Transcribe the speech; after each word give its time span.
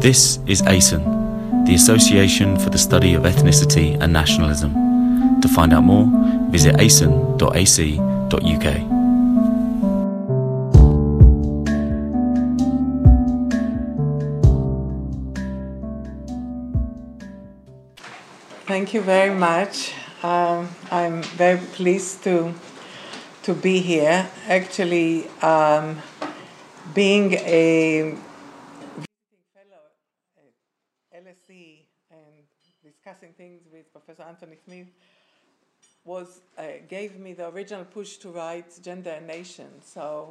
This 0.00 0.38
is 0.46 0.62
ASEN, 0.62 1.66
the 1.66 1.74
Association 1.74 2.58
for 2.58 2.70
the 2.70 2.78
Study 2.78 3.14
of 3.14 3.24
Ethnicity 3.24 4.00
and 4.00 4.12
Nationalism. 4.12 4.72
To 5.42 5.48
find 5.48 5.72
out 5.72 5.84
more, 5.84 6.06
visit 6.50 6.76
asen.ac.uk. 6.76 7.40
Thank 18.66 18.94
you 18.94 19.00
very 19.02 19.34
much. 19.34 19.92
Um, 20.22 20.68
I'm 20.90 21.22
very 21.22 21.58
pleased 21.58 22.22
to 22.24 22.54
to 23.42 23.54
be 23.54 23.80
here. 23.80 24.28
Actually, 24.48 25.26
um, 25.42 25.98
being 26.94 27.34
a 27.34 28.14
visiting 28.96 29.42
fellow 29.54 29.90
at 30.38 31.24
LSE 31.24 31.86
and 32.10 32.46
discussing 33.20 33.34
things 33.34 33.62
with 33.72 33.92
Professor 33.92 34.22
Anthony 34.22 34.56
Smith 34.64 34.86
was 36.04 36.40
uh, 36.56 36.62
gave 36.88 37.18
me 37.18 37.32
the 37.32 37.48
original 37.48 37.84
push 37.84 38.16
to 38.16 38.30
write 38.30 38.78
Gender 38.82 39.10
and 39.10 39.26
Nation. 39.26 39.68
So 39.84 40.30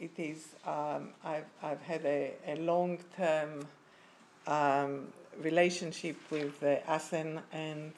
it 0.00 0.12
is 0.18 0.54
um, 0.66 1.10
I've 1.24 1.44
I've 1.62 1.82
had 1.82 2.04
a, 2.04 2.32
a 2.46 2.56
long 2.56 2.98
term 3.16 3.66
um, 4.46 5.08
relationship 5.40 6.16
with 6.30 6.62
uh, 6.62 6.76
ASEN 6.88 7.40
and 7.52 7.92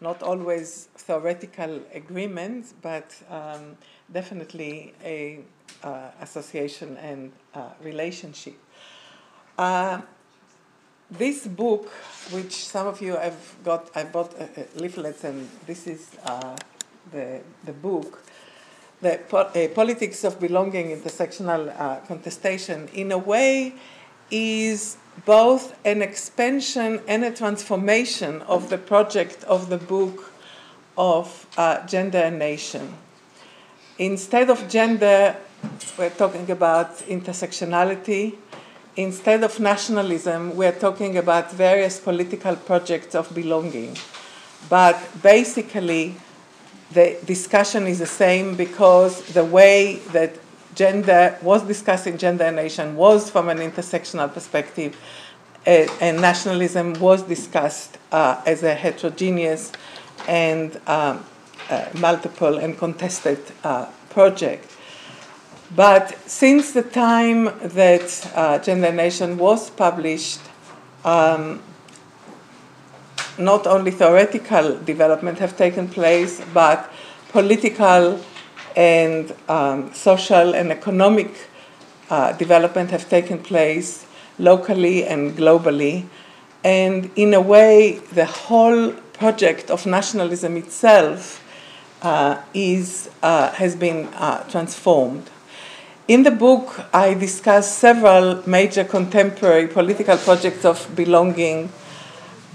not 0.00 0.22
always 0.22 0.88
theoretical 0.96 1.80
agreements, 1.94 2.74
but 2.82 3.14
um, 3.30 3.76
definitely 4.12 4.94
a 5.04 5.40
uh, 5.82 6.10
association 6.20 6.96
and 6.98 7.32
uh, 7.54 7.70
relationship. 7.82 8.58
Uh, 11.12 11.18
this 11.18 11.46
book, 11.46 11.88
which 12.30 12.52
some 12.52 12.86
of 12.86 13.00
you 13.00 13.16
have 13.16 13.56
got, 13.64 13.90
I 13.94 14.04
bought 14.04 14.34
uh, 14.38 14.44
uh, 14.44 14.64
leaflets, 14.76 15.24
and 15.24 15.48
this 15.66 15.86
is 15.86 16.10
uh, 16.24 16.56
the 17.10 17.40
the 17.64 17.72
book, 17.72 18.22
the 19.00 19.20
po- 19.28 19.50
politics 19.74 20.24
of 20.24 20.40
belonging, 20.40 20.88
intersectional 20.88 21.72
contestation. 22.06 22.88
In 22.94 23.12
a 23.12 23.18
way, 23.18 23.74
is 24.30 24.96
both 25.26 25.74
an 25.84 26.02
expansion 26.02 27.00
and 27.06 27.24
a 27.24 27.30
transformation 27.30 28.42
of 28.42 28.70
the 28.70 28.78
project 28.78 29.44
of 29.44 29.68
the 29.68 29.78
book 29.78 30.32
of 30.96 31.46
uh, 31.56 31.86
gender 31.86 32.18
and 32.18 32.38
nation. 32.38 32.94
Instead 33.98 34.50
of 34.50 34.68
gender, 34.68 35.36
we're 35.98 36.10
talking 36.10 36.50
about 36.50 36.96
intersectionality. 37.08 38.34
Instead 38.96 39.42
of 39.42 39.58
nationalism, 39.58 40.54
we're 40.54 40.78
talking 40.78 41.16
about 41.16 41.50
various 41.50 41.98
political 41.98 42.54
projects 42.56 43.14
of 43.14 43.34
belonging. 43.34 43.96
But 44.68 45.00
basically, 45.22 46.16
the 46.92 47.16
discussion 47.24 47.86
is 47.86 48.00
the 48.00 48.06
same 48.06 48.54
because 48.54 49.22
the 49.32 49.46
way 49.46 49.96
that 50.12 50.38
gender 50.74 51.38
was 51.40 51.62
discussing 51.62 52.18
gender 52.18 52.44
and 52.44 52.56
nation 52.56 52.94
was 52.94 53.30
from 53.30 53.48
an 53.48 53.58
intersectional 53.58 54.32
perspective, 54.32 54.94
uh, 55.66 55.86
and 56.00 56.20
nationalism 56.20 56.92
was 56.94 57.22
discussed 57.22 57.96
uh, 58.10 58.42
as 58.44 58.62
a 58.62 58.74
heterogeneous 58.74 59.72
and 60.28 60.78
um, 60.86 61.24
uh, 61.70 61.86
multiple 61.94 62.58
and 62.58 62.76
contested 62.76 63.40
uh, 63.64 63.86
project. 64.10 64.71
But 65.74 66.18
since 66.28 66.72
the 66.72 66.82
time 66.82 67.44
that 67.62 68.30
uh, 68.34 68.58
Gender 68.58 68.92
Nation 68.92 69.38
was 69.38 69.70
published, 69.70 70.40
um, 71.02 71.62
not 73.38 73.66
only 73.66 73.90
theoretical 73.90 74.78
development 74.78 75.38
have 75.38 75.56
taken 75.56 75.88
place, 75.88 76.42
but 76.52 76.92
political 77.30 78.20
and 78.76 79.34
um, 79.48 79.94
social 79.94 80.54
and 80.54 80.70
economic 80.70 81.30
uh, 82.10 82.32
development 82.32 82.90
have 82.90 83.08
taken 83.08 83.38
place 83.38 84.04
locally 84.38 85.06
and 85.06 85.36
globally. 85.36 86.04
And 86.62 87.10
in 87.16 87.32
a 87.32 87.40
way, 87.40 88.00
the 88.12 88.26
whole 88.26 88.92
project 89.14 89.70
of 89.70 89.86
nationalism 89.86 90.58
itself 90.58 91.42
uh, 92.02 92.42
is, 92.52 93.08
uh, 93.22 93.52
has 93.52 93.74
been 93.74 94.06
uh, 94.14 94.42
transformed. 94.50 95.30
In 96.12 96.24
the 96.24 96.30
book, 96.30 96.84
I 96.92 97.14
discuss 97.14 97.74
several 97.74 98.46
major 98.46 98.84
contemporary 98.84 99.66
political 99.66 100.18
projects 100.18 100.62
of 100.62 100.94
belonging, 100.94 101.70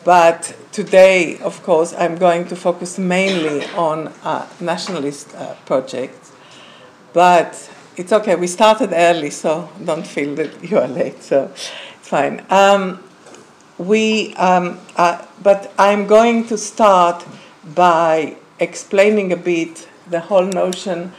but 0.03 0.55
today, 0.71 1.39
of 1.39 1.63
course, 1.63 1.91
I'm 1.97 2.19
going 2.19 2.45
to 2.49 2.55
focus 2.55 2.99
mainly 2.99 3.65
on 3.75 4.09
uh, 4.23 4.45
nationalist 4.59 5.33
uh, 5.33 5.55
projects. 5.65 6.31
But 7.13 7.67
it's 7.95 8.13
okay, 8.13 8.35
we 8.35 8.45
started 8.45 8.91
early, 8.93 9.31
so 9.31 9.71
don't 9.83 10.05
feel 10.05 10.35
that 10.35 10.63
you 10.63 10.77
are 10.77 10.87
late, 10.87 11.23
so 11.23 11.45
it's 11.51 11.71
fine. 12.07 12.45
Um, 12.51 13.01
we, 13.79 14.35
um, 14.35 14.77
uh, 14.97 15.25
but 15.41 15.73
I'm 15.79 16.05
going 16.05 16.45
to 16.49 16.59
start 16.59 17.25
by 17.73 18.37
explaining 18.59 19.33
a 19.33 19.37
bit 19.37 19.87
the 20.07 20.19
whole 20.19 20.45
notion 20.45 21.11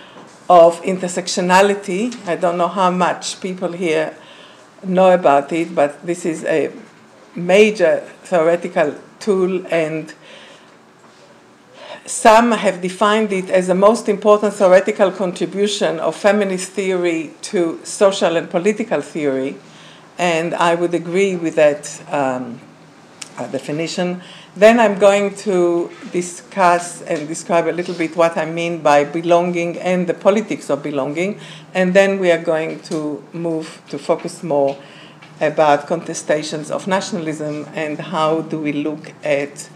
of 0.48 0.80
intersectionality. 0.82 2.14
I 2.26 2.36
don't 2.36 2.56
know 2.56 2.68
how 2.68 2.90
much 2.90 3.40
people 3.40 3.72
here 3.72 4.16
know 4.84 5.12
about 5.12 5.52
it, 5.52 5.74
but 5.74 6.04
this 6.06 6.24
is 6.24 6.44
a 6.44 6.72
major 7.34 8.00
theoretical 8.22 8.94
tool, 9.20 9.66
and 9.66 10.14
some 12.06 12.52
have 12.52 12.80
defined 12.80 13.32
it 13.32 13.50
as 13.50 13.66
the 13.66 13.74
most 13.74 14.08
important 14.08 14.54
theoretical 14.54 15.10
contribution 15.10 16.00
of 16.00 16.16
feminist 16.16 16.72
theory 16.72 17.32
to 17.42 17.80
social 17.84 18.36
and 18.36 18.48
political 18.48 19.02
theory, 19.02 19.56
and 20.16 20.54
I 20.54 20.74
would 20.74 20.94
agree 20.94 21.36
with 21.36 21.56
that 21.56 22.00
um, 22.10 22.60
uh, 23.36 23.46
definition. 23.48 24.22
Then 24.56 24.80
I'm 24.80 24.98
going 24.98 25.34
to 25.36 25.90
discuss 26.12 27.02
and 27.02 27.28
describe 27.28 27.68
a 27.68 27.72
little 27.72 27.94
bit 27.94 28.16
what 28.16 28.36
I 28.36 28.44
mean 28.44 28.82
by 28.82 29.04
belonging 29.04 29.78
and 29.78 30.06
the 30.06 30.14
politics 30.14 30.68
of 30.70 30.82
belonging, 30.82 31.38
and 31.74 31.94
then 31.94 32.18
we 32.18 32.30
are 32.30 32.42
going 32.42 32.80
to 32.82 33.22
move 33.32 33.80
to 33.90 33.98
focus 33.98 34.42
more 34.42 34.76
about 35.40 35.86
contestations 35.86 36.70
of 36.70 36.86
nationalism 36.88 37.66
and 37.74 37.98
how 37.98 38.40
do 38.42 38.58
we 38.58 38.72
look 38.72 39.12
at 39.22 39.68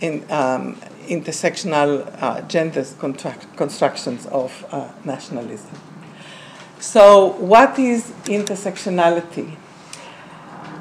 in, 0.00 0.24
um, 0.30 0.76
intersectional 1.08 2.10
uh, 2.22 2.40
gender 2.42 2.84
constructions 3.56 4.26
of 4.26 4.64
uh, 4.70 4.88
nationalism. 5.04 5.76
So, 6.78 7.32
what 7.32 7.78
is 7.78 8.10
intersectionality? 8.24 9.56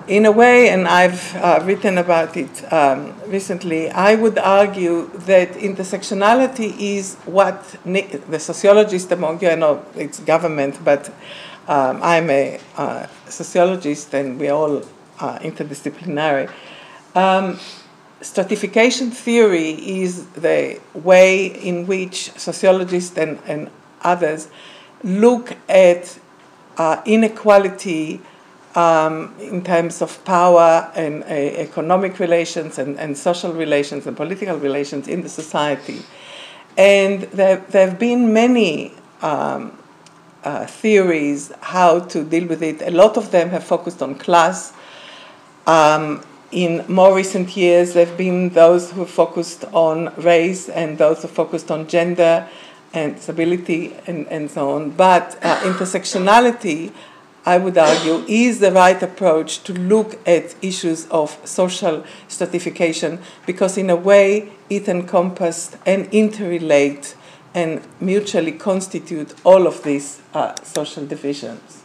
In 0.09 0.25
a 0.25 0.31
way, 0.31 0.69
and 0.69 0.87
I've 0.87 1.35
uh, 1.35 1.59
written 1.63 1.99
about 1.99 2.35
it 2.35 2.73
um, 2.73 3.13
recently, 3.27 3.91
I 3.91 4.15
would 4.15 4.39
argue 4.39 5.07
that 5.27 5.51
intersectionality 5.51 6.75
is 6.79 7.13
what 7.25 7.63
the 7.85 8.39
sociologist 8.39 9.11
among 9.11 9.39
you, 9.43 9.49
I 9.49 9.53
know 9.53 9.85
it's 9.95 10.19
government, 10.19 10.83
but 10.83 11.09
um, 11.67 11.99
I'm 12.01 12.27
a 12.31 12.59
uh, 12.75 13.05
sociologist 13.27 14.11
and 14.15 14.39
we're 14.39 14.51
all 14.51 14.79
uh, 15.19 15.37
interdisciplinary. 15.43 16.51
Um, 17.13 17.59
stratification 18.19 19.11
theory 19.11 19.73
is 20.01 20.25
the 20.29 20.79
way 20.95 21.45
in 21.45 21.85
which 21.85 22.31
sociologists 22.31 23.15
and, 23.15 23.37
and 23.45 23.69
others 24.01 24.49
look 25.03 25.55
at 25.69 26.17
uh, 26.79 26.99
inequality 27.05 28.21
um, 28.75 29.33
in 29.39 29.63
terms 29.63 30.01
of 30.01 30.23
power 30.25 30.91
and 30.95 31.23
uh, 31.23 31.27
economic 31.27 32.19
relations 32.19 32.77
and, 32.77 32.99
and 32.99 33.17
social 33.17 33.53
relations 33.53 34.05
and 34.07 34.15
political 34.15 34.57
relations 34.57 35.07
in 35.07 35.21
the 35.21 35.29
society. 35.29 36.01
And 36.77 37.23
there, 37.23 37.57
there 37.57 37.89
have 37.89 37.99
been 37.99 38.31
many 38.31 38.93
um, 39.21 39.77
uh, 40.43 40.65
theories 40.65 41.51
how 41.61 41.99
to 41.99 42.23
deal 42.23 42.47
with 42.47 42.63
it. 42.63 42.81
A 42.81 42.91
lot 42.91 43.17
of 43.17 43.31
them 43.31 43.49
have 43.49 43.63
focused 43.63 44.01
on 44.01 44.15
class. 44.15 44.73
Um, 45.67 46.23
in 46.51 46.83
more 46.87 47.15
recent 47.15 47.55
years, 47.55 47.93
there 47.93 48.05
have 48.05 48.17
been 48.17 48.49
those 48.49 48.91
who 48.91 49.05
focused 49.05 49.65
on 49.73 50.13
race 50.15 50.69
and 50.69 50.97
those 50.97 51.21
who 51.21 51.27
focused 51.27 51.69
on 51.69 51.87
gender 51.87 52.47
and 52.93 53.15
disability 53.15 53.93
and, 54.07 54.27
and 54.29 54.49
so 54.49 54.71
on. 54.71 54.91
But 54.91 55.37
uh, 55.43 55.57
intersectionality, 55.59 56.91
I 57.45 57.57
would 57.57 57.77
argue, 57.77 58.23
is 58.27 58.59
the 58.59 58.71
right 58.71 59.01
approach 59.01 59.63
to 59.63 59.73
look 59.73 60.19
at 60.27 60.55
issues 60.61 61.07
of 61.07 61.37
social 61.45 62.03
stratification 62.27 63.19
because, 63.45 63.77
in 63.77 63.89
a 63.89 63.95
way, 63.95 64.51
it 64.69 64.87
encompassed 64.87 65.77
and 65.85 66.09
interrelate 66.11 67.15
and 67.55 67.81
mutually 67.99 68.51
constitute 68.51 69.33
all 69.43 69.65
of 69.65 69.83
these 69.83 70.21
uh, 70.33 70.53
social 70.63 71.05
divisions. 71.05 71.79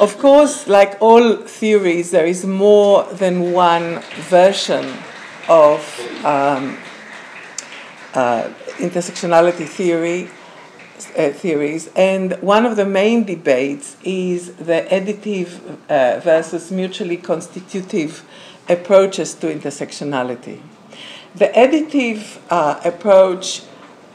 of 0.00 0.16
course, 0.18 0.68
like 0.68 0.96
all 1.00 1.36
theories, 1.36 2.10
there 2.10 2.26
is 2.26 2.44
more 2.44 3.04
than 3.04 3.52
one 3.52 4.00
version 4.28 4.84
of 5.48 5.80
um, 6.24 6.78
uh, 8.14 8.48
intersectionality 8.78 9.66
theory. 9.66 10.30
Uh, 10.98 11.30
theories, 11.30 11.88
and 11.94 12.32
one 12.42 12.66
of 12.66 12.74
the 12.74 12.84
main 12.84 13.22
debates 13.22 13.96
is 14.02 14.52
the 14.56 14.84
additive 14.90 15.60
uh, 15.88 16.18
versus 16.18 16.72
mutually 16.72 17.16
constitutive 17.16 18.24
approaches 18.68 19.32
to 19.34 19.46
intersectionality. 19.46 20.60
The 21.36 21.46
additive 21.54 22.40
uh, 22.50 22.80
approach 22.84 23.62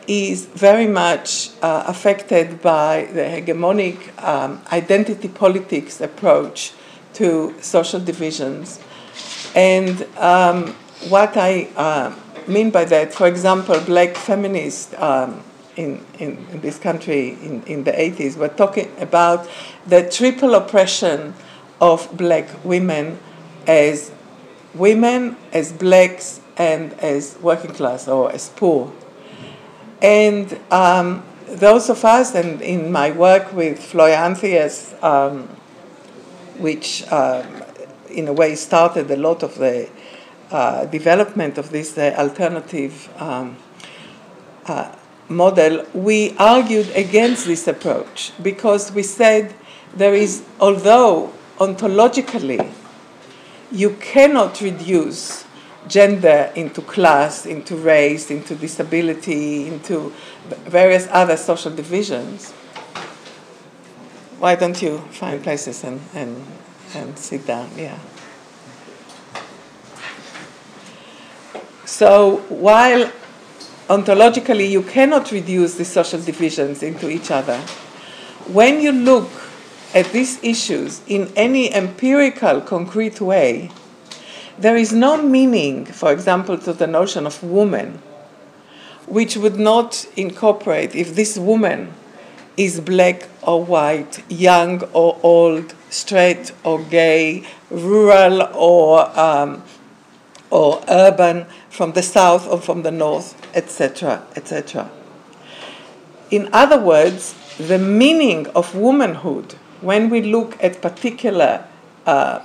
is 0.07 0.45
very 0.45 0.87
much 0.87 1.51
uh, 1.61 1.85
affected 1.87 2.61
by 2.61 3.07
the 3.13 3.21
hegemonic 3.21 3.97
um, 4.21 4.61
identity 4.73 5.29
politics 5.29 6.01
approach 6.01 6.73
to 7.13 7.55
social 7.61 8.01
divisions. 8.01 8.81
And 9.55 10.05
um, 10.17 10.75
what 11.07 11.37
I 11.37 11.69
uh, 11.77 12.13
mean 12.45 12.71
by 12.71 12.83
that, 12.85 13.13
for 13.13 13.27
example, 13.27 13.79
black 13.79 14.17
feminists 14.17 14.93
um, 14.97 15.43
in, 15.75 16.05
in, 16.19 16.45
in, 16.51 16.61
this 16.61 16.77
country 16.77 17.29
in, 17.41 17.63
in 17.63 17.83
the 17.83 17.91
80s 17.91 18.37
were 18.37 18.47
talking 18.47 18.91
about 18.99 19.47
the 19.87 20.09
triple 20.09 20.55
oppression 20.55 21.33
of 21.81 22.15
black 22.15 22.47
women 22.63 23.19
as 23.67 24.11
women, 24.73 25.35
as 25.51 25.71
blacks, 25.71 26.41
and 26.57 26.93
as 26.93 27.37
working 27.41 27.71
class 27.73 28.07
or 28.07 28.31
as 28.31 28.49
poor. 28.49 28.91
And 30.01 30.59
um, 30.71 31.23
those 31.47 31.89
of 31.89 32.03
us, 32.05 32.35
and 32.35 32.61
in 32.61 32.91
my 32.91 33.11
work 33.11 33.53
with 33.53 33.79
Floya 33.79 34.17
Anthias, 34.17 34.93
um, 35.03 35.47
which 36.57 37.09
um, 37.11 37.63
in 38.09 38.27
a 38.27 38.33
way 38.33 38.55
started 38.55 39.09
a 39.09 39.17
lot 39.17 39.43
of 39.43 39.57
the 39.57 39.89
uh, 40.51 40.85
development 40.85 41.57
of 41.57 41.71
this 41.71 41.97
uh, 41.97 42.13
alternative 42.17 43.09
um, 43.19 43.57
uh, 44.67 44.95
model, 45.33 45.85
we 45.93 46.35
argued 46.37 46.89
against 46.95 47.45
this 47.45 47.67
approach 47.67 48.31
because 48.41 48.91
we 48.91 49.03
said 49.03 49.53
there 49.95 50.13
is, 50.13 50.43
although 50.59 51.31
ontologically 51.57 52.71
you 53.71 53.91
cannot 53.99 54.61
reduce 54.61 55.45
gender 55.87 56.51
into 56.55 56.81
class, 56.81 57.45
into 57.45 57.75
race, 57.75 58.31
into 58.31 58.55
disability, 58.55 59.67
into 59.67 60.13
various 60.65 61.07
other 61.11 61.35
social 61.35 61.71
divisions, 61.71 62.51
why 64.39 64.55
don't 64.55 64.81
you 64.81 64.99
find 65.11 65.41
places 65.41 65.83
and, 65.83 66.01
and, 66.13 66.45
and 66.95 67.17
sit 67.17 67.45
down? 67.45 67.69
Yeah. 67.77 67.97
So 71.85 72.37
while 72.49 73.11
ontologically 73.87 74.69
you 74.69 74.81
cannot 74.81 75.31
reduce 75.31 75.75
the 75.75 75.85
social 75.85 76.19
divisions 76.19 76.81
into 76.83 77.09
each 77.09 77.31
other, 77.31 77.57
when 78.47 78.81
you 78.81 78.91
look 78.91 79.29
at 79.93 80.11
these 80.11 80.43
issues 80.43 81.01
in 81.07 81.31
any 81.35 81.73
empirical, 81.73 82.61
concrete 82.61 83.21
way, 83.21 83.69
there 84.57 84.75
is 84.75 84.93
no 84.93 85.21
meaning, 85.21 85.85
for 85.85 86.11
example, 86.11 86.57
to 86.57 86.73
the 86.73 86.87
notion 86.87 87.25
of 87.25 87.43
woman, 87.43 88.01
which 89.07 89.35
would 89.35 89.59
not 89.59 90.05
incorporate 90.15 90.95
if 90.95 91.15
this 91.15 91.37
woman 91.37 91.93
is 92.55 92.79
black 92.79 93.27
or 93.41 93.63
white, 93.63 94.23
young 94.29 94.81
or 94.93 95.19
old, 95.23 95.73
straight 95.89 96.51
or 96.63 96.79
gay, 96.83 97.45
rural 97.69 98.43
or, 98.53 99.19
um, 99.19 99.63
or 100.53 100.83
urban, 100.87 101.47
from 101.71 101.93
the 101.93 102.03
south 102.03 102.47
or 102.47 102.61
from 102.61 102.83
the 102.83 102.91
north, 102.91 103.33
etc., 103.55 104.21
etc. 104.35 104.87
In 106.29 106.47
other 106.53 106.79
words, 106.79 107.33
the 107.57 107.79
meaning 107.79 108.45
of 108.55 108.75
womanhood, 108.75 109.53
when 109.81 110.11
we 110.11 110.21
look 110.21 110.63
at 110.63 110.79
particular 110.79 111.65
uh, 112.05 112.39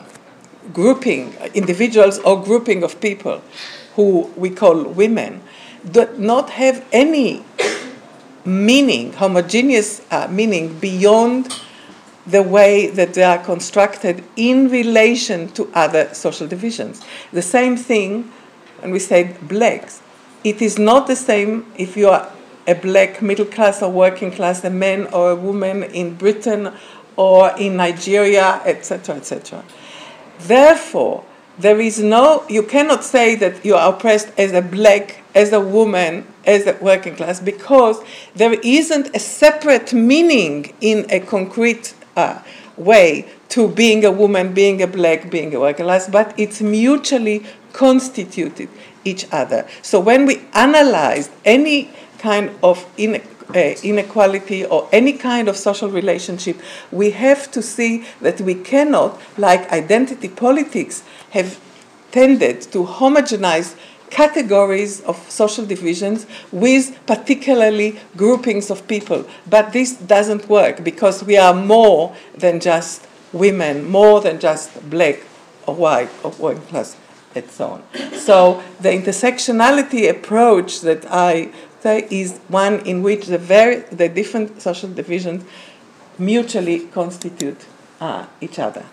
grouping, 0.73 1.35
individuals 1.53 2.19
or 2.21 2.43
grouping 2.43 2.83
of 2.83 2.99
people 2.99 3.43
who 3.95 4.31
we 4.37 4.49
call 4.49 4.85
women, 4.85 5.43
do 5.91 6.09
not 6.17 6.49
have 6.51 6.83
any 6.91 7.45
meaning, 8.47 9.13
homogeneous 9.13 10.01
uh, 10.11 10.27
meaning 10.31 10.79
beyond 10.79 11.61
the 12.29 12.43
way 12.43 12.89
that 12.89 13.15
they 13.15 13.23
are 13.23 13.39
constructed 13.39 14.23
in 14.37 14.69
relation 14.69 15.49
to 15.53 15.71
other 15.75 16.13
social 16.13 16.47
divisions. 16.47 17.01
The 17.33 17.43
same 17.43 17.77
thing 17.77 18.31
when 18.81 18.91
we 18.91 18.99
say 18.99 19.37
blacks. 19.43 20.03
It 20.45 20.63
is 20.63 20.79
not 20.79 21.07
the 21.07 21.17
same 21.17 21.67
if 21.77 21.97
you 21.97 22.09
are 22.09 22.31
a 22.67 22.75
black 22.75 23.23
middle 23.23 23.47
class 23.47 23.83
or 23.83 23.91
working 23.91 24.31
class, 24.31 24.63
a 24.63 24.71
man 24.71 25.07
or 25.07 25.31
a 25.31 25.37
woman 25.37 25.83
in 25.85 26.15
Britain 26.15 26.73
or 27.17 27.51
in 27.59 27.77
Nigeria, 27.77 28.61
etc., 28.65 29.17
etc. 29.17 29.65
Therefore, 30.39 31.25
there 31.59 31.81
is 31.81 31.99
no, 31.99 32.45
you 32.49 32.63
cannot 32.63 33.03
say 33.03 33.35
that 33.35 33.65
you 33.65 33.75
are 33.75 33.93
oppressed 33.93 34.31
as 34.39 34.53
a 34.53 34.63
black, 34.63 35.25
as 35.35 35.53
a 35.53 35.61
woman, 35.61 36.25
as 36.47 36.67
a 36.67 36.77
working 36.81 37.17
class, 37.17 37.41
because 37.41 38.01
there 38.37 38.53
isn't 38.63 39.17
a 39.17 39.19
separate 39.19 39.93
meaning 39.93 40.73
in 40.81 41.07
a 41.11 41.19
concrete 41.19 41.95
uh, 42.19 42.43
way 42.77 43.25
to 43.49 43.69
being 43.69 44.05
a 44.05 44.11
woman, 44.11 44.53
being 44.53 44.83
a 44.83 44.87
black, 44.87 45.31
being 45.31 45.55
a 45.55 45.61
working 45.61 45.87
class, 45.87 46.09
but 46.09 46.35
it's 46.37 46.61
mutually 46.61 47.39
constituted 47.73 48.69
each 49.05 49.27
other. 49.33 49.67
So 49.83 50.01
when 50.01 50.27
we 50.27 50.43
analyze 50.53 51.31
any 51.45 51.91
kind 52.19 52.51
of 52.63 52.87
inequality, 52.97 53.35
uh, 53.49 53.75
inequality 53.83 54.67
or 54.67 54.87
any 54.93 55.15
kind 55.15 55.49
of 55.49 55.57
social 55.57 55.89
relationship, 55.89 56.61
we 56.93 57.13
have 57.13 57.51
to 57.51 57.63
see 57.63 58.05
that 58.21 58.39
we 58.43 58.55
cannot, 58.55 59.19
like 59.39 59.73
identity 59.73 60.29
politics, 60.29 61.03
have 61.31 61.59
tended 62.11 62.61
to 62.61 62.85
homogenize 62.85 63.75
categories 64.11 65.01
of 65.03 65.17
social 65.31 65.65
divisions 65.65 66.27
with 66.53 66.99
particularly 67.07 67.99
groupings 68.17 68.71
of 68.71 68.87
people. 68.89 69.25
But 69.49 69.73
this 69.73 69.95
doesn't 69.97 70.49
work 70.49 70.85
because 70.85 71.25
we 71.25 71.37
are 71.37 71.55
more 71.55 72.15
than 72.37 72.61
just 72.61 73.07
women, 73.33 73.89
more 73.89 74.21
than 74.21 74.41
just 74.41 74.91
black 74.91 75.21
or 75.67 75.75
white 75.75 76.11
or 76.23 76.31
working 76.39 76.63
class, 76.63 76.97
and 77.35 77.51
so 77.51 77.67
on. 77.69 77.83
So 78.15 78.63
the 78.81 78.89
intersectionality 78.89 80.09
approach 80.09 80.81
that 80.81 81.05
I 81.11 81.53
there 81.83 82.05
is 82.11 82.39
one 82.49 82.81
in 82.81 83.03
which 83.03 83.27
the, 83.27 83.39
very, 83.39 83.77
the 83.77 84.09
different 84.09 84.61
social 84.61 84.91
divisions 84.91 85.45
mutually 86.19 86.81
constitute 86.87 87.67
uh, 88.01 88.27
each 88.41 88.59
other. 88.59 88.85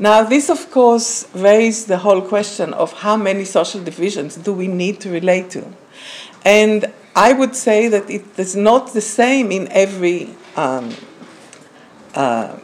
Now, 0.00 0.22
this, 0.22 0.48
of 0.48 0.70
course, 0.70 1.28
raised 1.34 1.86
the 1.86 1.98
whole 1.98 2.22
question 2.22 2.72
of 2.72 2.90
how 2.94 3.18
many 3.18 3.44
social 3.44 3.84
divisions 3.84 4.36
do 4.36 4.50
we 4.50 4.66
need 4.66 4.98
to 5.00 5.10
relate 5.10 5.50
to. 5.50 5.62
And 6.42 6.90
I 7.14 7.34
would 7.34 7.54
say 7.54 7.86
that 7.88 8.08
it 8.08 8.24
is 8.38 8.56
not 8.56 8.94
the 8.94 9.02
same 9.02 9.52
in 9.52 9.68
every 9.70 10.30
um, 10.56 10.96
uh, 12.14 12.56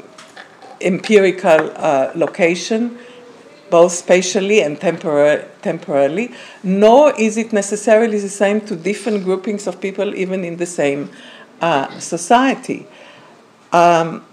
empirical 0.80 1.72
uh, 1.76 2.12
location 2.14 2.98
both 3.68 3.92
spatially 3.92 4.62
and 4.62 4.80
tempora- 4.80 5.44
temporally, 5.60 6.32
nor 6.62 7.12
is 7.18 7.36
it 7.36 7.52
necessarily 7.52 8.18
the 8.18 8.28
same 8.28 8.60
to 8.60 8.76
different 8.76 9.24
groupings 9.24 9.66
of 9.66 9.80
people, 9.80 10.14
even 10.14 10.44
in 10.44 10.56
the 10.56 10.66
same 10.66 11.10
uh, 11.60 11.98
society. 11.98 12.86
Um, 13.72 14.24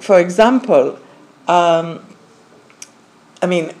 for 0.00 0.18
example, 0.18 0.98
um, 1.46 2.00
I 3.40 3.46
mean, 3.46 3.72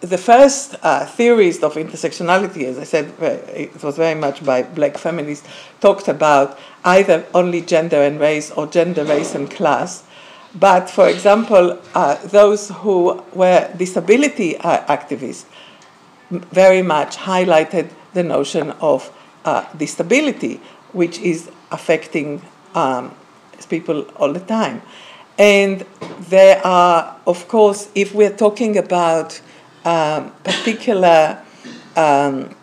the 0.00 0.18
first 0.18 0.74
uh, 0.82 1.06
theories 1.06 1.62
of 1.62 1.74
intersectionality, 1.74 2.64
as 2.64 2.78
I 2.78 2.84
said, 2.84 3.12
it 3.20 3.82
was 3.82 3.96
very 3.96 4.14
much 4.14 4.44
by 4.44 4.62
black 4.62 4.98
feminists, 4.98 5.48
talked 5.80 6.08
about 6.08 6.58
either 6.84 7.24
only 7.32 7.62
gender 7.62 8.02
and 8.02 8.20
race 8.20 8.50
or 8.50 8.66
gender, 8.66 9.04
race, 9.04 9.34
and 9.34 9.50
class. 9.50 10.04
But 10.54 10.90
for 10.90 11.08
example, 11.08 11.80
uh, 11.94 12.16
those 12.26 12.68
who 12.70 13.22
were 13.32 13.72
disability 13.76 14.56
uh, 14.58 14.84
activists 14.86 15.46
very 16.30 16.82
much 16.82 17.16
highlighted 17.16 17.90
the 18.12 18.22
notion 18.22 18.70
of 18.80 19.10
uh, 19.44 19.64
disability, 19.76 20.60
which 20.92 21.18
is 21.18 21.50
affecting 21.70 22.42
um, 22.74 23.14
people 23.68 24.02
all 24.16 24.32
the 24.32 24.40
time. 24.40 24.82
And 25.38 25.84
there 26.28 26.64
are, 26.64 27.16
of 27.26 27.48
course, 27.48 27.88
if 27.94 28.14
we're 28.14 28.36
talking 28.36 28.78
about 28.78 29.40
um, 29.84 30.30
particular 30.42 31.42
um, 31.96 32.54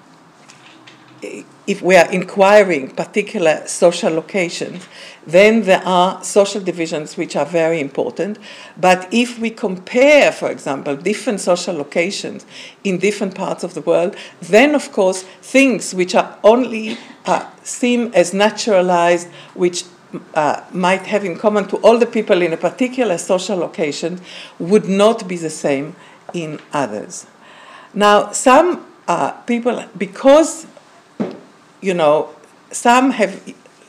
if 1.67 1.81
we 1.81 1.95
are 1.95 2.11
inquiring 2.11 2.89
particular 2.89 3.61
social 3.67 4.11
locations, 4.11 4.87
then 5.25 5.61
there 5.63 5.81
are 5.85 6.23
social 6.23 6.59
divisions 6.59 7.15
which 7.15 7.35
are 7.35 7.45
very 7.45 7.79
important. 7.79 8.39
But 8.75 9.07
if 9.11 9.39
we 9.39 9.51
compare, 9.51 10.31
for 10.31 10.49
example, 10.49 10.95
different 10.95 11.39
social 11.39 11.75
locations 11.75 12.45
in 12.83 12.97
different 12.97 13.35
parts 13.35 13.63
of 13.63 13.73
the 13.75 13.81
world, 13.81 14.15
then 14.41 14.73
of 14.73 14.91
course 14.91 15.21
things 15.41 15.93
which 15.93 16.15
are 16.15 16.37
only 16.43 16.97
uh, 17.25 17.47
seem 17.63 18.11
as 18.13 18.33
naturalized, 18.33 19.27
which 19.53 19.85
uh, 20.33 20.63
might 20.71 21.01
have 21.07 21.23
in 21.23 21.37
common 21.37 21.67
to 21.67 21.77
all 21.77 21.97
the 21.97 22.05
people 22.05 22.41
in 22.41 22.53
a 22.53 22.57
particular 22.57 23.17
social 23.17 23.57
location, 23.57 24.19
would 24.59 24.87
not 24.87 25.27
be 25.27 25.37
the 25.37 25.49
same 25.49 25.95
in 26.33 26.59
others. 26.73 27.25
Now, 27.93 28.31
some 28.31 28.85
uh, 29.07 29.31
people, 29.31 29.83
because 29.97 30.67
you 31.81 31.93
know, 31.93 32.29
some 32.71 33.11
have 33.11 33.41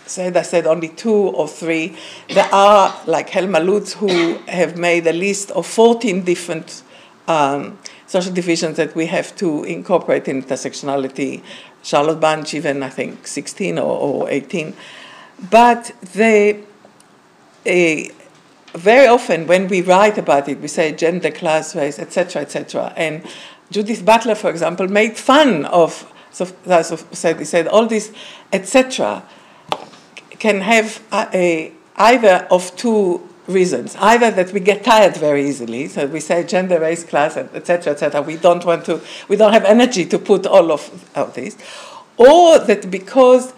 said, 0.06 0.36
I 0.36 0.42
said 0.42 0.66
only 0.66 0.88
two 0.88 1.12
or 1.12 1.46
three. 1.46 1.96
There 2.28 2.48
are, 2.52 2.94
like 3.06 3.30
Helma 3.30 3.60
Lutz, 3.60 3.94
who 3.94 4.34
have 4.48 4.76
made 4.76 5.06
a 5.06 5.12
list 5.12 5.50
of 5.52 5.66
14 5.66 6.24
different 6.24 6.82
um, 7.28 7.78
social 8.06 8.32
divisions 8.32 8.76
that 8.76 8.94
we 8.94 9.06
have 9.06 9.34
to 9.36 9.64
incorporate 9.64 10.28
in 10.28 10.42
intersectionality. 10.42 11.42
Charlotte 11.82 12.20
Bunch, 12.20 12.54
even 12.54 12.82
I 12.82 12.88
think 12.88 13.26
16 13.26 13.78
or, 13.78 13.98
or 13.98 14.30
18. 14.30 14.74
But 15.50 15.92
they, 16.14 16.62
uh, 17.66 18.12
very 18.78 19.06
often 19.06 19.46
when 19.46 19.68
we 19.68 19.82
write 19.82 20.18
about 20.18 20.48
it, 20.48 20.60
we 20.60 20.68
say 20.68 20.92
gender, 20.92 21.30
class, 21.30 21.74
race, 21.74 21.98
etc., 21.98 22.42
etc. 22.42 22.92
And 22.96 23.22
Judith 23.70 24.04
Butler, 24.04 24.34
for 24.34 24.50
example, 24.50 24.88
made 24.88 25.16
fun 25.16 25.64
of 25.66 26.12
said, 26.32 27.38
he 27.38 27.44
said 27.44 27.68
all 27.68 27.86
this, 27.86 28.12
etc., 28.52 29.22
can 30.30 30.60
have 30.60 31.02
a, 31.12 31.28
a, 31.34 31.72
either 31.96 32.46
of 32.50 32.74
two 32.76 33.28
reasons. 33.46 33.96
Either 33.96 34.30
that 34.30 34.52
we 34.52 34.60
get 34.60 34.84
tired 34.84 35.16
very 35.16 35.46
easily, 35.46 35.88
so 35.88 36.06
we 36.06 36.20
say 36.20 36.44
gender, 36.44 36.80
race, 36.80 37.04
class, 37.04 37.36
etc., 37.36 37.92
etc. 37.92 38.22
We 38.22 38.36
don't 38.36 38.64
want 38.64 38.84
to, 38.86 39.00
we 39.28 39.36
don't 39.36 39.52
have 39.52 39.64
energy 39.64 40.04
to 40.06 40.18
put 40.18 40.46
all 40.46 40.72
of, 40.72 41.10
of 41.14 41.34
this, 41.34 41.56
or 42.16 42.58
that 42.58 42.90
because 42.90 43.52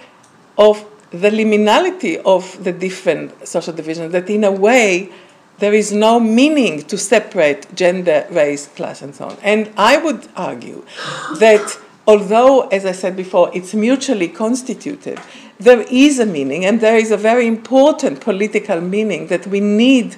of 0.58 0.84
the 1.20 1.30
liminality 1.30 2.20
of 2.24 2.62
the 2.64 2.72
different 2.72 3.46
social 3.46 3.72
divisions, 3.72 4.12
that 4.12 4.28
in 4.28 4.44
a 4.44 4.52
way 4.52 5.10
there 5.58 5.72
is 5.72 5.92
no 5.92 6.18
meaning 6.18 6.82
to 6.82 6.98
separate 6.98 7.72
gender, 7.74 8.26
race, 8.30 8.66
class, 8.68 9.02
and 9.02 9.14
so 9.14 9.26
on. 9.26 9.36
And 9.42 9.70
I 9.76 9.96
would 9.98 10.26
argue 10.36 10.84
that 11.38 11.78
although, 12.06 12.68
as 12.68 12.84
I 12.84 12.92
said 12.92 13.16
before, 13.16 13.50
it's 13.54 13.74
mutually 13.74 14.28
constituted, 14.28 15.20
there 15.58 15.82
is 15.82 16.18
a 16.18 16.26
meaning, 16.26 16.64
and 16.64 16.80
there 16.80 16.96
is 16.96 17.10
a 17.10 17.16
very 17.16 17.46
important 17.46 18.20
political 18.20 18.80
meaning 18.80 19.28
that 19.28 19.46
we 19.46 19.60
need 19.60 20.16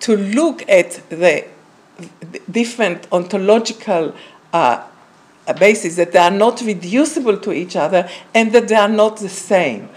to 0.00 0.16
look 0.16 0.66
at 0.68 1.02
the 1.10 1.44
different 2.50 3.06
ontological 3.12 4.14
uh, 4.52 4.82
bases, 5.58 5.96
that 5.96 6.12
they 6.12 6.18
are 6.18 6.30
not 6.30 6.62
reducible 6.62 7.36
to 7.38 7.52
each 7.52 7.76
other, 7.76 8.08
and 8.34 8.52
that 8.52 8.68
they 8.68 8.74
are 8.74 8.88
not 8.88 9.18
the 9.18 9.28
same. 9.28 9.90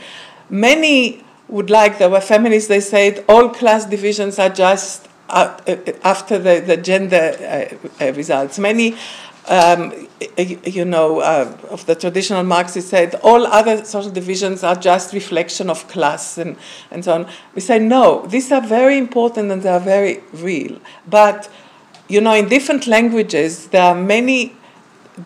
Many 0.51 1.23
would 1.47 1.69
like, 1.69 1.97
there 1.97 2.09
were 2.09 2.21
feminists, 2.21 2.67
they 2.67 2.81
said 2.81 3.25
all 3.27 3.49
class 3.49 3.85
divisions 3.85 4.37
are 4.37 4.49
just 4.49 5.07
uh, 5.29 5.57
after 6.03 6.37
the, 6.37 6.59
the 6.59 6.75
gender 6.75 7.35
uh, 7.99 8.03
uh 8.03 8.13
results. 8.13 8.59
Many 8.59 8.97
um, 9.47 10.07
you 10.37 10.85
know, 10.85 11.19
uh, 11.19 11.57
of 11.69 11.85
the 11.85 11.95
traditional 11.95 12.43
Marxists 12.43 12.89
said 12.89 13.15
all 13.23 13.47
other 13.47 13.83
social 13.85 14.11
divisions 14.11 14.63
are 14.63 14.75
just 14.75 15.13
reflection 15.13 15.69
of 15.69 15.87
class 15.87 16.37
and, 16.37 16.55
and 16.91 17.03
so 17.03 17.13
on. 17.13 17.27
We 17.55 17.61
say 17.61 17.79
no, 17.79 18.25
these 18.27 18.51
are 18.51 18.61
very 18.61 18.97
important 18.97 19.51
and 19.51 19.63
they 19.63 19.69
are 19.69 19.79
very 19.79 20.21
real. 20.33 20.79
But, 21.07 21.49
you 22.07 22.21
know, 22.21 22.33
in 22.33 22.49
different 22.49 22.87
languages, 22.87 23.67
there 23.67 23.83
are 23.83 23.95
many, 23.95 24.55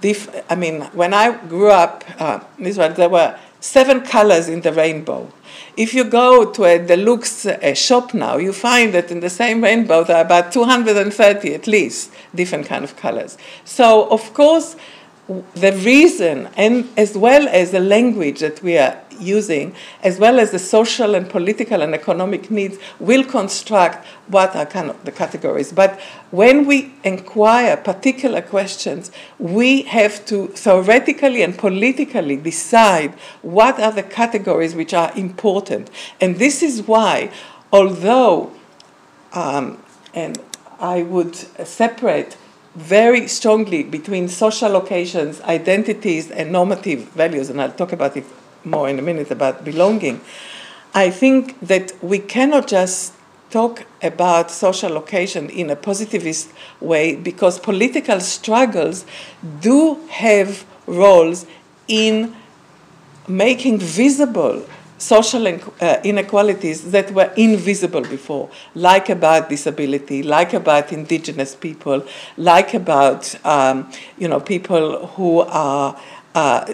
diff- 0.01 0.43
I 0.49 0.55
mean, 0.55 0.81
when 0.93 1.13
I 1.13 1.35
grew 1.47 1.69
up 1.69 2.03
uh, 2.19 2.39
in 2.57 2.67
Israel, 2.67 2.93
there 2.93 3.09
were 3.09 3.37
seven 3.65 4.01
colors 4.01 4.47
in 4.47 4.61
the 4.61 4.71
rainbow. 4.71 5.31
If 5.75 5.93
you 5.93 6.03
go 6.03 6.51
to 6.51 6.63
a 6.63 6.79
Dulux 6.79 7.45
uh, 7.47 7.73
shop 7.73 8.13
now, 8.13 8.37
you 8.37 8.53
find 8.53 8.93
that 8.93 9.11
in 9.11 9.19
the 9.19 9.29
same 9.29 9.63
rainbow 9.63 10.03
there 10.03 10.17
are 10.17 10.25
about 10.25 10.51
230 10.51 11.53
at 11.53 11.67
least 11.67 12.11
different 12.33 12.67
kind 12.67 12.83
of 12.83 12.95
colors. 12.95 13.37
So 13.65 14.07
of 14.09 14.33
course, 14.33 14.75
the 15.55 15.71
reason 15.83 16.49
and 16.55 16.87
as 16.95 17.17
well 17.17 17.47
as 17.47 17.71
the 17.71 17.79
language 17.79 18.39
that 18.41 18.61
we 18.61 18.77
are 18.77 19.01
using, 19.19 19.75
as 20.03 20.19
well 20.19 20.39
as 20.39 20.51
the 20.51 20.59
social 20.59 21.15
and 21.15 21.29
political 21.29 21.81
and 21.81 21.93
economic 21.93 22.49
needs, 22.51 22.77
will 22.99 23.23
construct 23.23 24.05
what 24.27 24.55
are 24.55 24.65
kind 24.65 24.89
of 24.89 25.03
the 25.05 25.11
categories. 25.11 25.71
But 25.71 25.99
when 26.31 26.65
we 26.65 26.93
inquire 27.03 27.77
particular 27.77 28.41
questions, 28.41 29.11
we 29.39 29.83
have 29.83 30.25
to 30.25 30.47
theoretically 30.47 31.41
and 31.41 31.57
politically 31.57 32.37
decide 32.37 33.13
what 33.41 33.79
are 33.79 33.91
the 33.91 34.03
categories 34.03 34.75
which 34.75 34.93
are 34.93 35.11
important. 35.15 35.89
And 36.19 36.37
this 36.37 36.63
is 36.63 36.83
why, 36.83 37.31
although, 37.71 38.51
um, 39.33 39.83
and 40.13 40.39
I 40.79 41.03
would 41.03 41.35
separate 41.35 42.37
very 42.75 43.27
strongly 43.27 43.83
between 43.83 44.27
social 44.27 44.69
locations, 44.69 45.41
identities, 45.41 46.29
and 46.29 46.51
normative 46.51 47.09
values, 47.09 47.49
and 47.49 47.61
I'll 47.61 47.71
talk 47.71 47.93
about 47.93 48.17
it 48.17 48.25
more 48.65 48.89
in 48.89 48.99
a 48.99 49.01
minute 49.01 49.31
about 49.31 49.63
belonging. 49.63 50.21
I 50.93 51.09
think 51.09 51.59
that 51.61 51.91
we 52.01 52.19
cannot 52.19 52.67
just 52.67 53.13
talk 53.49 53.85
about 54.01 54.51
social 54.51 54.91
location 54.91 55.49
in 55.49 55.69
a 55.69 55.75
positivist 55.75 56.51
way 56.81 57.15
because 57.15 57.59
political 57.59 58.19
struggles 58.19 59.05
do 59.61 59.99
have 60.09 60.65
roles 60.87 61.45
in 61.87 62.35
making 63.27 63.79
visible 63.79 64.65
social 64.97 65.45
uh, 65.47 65.97
inequalities 66.03 66.91
that 66.91 67.11
were 67.11 67.31
invisible 67.35 68.01
before, 68.01 68.49
like 68.75 69.09
about 69.09 69.49
disability, 69.49 70.23
like 70.23 70.53
about 70.53 70.91
indigenous 70.93 71.53
people, 71.55 72.05
like 72.37 72.73
about 72.73 73.35
um, 73.45 73.89
you 74.17 74.27
know 74.27 74.39
people 74.39 75.07
who 75.07 75.41
are 75.41 75.99
uh, 76.33 76.73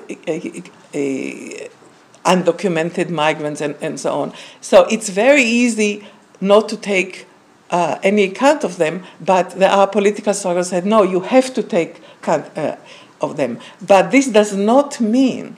undocumented 2.25 3.09
migrants 3.09 3.61
and, 3.61 3.75
and 3.81 3.99
so 3.99 4.21
on. 4.21 4.33
So 4.61 4.83
it's 4.85 5.09
very 5.09 5.43
easy 5.43 6.07
not 6.39 6.69
to 6.69 6.77
take 6.77 7.25
uh, 7.69 7.99
any 8.03 8.23
account 8.23 8.63
of 8.63 8.77
them, 8.77 9.03
but 9.19 9.51
there 9.51 9.69
are 9.69 9.87
political 9.87 10.33
struggles 10.33 10.71
that 10.71 10.85
no, 10.85 11.03
you 11.03 11.21
have 11.21 11.53
to 11.53 11.63
take 11.63 12.01
account 12.21 12.57
uh, 12.57 12.75
of 13.21 13.37
them. 13.37 13.59
But 13.85 14.11
this 14.11 14.27
does 14.27 14.55
not 14.55 14.99
mean 14.99 15.55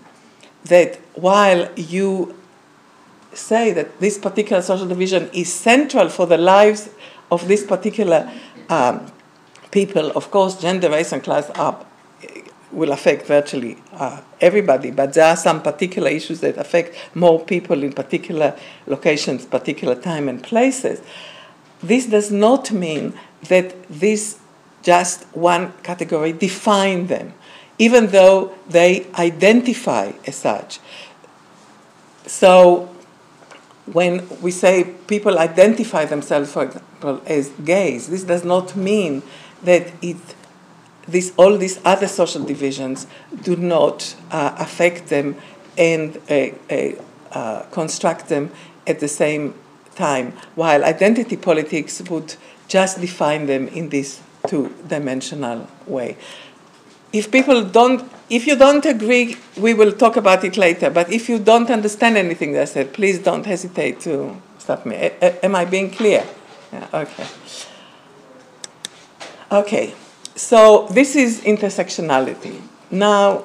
that 0.66 0.98
while 1.14 1.70
you 1.76 2.36
say 3.34 3.74
that 3.74 4.00
this 4.00 4.18
particular 4.18 4.62
social 4.62 4.88
division 4.88 5.30
is 5.34 5.52
central 5.52 6.10
for 6.10 6.28
the 6.28 6.38
lives 6.38 6.90
of 7.32 7.48
this 7.48 7.66
particular 7.66 8.32
um, 8.70 9.12
people, 9.72 10.12
of 10.12 10.30
course, 10.30 10.62
gender, 10.62 10.90
race, 10.90 11.12
and 11.12 11.24
class 11.24 11.50
are, 11.52 11.84
will 12.74 12.92
affect 12.92 13.26
virtually 13.28 13.78
uh, 13.94 14.22
everybody, 14.42 14.92
but 14.92 15.14
there 15.14 15.26
are 15.26 15.38
some 15.38 15.62
particular 15.62 16.10
issues 16.10 16.40
that 16.42 16.58
affect 16.58 16.96
more 17.16 17.40
people 17.40 17.84
in 17.84 17.94
particular 17.94 18.58
locations, 18.88 19.46
particular 19.46 19.96
time 19.96 20.28
and 20.28 20.44
places. 20.44 21.02
This 21.82 22.06
does 22.08 22.32
not 22.32 22.72
mean 22.72 23.14
that 23.50 23.76
this 23.90 24.40
just 24.82 25.24
one 25.36 25.74
category 25.84 26.34
define 26.34 27.08
them, 27.08 27.34
even 27.78 28.08
though 28.08 28.54
they 28.70 29.08
identify 29.16 30.12
as 30.26 30.36
such. 30.36 30.80
So 32.26 32.94
when 33.86 34.28
we 34.42 34.52
say 34.52 34.96
people 35.08 35.40
identify 35.40 36.06
themselves, 36.06 36.52
for 36.52 36.64
example, 36.64 37.22
as 37.26 37.50
gays, 37.66 38.08
this 38.08 38.24
does 38.24 38.44
not 38.44 38.76
mean 38.76 39.24
that 39.64 39.92
it, 40.02 40.18
this, 41.08 41.34
all 41.38 41.58
these 41.58 41.80
other 41.86 42.08
social 42.08 42.44
divisions 42.44 43.08
do 43.42 43.56
not 43.56 44.16
uh, 44.32 44.56
affect 44.58 45.08
them 45.08 45.36
and 45.78 46.18
uh, 46.30 46.50
uh, 46.70 46.92
uh 47.32 47.64
construct 47.72 48.30
them 48.30 48.52
at 48.86 49.00
the 49.00 49.08
same 49.08 49.54
time, 49.96 50.34
while 50.56 50.84
identity 50.84 51.38
politics 51.38 52.02
would 52.10 52.36
just 52.68 53.00
define 53.00 53.46
them 53.48 53.68
in 53.70 53.90
this 53.90 54.22
two 54.48 54.74
dimensional 54.88 55.68
way 55.88 56.18
if 57.14 57.32
people 57.32 57.64
don't, 57.64 58.12
if 58.30 58.48
you 58.48 58.56
don't 58.56 58.84
agree, 58.86 59.38
we 59.58 59.76
will 59.76 59.92
talk 59.92 60.18
about 60.18 60.44
it 60.44 60.58
later. 60.58 60.90
But 60.90 61.12
if 61.12 61.30
you 61.30 61.38
don't 61.38 61.70
understand 61.70 62.18
anything 62.18 62.54
that 62.54 62.64
I 62.64 62.66
said, 62.66 62.94
please 62.94 63.20
don't 63.20 63.46
hesitate 63.46 64.00
to 64.02 64.36
stop 64.58 64.86
me. 64.86 64.96
A- 64.96 65.14
a- 65.22 65.46
am 65.46 65.56
I 65.56 65.66
being 65.66 65.92
clear? 65.92 66.26
Yeah, 66.74 66.88
okay. 66.92 67.28
Okay, 69.52 69.94
so 70.36 70.88
this 70.92 71.16
is 71.16 71.42
intersectionality. 71.42 72.62
Now, 72.90 73.44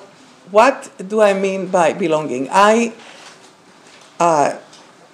what 0.50 0.90
do 1.08 1.20
I 1.20 1.34
mean 1.34 1.68
by 1.68 1.92
belonging? 1.92 2.48
I 2.50 2.92
uh, 4.18 4.56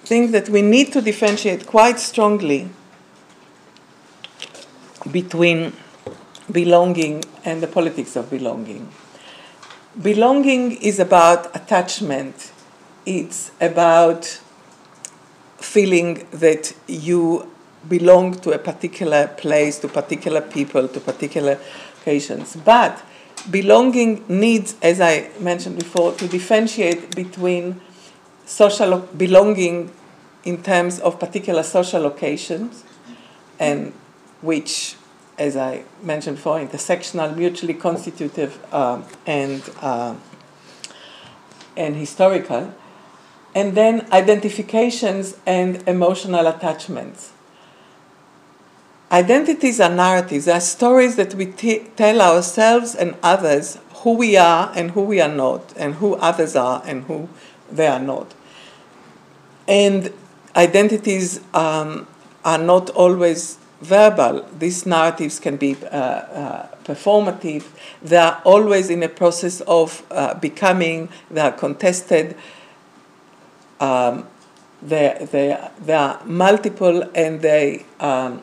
think 0.05 0.33
that 0.33 0.49
we 0.49 0.63
need 0.63 0.93
to 0.93 1.01
differentiate 1.01 1.67
quite 1.67 1.99
strongly 1.99 2.69
between 5.11 5.73
belonging 6.51 7.25
and 7.45 7.63
the 7.63 7.67
politics 7.67 8.17
of 8.17 8.31
belonging. 8.31 8.89
Belonging 10.01 10.73
is 10.73 10.99
about 10.99 11.55
attachment, 11.55 12.53
it's 13.07 13.51
about 13.61 14.41
feeling 15.59 16.27
that 16.31 16.75
you 16.87 17.51
belong 17.89 18.35
to 18.41 18.53
a 18.53 18.59
particular 18.59 19.29
place, 19.29 19.79
to 19.81 19.89
particular 19.89 20.41
people, 20.41 20.89
to 20.89 21.01
particular 21.01 21.59
occasions. 22.01 22.57
But 22.57 23.03
belonging 23.51 24.25
needs, 24.29 24.77
as 24.83 25.01
I 25.01 25.31
mentioned 25.41 25.79
before, 25.79 26.13
to 26.15 26.29
differentiate 26.29 27.15
between 27.15 27.81
social 28.47 28.99
belonging 28.99 29.91
in 30.45 30.63
terms 30.63 31.01
of 31.01 31.19
particular 31.19 31.63
social 31.63 32.03
locations 32.03 32.85
and 33.59 33.93
which, 34.43 34.97
as 35.39 35.57
I 35.57 35.85
mentioned 36.03 36.37
before, 36.37 36.59
intersectional, 36.59 37.35
mutually 37.37 37.75
constitutive, 37.75 38.59
uh, 38.73 39.01
and 39.27 39.63
uh, 39.81 40.15
and 41.77 41.97
historical, 41.97 42.73
and 43.55 43.75
then 43.75 44.07
identifications 44.13 45.37
and 45.47 45.83
emotional 45.89 46.47
attachments. 46.47 47.34
Identities 49.13 49.81
are 49.81 49.91
narratives, 49.91 50.47
they 50.47 50.53
are 50.53 50.61
stories 50.61 51.17
that 51.17 51.35
we 51.35 51.47
t- 51.47 51.87
tell 51.97 52.21
ourselves 52.21 52.95
and 52.95 53.15
others 53.23 53.79
who 53.97 54.15
we 54.15 54.37
are 54.37 54.73
and 54.75 54.91
who 54.93 55.03
we 55.03 55.21
are 55.21 55.29
not, 55.29 55.73
and 55.77 55.95
who 55.95 56.15
others 56.17 56.57
are 56.57 56.83
and 56.85 57.05
who 57.05 57.29
they 57.71 57.87
are 57.87 58.01
not. 58.01 58.35
And 59.69 60.13
identities 60.57 61.41
um, 61.55 62.07
are 62.45 62.59
not 62.59 62.91
always 62.91 63.59
verbal. 63.81 64.47
These 64.59 64.87
narratives 64.87 65.39
can 65.39 65.57
be 65.57 65.77
uh, 65.85 65.97
uh, 65.97 66.67
performative. 66.85 67.65
They 68.03 68.17
are 68.17 68.41
always 68.45 68.91
in 68.91 69.03
a 69.03 69.09
process 69.09 69.61
of 69.63 70.05
uh, 70.11 70.35
becoming, 70.35 71.09
they 71.31 71.41
are 71.41 71.53
contested. 71.53 72.37
Um, 73.81 74.27
they, 74.83 75.27
they, 75.31 75.71
they 75.85 75.95
are 75.95 76.21
multiple 76.25 77.11
and 77.15 77.41
they, 77.41 77.87
um, 78.01 78.43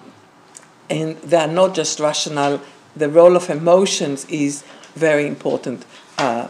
and 0.92 1.16
they 1.18 1.38
are 1.38 1.48
not 1.48 1.74
just 1.74 2.00
rational. 2.00 2.62
The 2.96 3.10
role 3.10 3.36
of 3.36 3.50
emotions 3.50 4.26
is 4.26 4.64
very 4.94 5.26
important 5.26 5.86
uh, 6.18 6.50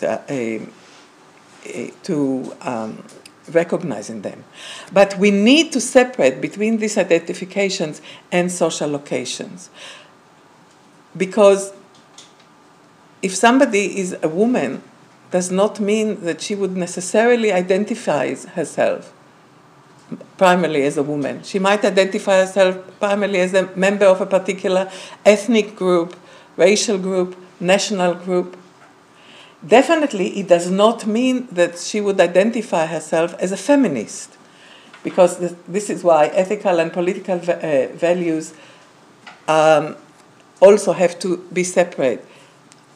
the, 0.00 0.66
to 2.02 2.56
um, 2.62 3.04
recognizing 3.52 4.22
them. 4.22 4.44
But 4.92 5.16
we 5.18 5.30
need 5.30 5.72
to 5.72 5.80
separate 5.80 6.40
between 6.40 6.78
these 6.78 6.98
identifications 6.98 8.02
and 8.32 8.50
social 8.50 8.90
locations. 8.90 9.70
Because 11.16 11.72
if 13.22 13.34
somebody 13.34 13.98
is 13.98 14.16
a 14.22 14.28
woman, 14.28 14.82
does 15.30 15.50
not 15.50 15.78
mean 15.78 16.22
that 16.24 16.40
she 16.40 16.56
would 16.56 16.76
necessarily 16.76 17.52
identify 17.52 18.34
herself 18.34 19.12
primarily 20.36 20.82
as 20.82 20.96
a 20.96 21.02
woman. 21.02 21.42
She 21.42 21.58
might 21.58 21.84
identify 21.84 22.40
herself 22.40 22.76
primarily 22.98 23.40
as 23.40 23.54
a 23.54 23.68
member 23.76 24.06
of 24.06 24.20
a 24.20 24.26
particular 24.26 24.90
ethnic 25.24 25.76
group, 25.76 26.16
racial 26.56 26.98
group, 26.98 27.36
national 27.60 28.14
group, 28.14 28.56
Definitely, 29.66 30.38
it 30.38 30.48
does 30.48 30.70
not 30.70 31.06
mean 31.06 31.46
that 31.52 31.78
she 31.78 32.00
would 32.00 32.18
identify 32.18 32.86
herself 32.86 33.34
as 33.38 33.52
a 33.52 33.58
feminist, 33.58 34.38
because 35.04 35.54
this 35.68 35.90
is 35.90 36.02
why 36.02 36.28
ethical 36.28 36.80
and 36.80 36.90
political 36.90 37.36
uh, 37.36 37.88
values 37.92 38.54
um, 39.48 39.96
also 40.60 40.92
have 40.92 41.18
to 41.18 41.36
be 41.52 41.62
separate. 41.62 42.24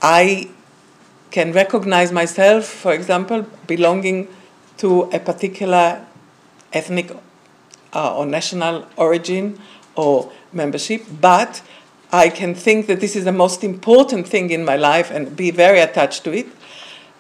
I 0.01 0.49
can 1.31 1.53
recognize 1.53 2.13
myself, 2.13 2.65
for 2.65 2.95
example, 2.95 3.45
belonging 3.67 4.29
to 4.79 5.03
a 5.13 5.19
particular 5.19 6.07
ethnic 6.75 7.11
uh, 7.95 8.17
or 8.17 8.27
national 8.27 8.87
origin 8.97 9.59
or 9.95 10.31
membership, 10.53 11.05
but 11.21 11.63
I 12.13 12.29
can 12.29 12.55
think 12.55 12.87
that 12.87 13.01
this 13.01 13.17
is 13.17 13.25
the 13.25 13.33
most 13.33 13.65
important 13.65 14.29
thing 14.29 14.51
in 14.51 14.65
my 14.65 14.77
life 14.77 15.11
and 15.11 15.35
be 15.37 15.51
very 15.51 15.81
attached 15.81 16.25
to 16.25 16.33
it. 16.33 16.47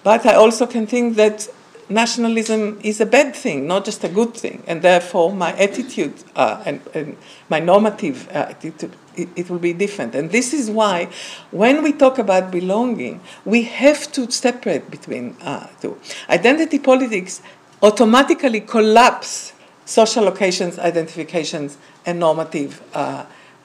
But 0.02 0.26
I 0.26 0.34
also 0.34 0.66
can 0.66 0.86
think 0.86 1.16
that 1.16 1.48
nationalism 1.88 2.78
is 2.82 3.00
a 3.00 3.06
bad 3.06 3.34
thing, 3.34 3.66
not 3.66 3.84
just 3.84 4.04
a 4.04 4.08
good 4.08 4.34
thing. 4.34 4.62
And 4.66 4.82
therefore, 4.82 5.32
my 5.32 5.52
attitude 5.54 6.14
uh, 6.36 6.62
and, 6.64 6.80
and, 6.94 7.16
my 7.48 7.60
normative 7.60 8.28
uh, 8.28 8.46
attitude, 8.50 8.92
it, 9.16 9.28
it, 9.36 9.50
will 9.50 9.58
be 9.58 9.72
different. 9.72 10.14
And 10.14 10.30
this 10.30 10.52
is 10.52 10.70
why, 10.70 11.08
when 11.50 11.82
we 11.82 11.92
talk 11.92 12.18
about 12.18 12.50
belonging, 12.50 13.20
we 13.44 13.62
have 13.62 14.10
to 14.12 14.30
separate 14.30 14.90
between 14.90 15.36
uh, 15.42 15.68
two. 15.80 15.98
Identity 16.28 16.78
politics 16.78 17.42
automatically 17.82 18.60
collapse 18.60 19.52
social 19.84 20.24
locations, 20.24 20.78
identifications, 20.78 21.76
and 22.06 22.18
normative 22.18 22.82
uh, 22.94 23.24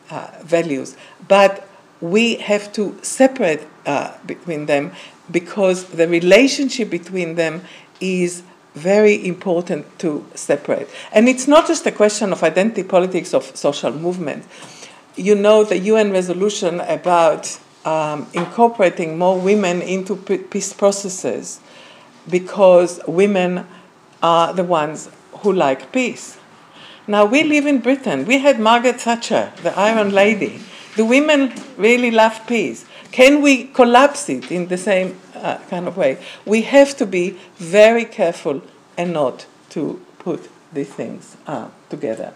uh, 0.10 0.28
values. 0.44 0.96
But 1.28 1.68
we 2.02 2.36
have 2.36 2.72
to 2.74 2.98
separate 3.02 3.62
uh, 3.86 4.16
between 4.26 4.66
them 4.66 4.92
because 5.32 5.86
the 5.86 6.08
relationship 6.08 6.90
between 6.90 7.36
them 7.36 7.62
is 8.00 8.44
very 8.76 9.28
important 9.28 10.00
to 10.00 10.26
separate. 10.36 10.88
And 11.12 11.28
it's 11.28 11.48
not 11.48 11.68
just 11.68 11.86
a 11.86 11.92
question 11.92 12.32
of 12.32 12.44
identity 12.44 12.84
politics 12.84 13.34
of 13.34 13.44
social 13.56 13.92
movement. 13.92 14.46
You 15.16 15.36
know 15.36 15.64
the 15.64 15.78
UN 15.78 16.12
resolution 16.12 16.80
about 16.82 17.60
um, 17.84 18.28
incorporating 18.34 19.18
more 19.18 19.40
women 19.40 19.82
into 19.82 20.16
peace 20.16 20.74
processes 20.74 21.60
because 22.30 23.02
women 23.08 23.66
are 24.22 24.54
the 24.54 24.64
ones 24.64 25.10
who 25.40 25.54
like 25.54 25.92
peace. 25.92 26.38
Now, 27.08 27.26
we 27.26 27.44
live 27.44 27.66
in 27.66 27.80
Britain. 27.80 28.26
We 28.26 28.40
had 28.40 28.60
Margaret 28.60 29.02
Thatcher, 29.02 29.52
the 29.64 29.78
Iron 29.78 30.12
Lady. 30.12 30.62
The 30.96 31.06
women 31.06 31.54
really 31.78 32.12
love 32.12 32.46
peace? 32.46 32.86
Can 33.12 33.42
we 33.42 33.66
collapse 33.66 34.30
it 34.30 34.52
in 34.52 34.68
the 34.68 34.78
same 34.78 35.20
uh, 35.36 35.58
kind 35.70 35.88
of 35.88 35.98
way? 35.98 36.20
We 36.46 36.62
have 36.64 36.96
to 36.98 37.06
be 37.06 37.38
very 37.56 38.06
careful 38.06 38.62
and 38.98 39.14
not 39.14 39.48
to 39.70 40.00
put 40.20 40.50
these 40.72 40.94
things 40.94 41.36
uh, 41.48 41.70
together. 41.90 42.34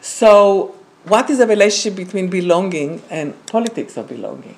So, 0.00 0.76
what 1.04 1.30
is 1.30 1.38
the 1.38 1.46
relationship 1.46 1.96
between 1.96 2.28
belonging 2.28 3.02
and 3.10 3.34
politics 3.46 3.96
of 3.96 4.08
belonging? 4.08 4.56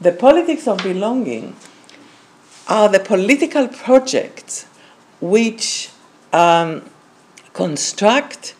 The 0.00 0.12
politics 0.12 0.66
of 0.66 0.78
belonging 0.82 1.56
are 2.68 2.88
the 2.88 3.00
political 3.00 3.68
projects 3.68 4.66
which 5.20 5.90
um, 6.32 6.82
construct 7.52 8.54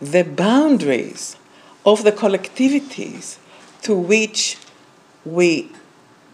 the 0.00 0.22
boundaries 0.22 1.36
of 1.84 2.04
the 2.04 2.12
collectivities 2.12 3.38
to 3.82 3.94
which 3.94 4.56
we 5.24 5.70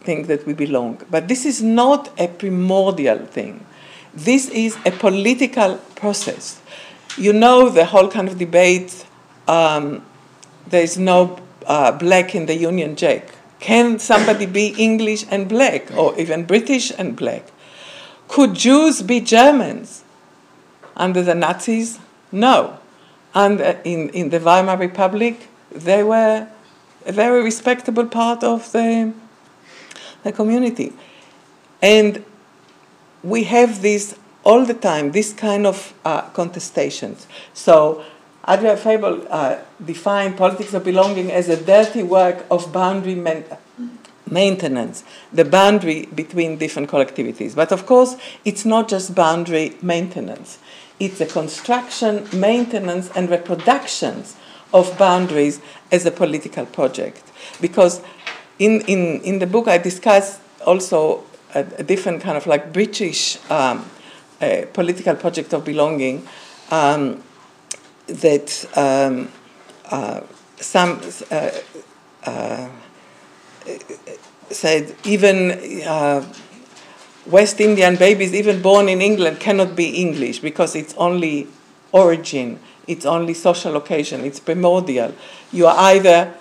think 0.00 0.26
that 0.28 0.46
we 0.46 0.54
belong. 0.54 1.02
But 1.10 1.28
this 1.28 1.44
is 1.44 1.62
not 1.62 2.10
a 2.18 2.28
primordial 2.28 3.26
thing. 3.26 3.66
This 4.14 4.48
is 4.48 4.76
a 4.86 4.90
political 4.90 5.76
process. 5.96 6.60
You 7.18 7.32
know 7.32 7.68
the 7.68 7.84
whole 7.84 8.08
kind 8.08 8.28
of 8.28 8.38
debate 8.38 9.06
um, 9.48 10.02
there 10.66 10.82
is 10.82 10.98
no 10.98 11.38
uh, 11.66 11.92
black 11.92 12.34
in 12.34 12.46
the 12.46 12.54
Union 12.54 12.96
Jack. 12.96 13.34
Can 13.60 13.98
somebody 13.98 14.46
be 14.46 14.74
English 14.78 15.24
and 15.30 15.48
black, 15.48 15.96
or 15.96 16.18
even 16.18 16.44
British 16.44 16.92
and 16.98 17.16
black? 17.16 17.50
Could 18.28 18.54
Jews 18.54 19.02
be 19.02 19.20
Germans? 19.20 20.04
under 20.96 21.22
the 21.22 21.34
Nazis? 21.34 21.98
No. 22.32 22.78
And 23.34 23.60
uh, 23.60 23.74
in, 23.84 24.08
in 24.10 24.30
the 24.30 24.40
Weimar 24.40 24.78
Republic, 24.78 25.48
they 25.70 26.02
were 26.02 26.48
a 27.04 27.12
very 27.12 27.42
respectable 27.42 28.06
part 28.06 28.42
of 28.42 28.72
the, 28.72 29.12
the 30.22 30.32
community. 30.32 30.92
And 31.82 32.24
we 33.22 33.44
have 33.44 33.82
this 33.82 34.16
all 34.42 34.64
the 34.64 34.74
time, 34.74 35.12
this 35.12 35.32
kind 35.32 35.66
of 35.66 35.92
uh, 36.04 36.22
contestations. 36.30 37.26
So 37.52 38.04
Adrian 38.48 38.76
Favell 38.76 39.26
uh, 39.28 39.58
defined 39.84 40.36
politics 40.36 40.72
of 40.72 40.84
belonging 40.84 41.30
as 41.30 41.48
a 41.48 41.62
dirty 41.62 42.02
work 42.02 42.46
of 42.50 42.72
boundary 42.72 43.16
man- 43.16 43.44
maintenance, 44.30 45.04
the 45.32 45.44
boundary 45.44 46.06
between 46.06 46.58
different 46.58 46.90
collectivities. 46.90 47.54
But 47.54 47.72
of 47.72 47.86
course, 47.86 48.16
it's 48.44 48.64
not 48.64 48.88
just 48.88 49.14
boundary 49.14 49.76
maintenance. 49.82 50.58
It's 50.98 51.18
the 51.18 51.26
construction, 51.26 52.26
maintenance, 52.32 53.10
and 53.14 53.28
reproductions 53.30 54.36
of 54.72 54.96
boundaries 54.98 55.60
as 55.92 56.06
a 56.06 56.10
political 56.10 56.66
project. 56.66 57.22
Because 57.60 58.02
in, 58.58 58.80
in, 58.82 59.20
in 59.22 59.38
the 59.38 59.46
book, 59.46 59.68
I 59.68 59.78
discuss 59.78 60.40
also 60.64 61.24
a, 61.54 61.60
a, 61.78 61.82
different 61.82 62.22
kind 62.22 62.36
of 62.36 62.46
like 62.46 62.72
British 62.72 63.38
um, 63.50 63.88
political 64.72 65.14
project 65.14 65.52
of 65.52 65.64
belonging 65.64 66.26
um, 66.70 67.22
that 68.06 68.64
um, 68.76 69.30
uh, 69.90 70.20
some 70.56 71.00
uh, 71.30 71.50
uh, 72.24 72.68
said 74.50 74.94
even 75.04 75.52
uh, 75.86 76.24
West 77.26 77.60
Indian 77.60 77.96
babies, 77.96 78.32
even 78.34 78.62
born 78.62 78.88
in 78.88 79.00
England, 79.00 79.40
cannot 79.40 79.74
be 79.74 79.88
English 80.00 80.38
because 80.38 80.76
it's 80.76 80.94
only 80.94 81.48
origin, 81.92 82.60
it's 82.86 83.04
only 83.04 83.34
social 83.34 83.76
occasion, 83.76 84.24
it's 84.24 84.38
primordial. 84.38 85.12
You 85.52 85.66
are 85.66 85.76
either 85.76 86.34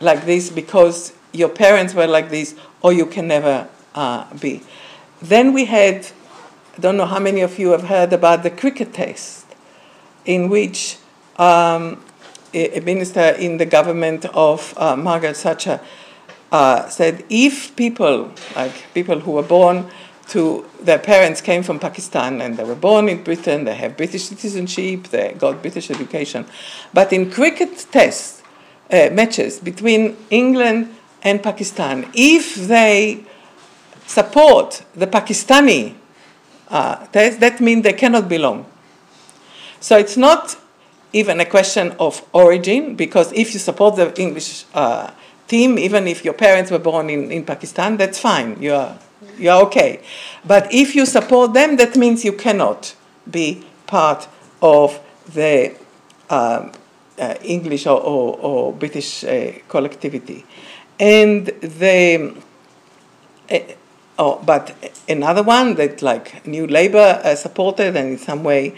like 0.00 0.26
this 0.26 0.50
because 0.50 1.14
your 1.32 1.48
parents 1.48 1.94
were 1.94 2.06
like 2.06 2.30
this, 2.30 2.54
or 2.82 2.92
you 2.92 3.06
can 3.06 3.28
never 3.28 3.68
uh, 3.94 4.32
be. 4.34 4.62
Then 5.22 5.52
we 5.52 5.64
had, 5.64 6.06
I 6.76 6.80
don't 6.80 6.96
know 6.96 7.06
how 7.06 7.18
many 7.18 7.40
of 7.40 7.58
you 7.58 7.70
have 7.70 7.84
heard 7.84 8.12
about 8.12 8.42
the 8.42 8.50
cricket 8.50 8.92
test, 8.92 9.46
in 10.24 10.48
which 10.50 10.98
um, 11.36 12.02
a 12.52 12.80
minister 12.80 13.20
in 13.20 13.56
the 13.58 13.66
government 13.66 14.24
of 14.26 14.74
uh, 14.76 14.96
Margaret 14.96 15.36
Thatcher 15.36 15.80
uh, 16.56 16.88
said 16.98 17.14
if 17.28 17.54
people, 17.76 18.18
like 18.60 18.76
people 18.98 19.18
who 19.24 19.32
were 19.38 19.48
born 19.58 19.76
to 20.32 20.40
their 20.88 20.98
parents 21.12 21.38
came 21.40 21.62
from 21.62 21.78
Pakistan 21.78 22.40
and 22.42 22.56
they 22.56 22.64
were 22.64 22.80
born 22.90 23.04
in 23.08 23.18
Britain, 23.22 23.58
they 23.68 23.74
have 23.74 23.92
British 24.02 24.24
citizenship, 24.32 24.98
they 25.14 25.26
got 25.44 25.54
British 25.66 25.90
education, 25.96 26.40
but 26.98 27.12
in 27.12 27.30
cricket 27.30 27.72
tests, 27.96 28.42
uh, 28.90 29.10
matches 29.20 29.52
between 29.70 30.16
England 30.30 30.80
and 31.22 31.42
Pakistan, 31.42 31.94
if 32.14 32.44
they 32.74 33.24
support 34.06 34.68
the 35.02 35.06
Pakistani 35.18 35.82
uh, 36.68 36.96
test, 37.14 37.40
that 37.40 37.60
means 37.60 37.82
they 37.82 37.96
cannot 38.02 38.28
belong. 38.28 38.64
So 39.80 39.92
it's 39.98 40.16
not 40.16 40.56
even 41.12 41.40
a 41.40 41.48
question 41.56 41.86
of 41.98 42.22
origin, 42.32 42.96
because 42.96 43.32
if 43.32 43.46
you 43.54 43.60
support 43.60 43.96
the 43.96 44.08
English 44.20 44.64
uh, 44.74 45.10
team, 45.48 45.78
even 45.78 46.06
if 46.06 46.24
your 46.24 46.34
parents 46.34 46.70
were 46.70 46.78
born 46.78 47.10
in, 47.10 47.30
in 47.30 47.44
Pakistan, 47.44 47.96
that's 47.96 48.18
fine. 48.18 48.60
You 48.60 48.74
are, 48.74 48.98
you 49.38 49.50
are 49.50 49.62
okay. 49.64 50.00
But 50.44 50.72
if 50.72 50.94
you 50.94 51.06
support 51.06 51.54
them, 51.54 51.76
that 51.76 51.96
means 51.96 52.24
you 52.24 52.32
cannot 52.32 52.94
be 53.30 53.64
part 53.86 54.28
of 54.62 55.00
the 55.32 55.76
um, 56.30 56.72
uh, 57.18 57.34
English 57.42 57.86
or, 57.86 58.00
or, 58.00 58.38
or 58.38 58.72
British 58.72 59.24
uh, 59.24 59.52
collectivity. 59.68 60.44
And 60.98 61.46
the, 61.46 62.34
uh, 63.50 63.58
oh, 64.18 64.42
but 64.44 64.74
another 65.08 65.42
one 65.42 65.74
that 65.74 66.02
like 66.02 66.46
New 66.46 66.66
Labour 66.66 67.20
uh, 67.22 67.34
supported 67.34 67.96
and 67.96 68.12
in 68.12 68.18
some 68.18 68.42
way 68.44 68.76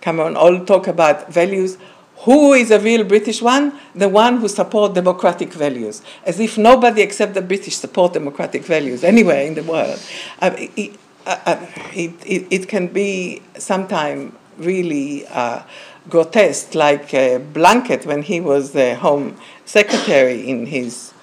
Cameron 0.00 0.36
all 0.36 0.64
talk 0.64 0.86
about 0.88 1.32
values. 1.32 1.78
Who 2.24 2.52
is 2.52 2.70
a 2.70 2.78
real 2.78 3.04
British 3.04 3.40
one? 3.40 3.72
The 3.94 4.08
one 4.08 4.38
who 4.38 4.48
support 4.48 4.92
democratic 4.92 5.54
values, 5.54 6.02
as 6.24 6.38
if 6.38 6.58
nobody 6.58 7.00
except 7.00 7.32
the 7.32 7.40
British 7.40 7.76
support 7.76 8.12
democratic 8.12 8.62
values 8.62 9.04
anywhere 9.04 9.42
in 9.42 9.54
the 9.54 9.62
world. 9.62 9.98
Uh, 10.40 10.50
it, 10.76 10.98
uh, 11.24 11.66
it, 11.94 12.12
it, 12.26 12.46
it, 12.50 12.68
can 12.68 12.88
be 12.88 13.40
sometimes 13.56 14.34
really 14.58 15.26
uh, 15.28 15.62
grotesque, 16.10 16.74
like 16.74 17.08
Blunkett 17.08 18.04
when 18.04 18.22
he 18.22 18.40
was 18.40 18.72
the 18.72 18.96
Home 18.96 19.36
Secretary 19.64 20.46
in 20.46 20.66
his 20.66 21.14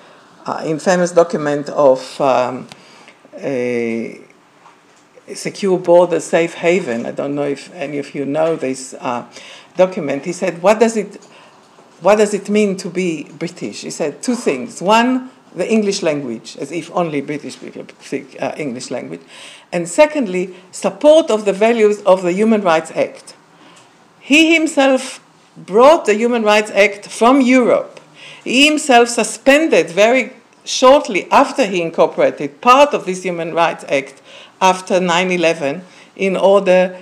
uh, 0.48 0.64
infamous 0.66 1.12
document 1.12 1.70
of 1.70 2.20
um, 2.20 2.68
secure 5.36 5.78
border 5.78 6.20
safe 6.20 6.56
haven. 6.56 7.06
I 7.06 7.12
don't 7.12 7.36
know 7.36 7.44
if 7.44 7.74
any 7.74 7.98
of 7.98 8.16
you 8.16 8.26
know 8.26 8.56
this 8.56 8.96
uh, 9.00 9.26
document. 9.78 10.26
He 10.26 10.34
said, 10.34 10.62
"What 10.62 10.80
does 10.80 10.98
it, 10.98 11.24
what 12.02 12.18
does 12.18 12.34
it 12.34 12.50
mean 12.50 12.76
to 12.78 12.90
be 12.90 13.24
British?" 13.40 13.82
He 13.82 13.92
said 13.92 14.22
two 14.22 14.36
things. 14.36 14.82
One, 14.82 15.30
the 15.56 15.70
English 15.72 16.04
language, 16.04 16.58
as 16.60 16.72
if 16.72 16.92
only 16.94 17.22
British 17.22 17.60
people 17.60 17.86
speak 18.02 18.36
uh, 18.42 18.54
English 18.58 18.92
language, 18.92 19.22
and 19.72 19.88
secondly, 19.88 20.56
support 20.72 21.32
of 21.32 21.46
the 21.46 21.54
values 21.54 22.02
of 22.04 22.22
the 22.22 22.34
Human 22.34 22.62
Rights 22.62 22.92
Act. 22.96 23.36
He 24.20 24.54
himself 24.54 25.22
brought 25.56 26.06
the 26.06 26.16
Human 26.16 26.44
Rights 26.44 26.72
Act 26.72 27.08
from 27.08 27.42
Europe. 27.42 28.00
He 28.44 28.66
himself 28.66 29.10
suspended 29.10 29.90
very 29.90 30.34
shortly 30.64 31.30
after 31.32 31.66
he 31.66 31.82
incorporated 31.82 32.62
part 32.62 32.94
of 32.94 33.06
this 33.06 33.24
Human 33.24 33.54
Rights 33.54 33.86
Act 33.90 34.22
after 34.62 35.00
9 35.00 35.32
11 35.32 35.84
in 36.16 36.36
order, 36.36 36.98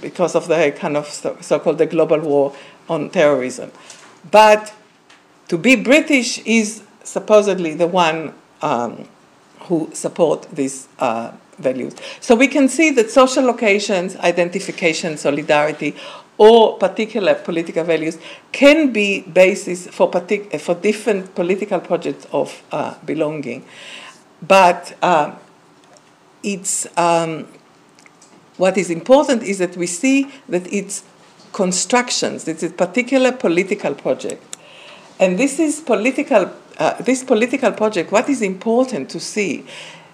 because 0.00 0.34
of 0.34 0.48
the 0.48 0.72
kind 0.76 0.96
of 0.96 1.08
so 1.08 1.58
called 1.58 1.78
the 1.78 1.86
global 1.86 2.20
war 2.20 2.54
on 2.88 3.10
terrorism. 3.10 3.70
But 4.30 4.72
to 5.48 5.58
be 5.58 5.76
British 5.76 6.38
is 6.40 6.82
supposedly 7.02 7.74
the 7.74 7.86
one 7.86 8.34
um, 8.62 9.08
who 9.60 9.90
support 9.92 10.46
these 10.52 10.88
uh, 10.98 11.32
values. 11.58 11.94
So 12.20 12.34
we 12.34 12.48
can 12.48 12.68
see 12.68 12.90
that 12.90 13.10
social 13.10 13.44
locations, 13.44 14.16
identification, 14.16 15.16
solidarity, 15.16 15.96
or 16.36 16.78
particular 16.78 17.34
political 17.34 17.82
values 17.82 18.16
can 18.52 18.92
be 18.92 19.22
basis 19.22 19.88
for, 19.88 20.08
partic- 20.10 20.60
for 20.60 20.74
different 20.74 21.34
political 21.34 21.80
projects 21.80 22.26
of 22.32 22.62
uh, 22.70 22.94
belonging. 23.04 23.64
But 24.40 24.96
uh, 25.02 25.34
it's, 26.44 26.86
um, 26.96 27.48
what 28.58 28.76
is 28.76 28.90
important 28.90 29.42
is 29.42 29.58
that 29.58 29.76
we 29.76 29.86
see 29.86 30.30
that 30.48 30.70
it's 30.72 31.02
constructions, 31.52 32.46
it's 32.46 32.62
a 32.62 32.70
particular 32.70 33.32
political 33.32 33.94
project. 33.94 34.56
And 35.18 35.38
this 35.38 35.58
is 35.58 35.80
political, 35.80 36.52
uh, 36.78 37.00
this 37.02 37.24
political 37.24 37.72
project, 37.72 38.12
what 38.12 38.28
is 38.28 38.42
important 38.42 39.10
to 39.10 39.20
see 39.20 39.64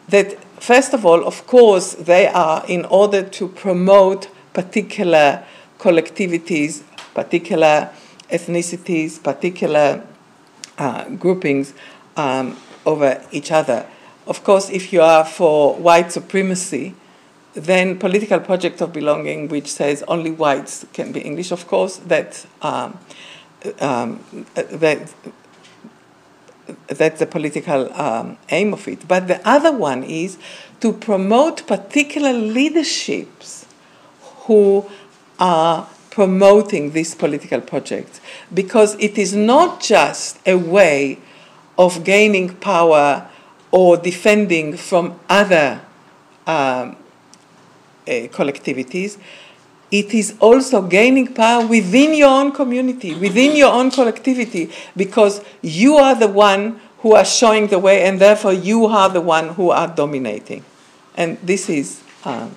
that 0.09 0.39
first 0.63 0.95
of 0.95 1.05
all, 1.05 1.27
of 1.27 1.47
course, 1.47 1.95
they 1.95 2.27
are 2.29 2.65
in 2.69 2.85
order 2.87 3.23
to 3.23 3.49
promote 3.49 4.29
particular 4.53 5.45
collectivities, 5.79 6.83
particular 7.15 7.91
ethnicities, 8.31 9.23
particular 9.23 10.07
uh, 10.79 11.09
groupings 11.11 11.75
um, 12.17 12.57
over 12.87 13.23
each 13.33 13.51
other. 13.51 13.87
Of 14.27 14.45
course, 14.45 14.71
if 14.71 14.93
you 14.93 15.03
are 15.03 15.25
for 15.25 15.75
white 15.75 16.13
supremacy, 16.13 16.95
then 17.55 17.99
political 17.99 18.41
project 18.41 18.81
of 18.81 18.93
belonging, 18.93 19.49
which 19.49 19.71
says 19.71 20.03
only 20.09 20.31
whites 20.31 20.85
can 20.93 21.13
be 21.13 21.21
English, 21.21 21.53
of 21.53 21.67
course, 21.67 21.97
that 21.99 22.47
um, 22.63 22.99
um, 23.81 24.21
that 24.55 25.13
that's 26.87 27.19
the 27.19 27.27
political 27.27 27.93
um, 27.95 28.39
aim 28.51 28.73
of 28.73 28.87
it. 28.89 29.07
But 29.07 29.29
the 29.29 29.47
other 29.49 29.73
one 29.73 30.03
is 30.03 30.39
to 30.81 30.93
promote 30.93 31.67
particular 31.67 32.33
leaderships 32.33 33.67
who 34.47 34.85
are 35.39 35.89
promoting 36.11 36.93
this 36.93 37.15
political 37.15 37.61
project 37.61 38.21
because 38.53 38.95
it 39.01 39.19
is 39.19 39.35
not 39.35 39.81
just 39.81 40.39
a 40.47 40.55
way 40.55 41.19
of 41.77 42.05
gaining 42.05 42.55
power 42.57 43.29
or 43.71 43.97
defending 43.97 44.77
from 44.77 45.19
other 45.29 45.81
um, 46.47 46.97
collectivities. 48.07 49.19
It 49.91 50.13
is 50.13 50.35
also 50.41 50.83
gaining 50.83 51.35
power 51.35 51.67
within 51.67 52.15
your 52.15 52.31
own 52.31 52.53
community, 52.53 53.15
within 53.15 53.55
your 53.55 53.73
own 53.73 53.91
collectivity, 53.91 54.71
because 54.97 55.41
you 55.63 55.97
are 55.97 56.15
the 56.15 56.29
one 56.29 56.81
who 56.99 57.15
are 57.15 57.25
showing 57.25 57.69
the 57.69 57.79
way, 57.79 58.03
and 58.03 58.19
therefore 58.21 58.53
you 58.53 58.87
are 58.87 59.09
the 59.09 59.21
one 59.21 59.51
who 59.51 59.71
are 59.71 59.87
dominating. 59.87 60.65
And 61.17 61.39
this 61.43 61.69
is 61.69 62.03
um, 62.25 62.55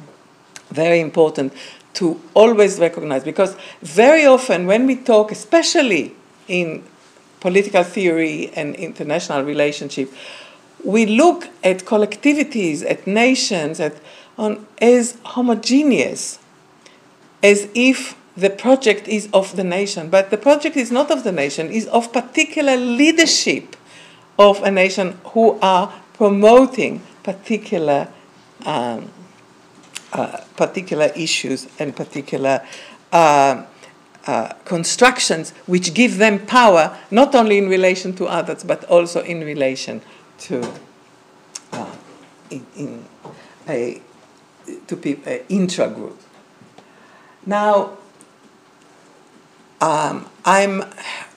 very 0.70 1.00
important 1.00 1.54
to 1.96 2.20
always 2.34 2.80
recognize 2.80 3.24
because 3.24 3.56
very 3.82 4.26
often 4.26 4.68
when 4.68 4.86
we 4.86 4.96
talk, 4.96 5.32
especially 5.32 6.16
in 6.48 6.84
political 7.40 7.84
theory 7.84 8.52
and 8.56 8.76
international 8.76 9.44
relationship, 9.44 10.12
we 10.84 11.06
look 11.06 11.50
at 11.64 11.86
collectivities, 11.86 12.90
at 12.90 13.08
nations, 13.08 13.80
at, 13.80 13.96
on, 14.38 14.66
as 14.80 15.18
homogeneous, 15.24 16.40
as 17.42 17.68
if 17.74 18.18
the 18.36 18.50
project 18.50 19.08
is 19.08 19.28
of 19.34 19.56
the 19.56 19.64
nation. 19.64 20.10
But 20.10 20.30
the 20.30 20.38
project 20.38 20.78
is 20.78 20.92
not 20.92 21.10
of 21.12 21.24
the 21.24 21.32
nation, 21.32 21.70
is 21.72 21.88
of 21.88 22.14
particular 22.14 22.78
leadership 22.78 23.76
of 24.38 24.62
a 24.64 24.72
nation 24.72 25.18
who 25.26 25.58
are 25.62 25.94
promoting 26.14 27.02
particular 27.24 28.08
um, 28.66 29.10
uh, 30.14 30.42
particular 30.56 31.12
issues 31.16 31.68
and 31.80 31.96
particular 31.96 32.66
uh, 33.12 33.64
uh, 34.26 34.54
constructions 34.66 35.52
which 35.68 35.94
give 35.94 36.18
them 36.18 36.40
power 36.46 36.98
not 37.12 37.36
only 37.36 37.58
in 37.58 37.68
relation 37.68 38.14
to 38.14 38.26
others 38.26 38.64
but 38.64 38.84
also 38.86 39.22
in 39.24 39.42
relation 39.42 40.02
to 40.38 40.62
uh, 41.74 41.92
in, 42.50 42.66
in 42.76 43.06
a 43.68 44.02
to 44.88 44.96
be 44.96 45.20
a 45.26 45.46
intra 45.50 45.88
group. 45.90 46.20
Now, 47.46 47.98
um, 49.80 50.28
I'm 50.44 50.84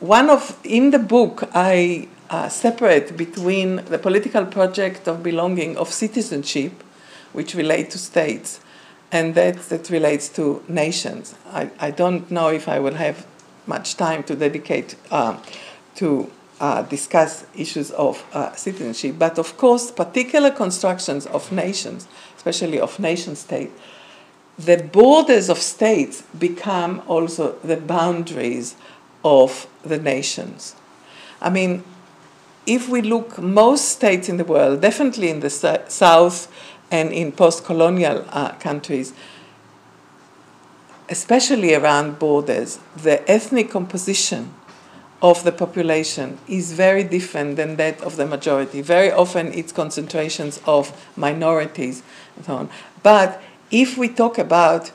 one 0.00 0.30
of 0.30 0.58
in 0.64 0.90
the 0.90 0.98
book 0.98 1.48
I 1.54 2.08
uh, 2.30 2.48
separate 2.48 3.16
between 3.16 3.84
the 3.86 3.98
political 3.98 4.46
project 4.46 5.08
of 5.08 5.22
belonging 5.22 5.76
of 5.76 5.92
citizenship, 5.92 6.72
which 7.32 7.54
relate 7.54 7.90
to 7.90 7.98
states, 7.98 8.60
and 9.12 9.34
that 9.34 9.56
that 9.68 9.90
relates 9.90 10.28
to 10.30 10.62
nations. 10.68 11.34
I, 11.52 11.70
I 11.78 11.90
don't 11.90 12.30
know 12.30 12.48
if 12.48 12.68
I 12.68 12.78
will 12.78 12.94
have 12.94 13.26
much 13.66 13.96
time 13.96 14.22
to 14.24 14.34
dedicate 14.34 14.96
uh, 15.10 15.36
to 15.96 16.30
uh, 16.60 16.82
discuss 16.82 17.46
issues 17.56 17.90
of 17.92 18.24
uh, 18.32 18.52
citizenship, 18.54 19.16
but 19.18 19.38
of 19.38 19.56
course, 19.56 19.90
particular 19.90 20.50
constructions 20.50 21.26
of 21.26 21.50
nations, 21.50 22.06
especially 22.40 22.81
of 22.81 22.98
nation 22.98 23.37
state, 23.37 23.70
the 24.59 24.79
borders 24.79 25.50
of 25.50 25.59
states 25.59 26.22
become 26.38 27.03
also 27.07 27.53
the 27.62 27.76
boundaries 27.76 28.76
of 29.22 29.66
the 29.83 29.98
nations. 29.98 30.74
I 31.42 31.50
mean, 31.50 31.85
if 32.66 32.88
we 32.88 33.03
look, 33.03 33.38
most 33.38 33.90
states 33.90 34.31
in 34.31 34.38
the 34.38 34.44
world, 34.44 34.81
definitely 34.81 35.29
in 35.29 35.40
the 35.40 35.50
South 35.50 36.50
and 36.90 37.12
in 37.12 37.33
post 37.33 37.62
colonial 37.62 38.24
uh, 38.31 38.53
countries, 38.53 39.12
especially 41.11 41.74
around 41.74 42.18
borders, 42.18 42.79
the 42.96 43.31
ethnic 43.31 43.70
composition 43.70 44.55
of 45.22 45.44
the 45.44 45.53
population 45.53 46.38
is 46.48 46.72
very 46.72 47.05
different 47.05 47.57
than 47.57 47.76
that 47.76 48.00
of 48.00 48.16
the 48.16 48.26
majority. 48.26 48.81
Very 48.81 49.11
often 49.11 49.53
it's 49.53 49.72
concentrations 49.72 50.61
of 50.66 50.92
minorities 51.16 52.03
so 52.44 52.57
on. 52.57 52.70
But 53.03 53.40
if 53.70 53.96
we 53.96 54.09
talk 54.09 54.38
about 54.38 54.90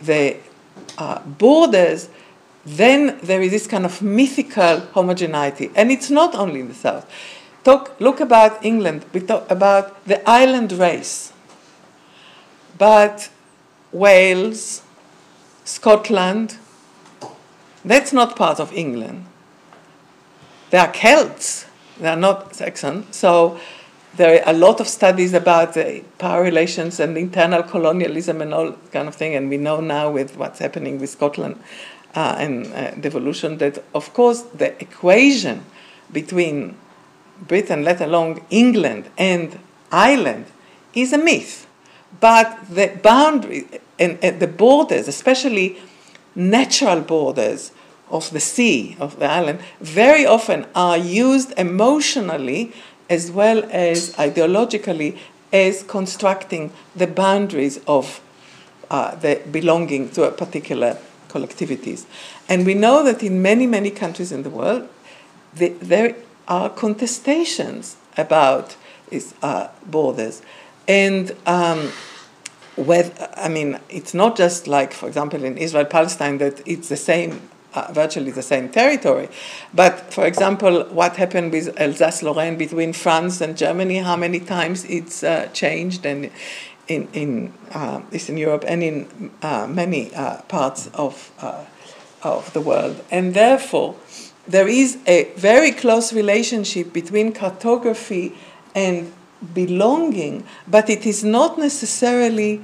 the 0.00 0.36
uh, 0.98 1.20
borders, 1.20 2.08
then 2.64 3.18
there 3.22 3.40
is 3.40 3.50
this 3.50 3.66
kind 3.66 3.84
of 3.84 4.02
mythical 4.02 4.80
homogeneity. 4.92 5.70
And 5.74 5.90
it's 5.90 6.10
not 6.10 6.34
only 6.34 6.60
in 6.60 6.68
the 6.68 6.74
South. 6.74 7.10
Talk, 7.64 8.00
look 8.00 8.20
about 8.20 8.64
England, 8.64 9.04
we 9.12 9.20
talk 9.20 9.50
about 9.50 10.04
the 10.06 10.28
island 10.28 10.72
race. 10.72 11.32
But 12.78 13.28
Wales, 13.92 14.82
Scotland, 15.64 16.56
that's 17.84 18.12
not 18.12 18.36
part 18.36 18.60
of 18.60 18.72
England. 18.72 19.26
They 20.70 20.78
are 20.78 20.92
Celts, 20.92 21.66
they 21.98 22.08
are 22.08 22.16
not 22.16 22.54
Saxon. 22.54 23.12
So 23.12 23.58
there 24.16 24.42
are 24.42 24.54
a 24.54 24.56
lot 24.56 24.80
of 24.80 24.88
studies 24.88 25.34
about 25.34 25.74
the 25.74 26.02
power 26.18 26.42
relations 26.42 27.00
and 27.00 27.16
internal 27.16 27.62
colonialism 27.62 28.42
and 28.42 28.52
all 28.52 28.72
kind 28.92 29.08
of 29.08 29.14
thing. 29.14 29.34
And 29.34 29.48
we 29.48 29.56
know 29.56 29.80
now 29.80 30.10
with 30.10 30.36
what's 30.36 30.58
happening 30.58 30.98
with 30.98 31.10
Scotland 31.10 31.60
uh, 32.14 32.36
and 32.38 32.66
uh, 32.72 32.90
devolution 32.92 33.58
that, 33.58 33.82
of 33.94 34.12
course, 34.12 34.42
the 34.42 34.80
equation 34.82 35.64
between 36.12 36.76
Britain, 37.46 37.84
let 37.84 38.00
alone 38.00 38.42
England 38.50 39.08
and 39.16 39.58
Ireland, 39.92 40.46
is 40.92 41.12
a 41.12 41.18
myth. 41.18 41.66
But 42.18 42.58
the 42.68 42.98
boundary 43.02 43.66
and, 43.98 44.18
and 44.22 44.40
the 44.40 44.48
borders, 44.48 45.06
especially 45.06 45.78
natural 46.34 47.00
borders 47.00 47.72
of 48.10 48.30
the 48.30 48.40
sea, 48.40 48.96
of 48.98 49.20
the 49.20 49.26
island, 49.26 49.60
very 49.80 50.26
often 50.26 50.66
are 50.74 50.98
used 50.98 51.52
emotionally 51.56 52.72
as 53.10 53.30
well 53.30 53.64
as 53.70 54.14
ideologically 54.14 55.18
as 55.52 55.82
constructing 55.82 56.72
the 56.94 57.08
boundaries 57.08 57.80
of 57.86 58.20
uh, 58.90 59.14
the 59.16 59.42
belonging 59.50 60.08
to 60.10 60.22
a 60.22 60.30
particular 60.30 60.96
collectivities. 61.28 62.06
And 62.48 62.64
we 62.64 62.74
know 62.74 63.02
that 63.04 63.22
in 63.22 63.42
many, 63.42 63.66
many 63.66 63.90
countries 63.90 64.32
in 64.32 64.44
the 64.44 64.50
world, 64.50 64.88
the, 65.54 65.68
there 65.80 66.14
are 66.48 66.70
contestations 66.70 67.96
about 68.16 68.76
its 69.10 69.34
uh, 69.42 69.68
borders. 69.86 70.42
And 70.86 71.36
um, 71.46 71.90
whether, 72.76 73.28
I 73.36 73.48
mean, 73.48 73.80
it's 73.88 74.14
not 74.14 74.36
just 74.36 74.66
like, 74.66 74.92
for 74.92 75.08
example, 75.08 75.44
in 75.44 75.58
Israel 75.58 75.84
Palestine, 75.84 76.38
that 76.38 76.62
it's 76.66 76.88
the 76.88 76.96
same 76.96 77.49
uh, 77.74 77.92
virtually 77.92 78.30
the 78.30 78.42
same 78.42 78.68
territory. 78.68 79.28
But 79.74 80.12
for 80.12 80.26
example, 80.26 80.84
what 80.90 81.16
happened 81.16 81.52
with 81.52 81.78
Alsace-Lorraine 81.80 82.56
between 82.56 82.92
France 82.92 83.40
and 83.40 83.56
Germany? 83.56 83.98
How 83.98 84.16
many 84.16 84.40
times 84.40 84.84
it's 84.84 85.22
uh, 85.22 85.48
changed, 85.52 86.06
and 86.06 86.30
in 86.88 87.08
in 87.12 87.52
uh, 87.72 88.00
Eastern 88.12 88.36
Europe 88.36 88.64
and 88.66 88.82
in 88.82 89.30
uh, 89.42 89.66
many 89.66 90.12
uh, 90.14 90.42
parts 90.48 90.90
of 90.94 91.30
uh, 91.40 91.64
of 92.22 92.52
the 92.52 92.60
world, 92.60 93.02
and 93.10 93.34
therefore 93.34 93.94
there 94.48 94.68
is 94.68 94.98
a 95.06 95.32
very 95.36 95.70
close 95.70 96.12
relationship 96.12 96.92
between 96.92 97.32
cartography 97.32 98.32
and 98.74 99.12
belonging, 99.54 100.44
but 100.66 100.90
it 100.90 101.06
is 101.06 101.22
not 101.24 101.58
necessarily 101.58 102.60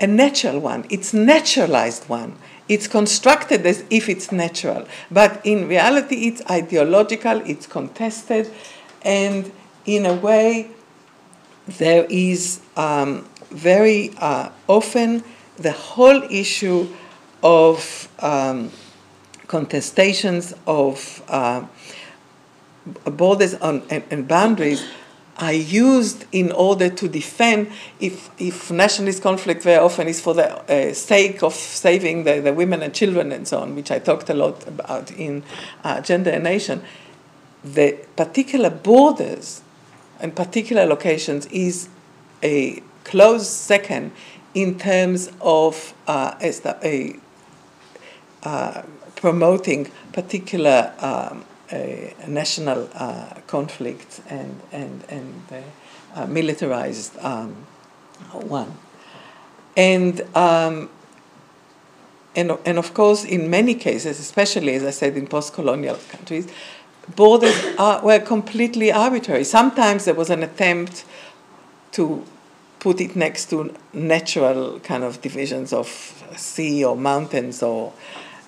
a 0.00 0.06
natural 0.06 0.58
one. 0.58 0.84
It's 0.90 1.14
naturalized 1.14 2.08
one 2.08 2.36
it's 2.68 2.86
constructed 2.86 3.66
as 3.66 3.84
if 3.90 4.08
it's 4.08 4.32
natural, 4.32 4.86
but 5.10 5.44
in 5.44 5.68
reality, 5.68 6.26
it's 6.28 6.42
ideological, 6.50 7.42
it's 7.44 7.66
contested, 7.66 8.50
and 9.02 9.50
in 9.84 10.06
a 10.06 10.14
way, 10.14 10.70
there 11.66 12.06
is 12.08 12.60
um, 12.76 13.28
very 13.50 14.12
uh, 14.18 14.50
often 14.68 15.24
the 15.56 15.72
whole 15.72 16.22
issue 16.30 16.88
of 17.42 18.08
um, 18.20 18.70
contestations 19.46 20.56
of 20.66 21.22
uh, 21.28 21.64
borders 23.04 23.54
on, 23.54 23.82
and, 23.90 24.02
and 24.10 24.26
boundaries 24.26 24.84
are 25.42 25.52
used 25.52 26.24
in 26.30 26.52
order 26.52 26.88
to 26.88 27.08
defend 27.08 27.68
if, 27.98 28.30
if 28.38 28.70
nationalist 28.70 29.20
conflict 29.24 29.64
very 29.64 29.78
often 29.78 30.06
is 30.06 30.20
for 30.20 30.34
the 30.34 30.48
uh, 30.70 30.94
sake 30.94 31.42
of 31.42 31.52
saving 31.52 32.22
the, 32.22 32.40
the 32.40 32.52
women 32.52 32.80
and 32.80 32.94
children 32.94 33.32
and 33.32 33.48
so 33.48 33.58
on, 33.58 33.74
which 33.74 33.90
I 33.90 33.98
talked 33.98 34.30
a 34.30 34.34
lot 34.34 34.64
about 34.68 35.10
in 35.10 35.42
uh, 35.82 36.00
Gender 36.00 36.30
and 36.30 36.44
Nation, 36.44 36.80
the 37.64 37.98
particular 38.14 38.70
borders 38.70 39.62
and 40.20 40.36
particular 40.36 40.86
locations 40.86 41.46
is 41.46 41.88
a 42.44 42.80
close 43.02 43.50
second 43.50 44.12
in 44.54 44.78
terms 44.78 45.28
of 45.40 45.92
uh, 46.06 46.36
a, 46.40 47.16
uh, 48.44 48.82
promoting 49.16 49.90
particular 50.12 50.94
um, 51.00 51.44
national 52.26 52.88
uh, 52.94 53.34
conflict 53.46 54.20
and, 54.28 54.60
and, 54.72 55.04
and 55.08 56.28
militarized 56.28 57.18
um, 57.20 57.66
one. 58.32 58.76
And, 59.76 60.20
um, 60.36 60.90
and, 62.36 62.58
and 62.64 62.78
of 62.78 62.94
course, 62.94 63.24
in 63.24 63.50
many 63.50 63.74
cases, 63.74 64.20
especially 64.20 64.74
as 64.74 64.84
I 64.84 64.90
said 64.90 65.16
in 65.16 65.26
post 65.26 65.54
colonial 65.54 65.98
countries, 66.08 66.48
borders 67.16 67.58
are, 67.78 68.02
were 68.02 68.18
completely 68.20 68.92
arbitrary. 68.92 69.44
Sometimes 69.44 70.04
there 70.04 70.14
was 70.14 70.30
an 70.30 70.42
attempt 70.42 71.04
to 71.92 72.24
put 72.78 73.00
it 73.00 73.14
next 73.14 73.50
to 73.50 73.74
natural 73.92 74.80
kind 74.80 75.04
of 75.04 75.20
divisions 75.20 75.72
of 75.72 75.88
sea 76.36 76.84
or 76.84 76.96
mountains 76.96 77.62
or 77.62 77.92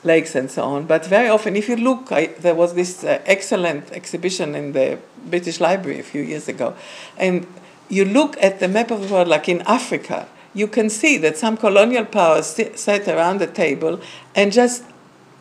lakes 0.05 0.35
and 0.35 0.51
so 0.51 0.63
on. 0.63 0.87
But 0.87 1.07
very 1.07 1.29
often, 1.29 1.57
if 1.57 1.69
you 1.69 1.77
look, 1.77 2.13
I, 2.13 2.27
there 2.27 2.55
was 2.55 2.75
this 2.75 3.05
uh, 3.05 3.21
excellent 3.27 3.91
exhibition 3.93 4.55
in 4.55 4.73
the 4.73 4.99
British 5.27 5.61
Library 5.61 6.01
a 6.01 6.03
few 6.03 6.23
years 6.23 6.49
ago, 6.49 6.75
and 7.17 7.47
you 7.89 8.05
look 8.05 8.37
at 8.43 8.61
the 8.61 8.69
map 8.69 8.91
of 8.91 9.07
the 9.07 9.13
world, 9.13 9.29
like 9.29 9.49
in 9.49 9.63
Africa, 9.63 10.29
you 10.55 10.69
can 10.69 10.89
see 10.89 11.19
that 11.19 11.37
some 11.37 11.57
colonial 11.57 12.05
powers 12.05 12.47
sit, 12.47 12.79
sat 12.79 13.09
around 13.09 13.39
the 13.39 13.47
table 13.47 14.01
and 14.35 14.53
just 14.53 14.85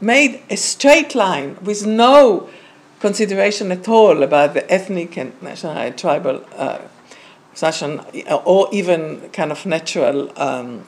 made 0.01 0.41
a 0.49 0.57
straight 0.57 1.15
line 1.15 1.57
with 1.61 1.85
no 1.85 2.49
consideration 2.99 3.71
at 3.71 3.87
all 3.87 4.23
about 4.23 4.53
the 4.53 4.71
ethnic 4.71 5.17
and 5.17 5.39
national 5.41 5.77
uh, 5.77 5.89
tribal 5.91 6.43
uh, 6.55 6.79
or 8.45 8.67
even 8.71 9.29
kind 9.29 9.51
of 9.51 9.65
natural 9.65 10.31
um, 10.39 10.83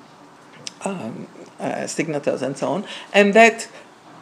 um, 0.83 1.27
uh, 1.59 1.87
signatures 1.87 2.41
and 2.41 2.57
so 2.57 2.67
on, 2.69 2.85
and 3.13 3.33
that 3.33 3.67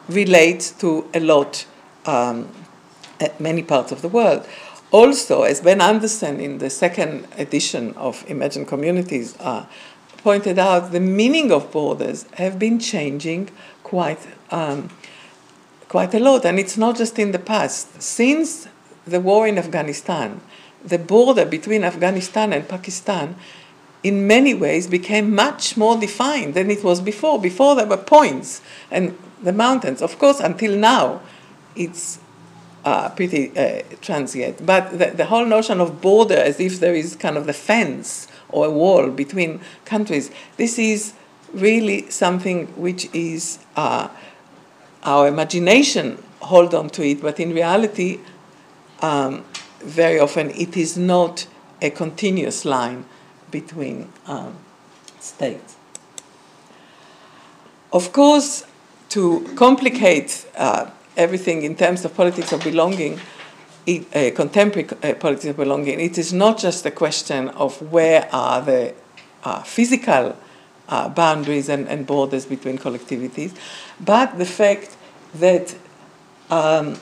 relates 0.07 0.71
to 0.71 1.09
a 1.13 1.19
lot, 1.19 1.65
um, 2.05 2.49
at 3.19 3.39
many 3.39 3.63
parts 3.63 3.91
of 3.91 4.01
the 4.01 4.09
world. 4.09 4.45
Also, 4.91 5.41
as 5.41 5.61
Ben 5.61 5.81
Anderson 5.81 6.39
in 6.39 6.59
the 6.59 6.69
second 6.69 7.27
edition 7.37 7.93
of 7.95 8.23
Imagined 8.27 8.67
Communities 8.67 9.35
uh, 9.39 9.65
pointed 10.17 10.59
out, 10.59 10.91
the 10.91 10.99
meaning 10.99 11.51
of 11.51 11.71
borders 11.71 12.25
have 12.33 12.59
been 12.59 12.79
changing 12.79 13.49
quite, 13.83 14.19
um, 14.51 14.89
quite 15.87 16.13
a 16.13 16.19
lot, 16.19 16.45
and 16.45 16.59
it's 16.59 16.77
not 16.77 16.95
just 16.95 17.17
in 17.17 17.31
the 17.31 17.39
past. 17.39 18.01
Since 18.01 18.67
the 19.05 19.19
war 19.19 19.47
in 19.47 19.57
Afghanistan, 19.57 20.41
the 20.85 20.99
border 20.99 21.45
between 21.45 21.83
Afghanistan 21.83 22.53
and 22.53 22.67
Pakistan 22.67 23.35
in 24.03 24.27
many 24.27 24.53
ways 24.53 24.87
became 24.87 25.33
much 25.33 25.77
more 25.77 25.97
defined 25.97 26.53
than 26.53 26.69
it 26.69 26.83
was 26.83 27.01
before. 27.01 27.39
Before 27.39 27.75
there 27.75 27.85
were 27.85 27.97
points 27.97 28.61
and 28.91 29.17
the 29.41 29.53
mountains. 29.53 30.01
Of 30.01 30.19
course, 30.19 30.39
until 30.39 30.77
now, 30.77 31.21
it's 31.75 32.19
uh, 32.85 33.09
pretty 33.09 33.57
uh, 33.57 33.83
transient. 34.01 34.65
But 34.65 34.97
the, 34.99 35.07
the 35.07 35.25
whole 35.25 35.45
notion 35.45 35.79
of 35.79 36.01
border, 36.01 36.35
as 36.35 36.59
if 36.59 36.79
there 36.79 36.93
is 36.93 37.15
kind 37.15 37.37
of 37.37 37.45
the 37.45 37.53
fence 37.53 38.27
or 38.49 38.65
a 38.65 38.71
wall 38.71 39.09
between 39.09 39.61
countries, 39.85 40.31
this 40.57 40.77
is 40.77 41.13
really 41.53 42.09
something 42.09 42.67
which 42.75 43.09
is 43.13 43.59
uh, 43.75 44.09
our 45.03 45.27
imagination 45.27 46.21
hold 46.41 46.73
on 46.73 46.89
to 46.89 47.03
it, 47.03 47.21
but 47.21 47.39
in 47.39 47.53
reality, 47.53 48.19
um, 49.01 49.43
very 49.79 50.19
often 50.19 50.49
it 50.51 50.75
is 50.77 50.97
not 50.97 51.47
a 51.81 51.89
continuous 51.89 52.65
line 52.65 53.05
between 53.53 54.11
um, 54.25 54.57
states. 55.21 55.77
Of 57.93 58.11
course, 58.11 58.65
to 59.09 59.47
complicate 59.55 60.45
uh, 60.57 60.89
everything 61.15 61.61
in 61.61 61.75
terms 61.75 62.03
of 62.03 62.15
politics 62.15 62.51
of 62.51 62.63
belonging, 62.63 63.21
it, 63.85 64.01
uh, 64.15 64.35
contemporary 64.35 64.89
uh, 65.03 65.13
politics 65.13 65.45
of 65.45 65.57
belonging, 65.57 65.99
it 65.99 66.17
is 66.17 66.33
not 66.33 66.57
just 66.57 66.85
a 66.85 66.91
question 66.91 67.49
of 67.49 67.79
where 67.91 68.27
are 68.33 68.61
the 68.61 68.93
uh, 69.43 69.61
physical 69.61 70.35
uh, 70.89 71.09
boundaries 71.09 71.69
and, 71.69 71.87
and, 71.87 72.07
borders 72.07 72.45
between 72.45 72.77
collectivities, 72.77 73.51
but 74.01 74.37
the 74.37 74.45
fact 74.45 74.97
that 75.35 75.75
um, 76.49 76.97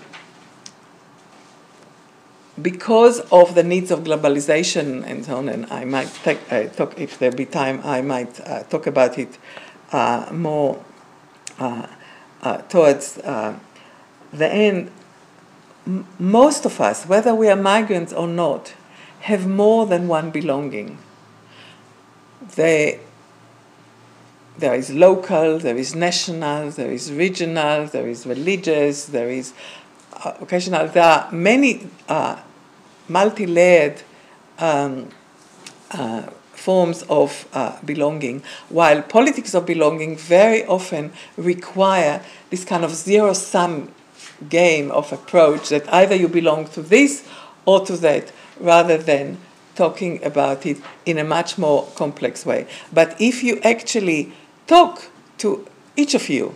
because 2.62 3.20
of 3.32 3.56
the 3.56 3.64
needs 3.64 3.92
of 3.92 4.02
globalization 4.02 5.06
and 5.06 5.26
so 5.26 5.38
on, 5.38 5.50
and 5.50 5.66
I 5.72 5.86
might 5.86 6.14
take, 6.24 6.40
uh, 6.52 6.64
talk, 6.68 7.00
if 7.00 7.18
there 7.20 7.32
be 7.32 7.46
time, 7.46 7.82
I 7.84 8.02
might 8.02 8.40
uh, 8.42 8.64
talk 8.64 8.88
about 8.88 9.18
it 9.18 9.38
uh, 9.92 10.30
more 10.32 10.84
uh, 11.60 11.88
uh, 12.42 12.58
towards 12.64 13.18
uh, 13.20 13.58
the 14.34 14.52
end. 14.52 14.92
M- 15.86 16.06
most 16.20 16.66
of 16.66 16.80
us, 16.82 17.06
whether 17.06 17.34
we 17.34 17.48
are 17.50 17.56
migrants 17.56 18.14
or 18.14 18.28
not, 18.28 18.74
have 19.22 19.48
more 19.48 19.86
than 19.86 20.08
one 20.08 20.32
belonging. 20.32 20.98
They, 22.56 23.00
there 24.58 24.76
is 24.76 24.90
local, 24.90 25.60
there 25.60 25.78
is 25.78 25.96
national, 25.96 26.72
there 26.72 26.92
is 26.92 27.12
regional, 27.12 27.86
there 27.88 28.08
is 28.08 28.26
religious, 28.26 29.06
there 29.06 29.30
is 29.30 29.54
occasional. 30.24 30.88
There 30.88 31.04
are 31.04 31.32
many 31.32 31.88
uh, 32.08 32.40
multi 33.12 33.46
layered 33.46 34.02
um, 34.60 35.10
uh, 35.92 36.24
forms 36.54 37.04
of 37.10 37.48
uh, 37.54 37.78
belonging, 37.84 38.44
while 38.70 39.02
politics 39.02 39.54
of 39.54 39.66
belonging 39.66 40.16
very 40.16 40.66
often 40.66 41.12
require 41.38 42.22
this 42.50 42.64
kind 42.64 42.84
of 42.84 42.92
zero 42.92 43.34
sum 43.34 43.92
game 44.50 44.92
of 44.92 45.12
approach 45.12 45.70
that 45.70 45.92
either 45.94 46.16
you 46.16 46.28
belong 46.28 46.68
to 46.68 46.82
this 46.82 47.28
or 47.66 47.86
to 47.86 47.98
that, 47.98 48.32
rather 48.60 48.98
than 48.98 49.38
talking 49.76 50.24
about 50.24 50.66
it 50.66 50.78
in 51.06 51.18
a 51.18 51.24
much 51.24 51.58
more 51.58 51.88
complex 51.96 52.46
way. 52.46 52.68
But 52.94 53.16
if 53.20 53.44
you 53.44 53.60
actually 53.64 54.32
talk 54.68 55.10
to 55.40 55.66
each 55.96 56.14
of 56.14 56.30
you, 56.30 56.54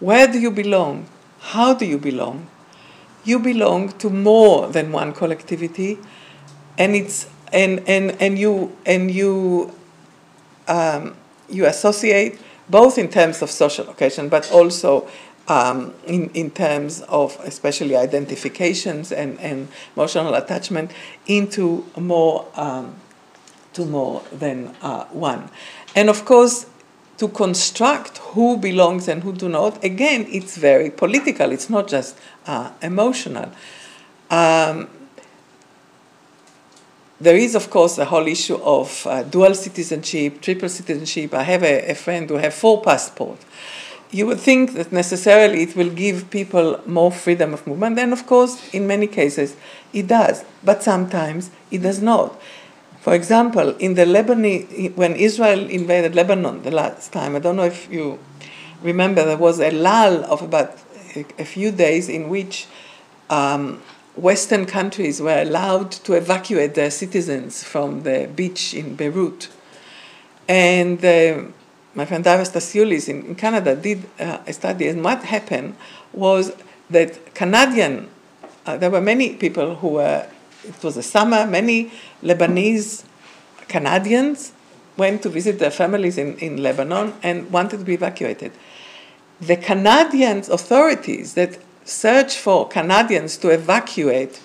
where 0.00 0.26
do 0.26 0.38
you 0.38 0.50
belong? 0.50 1.06
How 1.40 1.74
do 1.74 1.84
you 1.84 1.98
belong? 1.98 2.46
You 3.24 3.38
belong 3.38 3.90
to 3.98 4.10
more 4.10 4.68
than 4.68 4.92
one 4.92 5.12
collectivity, 5.12 5.98
and 6.78 6.94
it's 6.94 7.26
and 7.52 7.82
and 7.88 8.16
and 8.20 8.38
you 8.38 8.76
and 8.86 9.10
you 9.10 9.72
um, 10.68 11.14
you 11.48 11.66
associate 11.66 12.38
both 12.68 12.98
in 12.98 13.08
terms 13.08 13.42
of 13.42 13.50
social 13.50 13.84
location, 13.86 14.28
but 14.28 14.50
also 14.50 15.08
um, 15.48 15.92
in, 16.06 16.30
in 16.30 16.50
terms 16.50 17.02
of 17.02 17.38
especially 17.44 17.96
identifications 17.96 19.12
and, 19.12 19.38
and 19.40 19.68
emotional 19.96 20.34
attachment 20.34 20.90
into 21.26 21.84
more 21.98 22.46
um, 22.54 22.94
to 23.74 23.84
more 23.84 24.22
than 24.32 24.74
uh, 24.80 25.04
one. 25.06 25.50
And 25.94 26.08
of 26.08 26.24
course, 26.24 26.66
to 27.18 27.28
construct 27.28 28.18
who 28.18 28.56
belongs 28.56 29.08
and 29.08 29.22
who 29.22 29.32
do 29.32 29.48
not, 29.48 29.82
again, 29.84 30.26
it's 30.28 30.56
very 30.56 30.90
political. 30.90 31.52
It's 31.52 31.70
not 31.70 31.88
just 31.88 32.18
uh, 32.46 32.72
emotional. 32.82 33.52
Um, 34.30 34.88
there 37.20 37.36
is, 37.36 37.54
of 37.54 37.70
course, 37.70 37.96
the 37.96 38.04
whole 38.06 38.26
issue 38.26 38.56
of 38.56 39.06
uh, 39.06 39.22
dual 39.22 39.54
citizenship, 39.54 40.40
triple 40.40 40.68
citizenship. 40.68 41.32
I 41.34 41.44
have 41.44 41.62
a, 41.62 41.90
a 41.90 41.94
friend 41.94 42.28
who 42.28 42.36
has 42.36 42.58
four 42.58 42.82
passports. 42.82 43.44
You 44.10 44.26
would 44.26 44.40
think 44.40 44.74
that 44.74 44.92
necessarily 44.92 45.62
it 45.62 45.74
will 45.74 45.90
give 45.90 46.30
people 46.30 46.80
more 46.86 47.10
freedom 47.10 47.54
of 47.54 47.66
movement, 47.66 47.98
and 47.98 48.12
of 48.12 48.26
course, 48.26 48.72
in 48.74 48.86
many 48.86 49.06
cases, 49.06 49.56
it 49.92 50.06
does. 50.06 50.44
But 50.62 50.82
sometimes 50.82 51.50
it 51.70 51.82
does 51.82 52.02
not. 52.02 52.40
For 53.04 53.12
example, 53.12 53.76
in 53.76 53.96
the 53.96 54.06
Lebanese, 54.06 54.96
when 54.96 55.14
Israel 55.14 55.68
invaded 55.68 56.14
Lebanon 56.14 56.62
the 56.62 56.70
last 56.70 57.12
time, 57.12 57.36
I 57.36 57.38
don't 57.38 57.54
know 57.54 57.64
if 57.64 57.92
you 57.92 58.18
remember, 58.80 59.22
there 59.26 59.36
was 59.36 59.60
a 59.60 59.70
lull 59.72 60.24
of 60.24 60.40
about 60.40 60.78
a, 61.14 61.44
few 61.44 61.70
days 61.70 62.08
in 62.08 62.30
which 62.30 62.66
um, 63.28 63.82
Western 64.16 64.64
countries 64.64 65.20
were 65.20 65.38
allowed 65.38 65.92
to 65.92 66.14
evacuate 66.14 66.76
their 66.76 66.90
citizens 66.90 67.62
from 67.62 68.04
the 68.04 68.26
beach 68.34 68.72
in 68.72 68.96
Beirut. 68.96 69.50
And 70.48 71.04
uh, 71.04 71.42
my 71.94 72.06
friend 72.06 72.24
Daiva 72.24 72.50
Stasiulis 72.50 73.10
in, 73.10 73.26
in 73.26 73.34
Canada 73.34 73.76
did 73.76 74.02
uh, 74.18 74.38
a 74.46 74.52
study, 74.54 74.88
and 74.88 75.04
what 75.04 75.24
happened 75.24 75.76
was 76.14 76.54
that 76.88 77.34
Canadian, 77.34 78.08
uh, 78.64 78.78
there 78.78 78.90
were 78.90 79.02
many 79.02 79.34
people 79.34 79.74
who 79.74 79.88
were, 79.88 80.26
it 80.68 80.82
was 80.82 80.96
a 80.96 81.02
summer, 81.02 81.46
many 81.46 81.92
Lebanese 82.22 83.04
Canadians 83.68 84.52
went 84.96 85.22
to 85.22 85.28
visit 85.28 85.58
their 85.58 85.70
families 85.70 86.18
in, 86.18 86.36
in 86.38 86.62
Lebanon 86.62 87.14
and 87.22 87.50
wanted 87.50 87.78
to 87.78 87.84
be 87.84 87.94
evacuated 87.94 88.52
the 89.40 89.56
Canadian 89.56 90.38
authorities 90.38 91.34
that 91.34 91.58
search 91.84 92.36
for 92.36 92.68
Canadians 92.68 93.36
to 93.38 93.50
evacuate 93.50 94.40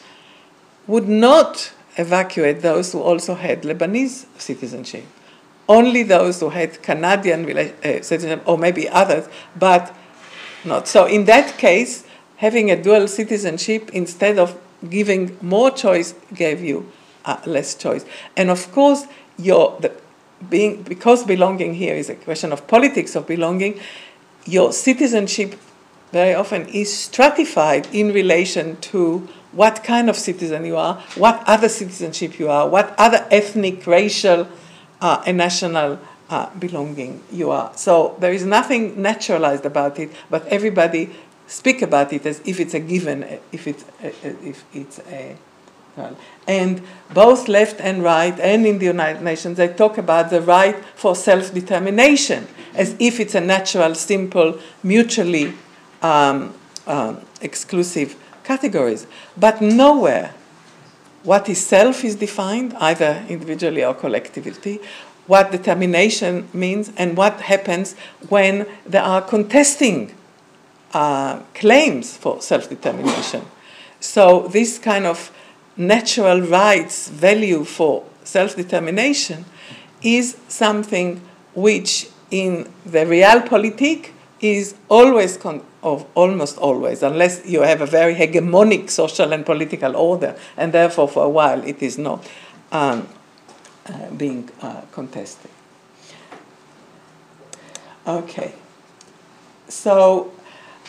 would 0.87 1.07
not 1.07 1.71
evacuate 1.97 2.61
those 2.61 2.91
who 2.91 3.01
also 3.01 3.35
had 3.35 3.63
Lebanese 3.63 4.25
citizenship. 4.37 5.05
Only 5.67 6.03
those 6.03 6.39
who 6.39 6.49
had 6.49 6.81
Canadian 6.81 7.45
uh, 7.45 7.63
citizenship, 8.01 8.41
or 8.45 8.57
maybe 8.57 8.89
others, 8.89 9.29
but 9.55 9.95
not. 10.65 10.87
So, 10.87 11.05
in 11.05 11.25
that 11.25 11.57
case, 11.57 12.05
having 12.37 12.71
a 12.71 12.81
dual 12.81 13.07
citizenship 13.07 13.91
instead 13.93 14.39
of 14.39 14.59
giving 14.87 15.37
more 15.41 15.71
choice 15.71 16.13
gave 16.33 16.61
you 16.61 16.91
uh, 17.25 17.37
less 17.45 17.75
choice. 17.75 18.05
And 18.37 18.49
of 18.49 18.71
course, 18.71 19.05
your 19.37 19.77
the, 19.79 19.91
being 20.49 20.83
because 20.83 21.23
belonging 21.25 21.73
here 21.73 21.95
is 21.95 22.09
a 22.09 22.15
question 22.15 22.51
of 22.51 22.67
politics 22.67 23.15
of 23.15 23.27
belonging 23.27 23.79
your 24.45 24.71
citizenship 24.71 25.55
very 26.11 26.33
often 26.33 26.67
is 26.69 26.95
stratified 26.95 27.87
in 27.93 28.11
relation 28.13 28.77
to 28.77 29.27
what 29.51 29.83
kind 29.83 30.09
of 30.09 30.15
citizen 30.15 30.65
you 30.65 30.77
are, 30.77 30.95
what 31.15 31.43
other 31.45 31.69
citizenship 31.69 32.39
you 32.39 32.49
are, 32.49 32.67
what 32.67 32.95
other 32.97 33.27
ethnic, 33.31 33.85
racial, 33.85 34.47
uh, 35.01 35.21
and 35.25 35.37
national 35.37 35.99
uh, 36.29 36.49
belonging 36.57 37.21
you 37.31 37.51
are. 37.51 37.71
So 37.75 38.15
there 38.19 38.31
is 38.31 38.45
nothing 38.45 39.01
naturalized 39.01 39.65
about 39.65 39.99
it, 39.99 40.11
but 40.29 40.45
everybody 40.47 41.09
speak 41.49 41.81
about 41.81 42.13
it 42.13 42.25
as 42.25 42.41
if 42.45 42.59
it's 42.59 42.73
a 42.73 42.79
given, 42.79 43.23
if 43.51 43.67
it's 43.67 43.83
if 44.01 44.63
it's 44.73 44.99
a 45.09 45.35
and 46.47 46.81
both 47.13 47.47
left 47.47 47.81
and 47.81 48.03
right, 48.03 48.39
and 48.39 48.65
in 48.65 48.79
the 48.79 48.85
United 48.85 49.21
Nations, 49.21 49.57
they 49.57 49.67
talk 49.67 49.97
about 49.97 50.29
the 50.29 50.41
right 50.41 50.75
for 50.95 51.15
self 51.15 51.53
determination 51.53 52.47
as 52.73 52.95
if 52.99 53.19
it's 53.19 53.35
a 53.35 53.41
natural, 53.41 53.95
simple, 53.95 54.57
mutually 54.81 55.53
um, 56.01 56.53
um, 56.87 57.19
exclusive 57.41 58.15
categories. 58.43 59.07
But 59.35 59.61
nowhere 59.61 60.33
what 61.23 61.49
is 61.49 61.65
self 61.65 62.05
is 62.05 62.15
defined, 62.15 62.73
either 62.75 63.25
individually 63.27 63.83
or 63.83 63.93
collectively, 63.93 64.79
what 65.27 65.51
determination 65.51 66.47
means, 66.53 66.91
and 66.95 67.17
what 67.17 67.41
happens 67.41 67.95
when 68.29 68.65
there 68.85 69.03
are 69.03 69.21
contesting 69.21 70.15
uh, 70.93 71.39
claims 71.53 72.17
for 72.17 72.41
self 72.41 72.69
determination. 72.69 73.45
So, 73.99 74.47
this 74.47 74.79
kind 74.79 75.05
of 75.05 75.31
natural 75.77 76.41
rights 76.41 77.09
value 77.09 77.63
for 77.63 78.03
self 78.23 78.55
determination 78.55 79.45
is 80.01 80.37
something 80.47 81.21
which 81.55 82.09
in 82.31 82.69
the 82.85 82.99
realpolitik 82.99 84.11
is 84.39 84.75
always 84.87 85.37
con- 85.37 85.63
of 85.81 86.05
almost 86.15 86.57
always, 86.57 87.03
unless 87.03 87.45
you 87.45 87.61
have 87.61 87.81
a 87.81 87.85
very 87.85 88.13
hegemonic 88.13 88.89
social 88.89 89.31
and 89.33 89.45
political 89.45 89.95
order, 89.95 90.35
and 90.57 90.73
therefore 90.73 91.07
for 91.07 91.25
a 91.25 91.29
while 91.29 91.63
it 91.63 91.81
is 91.81 91.97
not 91.97 92.27
um, 92.71 93.07
uh, 93.85 94.09
being 94.11 94.49
uh, 94.61 94.81
contested. 94.91 95.51
Okay. 98.05 98.53
So, 99.67 100.31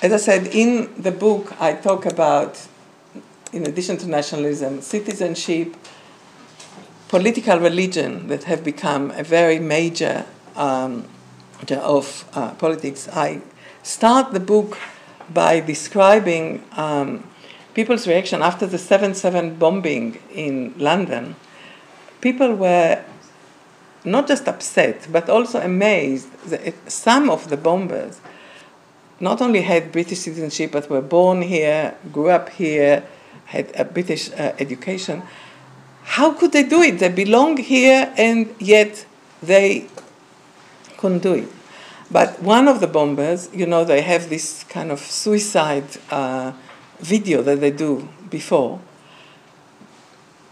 as 0.03 0.13
I 0.13 0.17
said, 0.17 0.47
in 0.47 0.91
the 0.97 1.13
book, 1.13 1.61
I 1.61 1.75
talk 1.75 2.07
about, 2.07 2.67
in 3.53 3.67
addition 3.67 3.99
to 3.99 4.09
nationalism, 4.09 4.81
citizenship, 4.81 5.77
political 7.09 7.59
religion 7.59 8.29
that 8.29 8.45
have 8.45 8.65
become 8.65 9.11
a 9.11 9.23
very 9.23 9.59
major 9.59 10.25
um, 10.57 11.05
of 11.71 12.25
uh, 12.33 12.55
politics. 12.55 13.09
I 13.13 13.43
start 13.83 14.33
the 14.33 14.41
book 14.41 14.79
by 15.29 15.61
describing 15.61 16.65
um, 16.77 17.29
people's 17.75 18.07
reaction 18.07 18.41
after 18.41 18.67
the 18.67 18.79
7 18.79 19.15
7 19.15 19.57
bombing 19.57 20.19
in 20.33 20.73
London. 20.79 21.37
People 22.23 22.55
were 22.55 23.05
not 24.05 24.27
just 24.27 24.49
upset, 24.49 25.07
but 25.13 25.29
also 25.29 25.61
amazed 25.61 26.33
that 26.49 26.91
some 26.91 27.29
of 27.29 27.51
the 27.51 27.57
bombers 27.59 28.21
not 29.21 29.43
only 29.43 29.61
had 29.63 29.93
British 29.93 30.21
citizenship, 30.21 30.73
but 30.73 30.89
were 30.89 31.03
born 31.03 31.43
here, 31.43 31.95
grew 32.11 32.31
up 32.31 32.49
here, 32.49 33.05
had 33.45 33.71
a 33.77 33.85
British 33.85 34.31
uh, 34.33 34.55
education. 34.59 35.23
How 36.05 36.33
could 36.33 36.53
they 36.53 36.63
do 36.63 36.83
it? 36.83 36.99
They 36.99 37.11
belong 37.11 37.59
here, 37.59 38.13
and 38.17 38.49
yet 38.59 39.05
they 39.43 39.87
couldn't 40.97 41.23
do 41.23 41.35
it. 41.35 41.49
But 42.11 42.43
one 42.43 42.67
of 42.67 42.81
the 42.81 42.87
bombers, 42.87 43.49
you 43.53 43.67
know, 43.67 43.85
they 43.85 44.01
have 44.01 44.31
this 44.31 44.65
kind 44.65 44.91
of 44.91 44.99
suicide 44.99 45.85
uh, 46.11 46.53
video 46.99 47.43
that 47.43 47.61
they 47.61 47.71
do 47.71 48.09
before. 48.31 48.81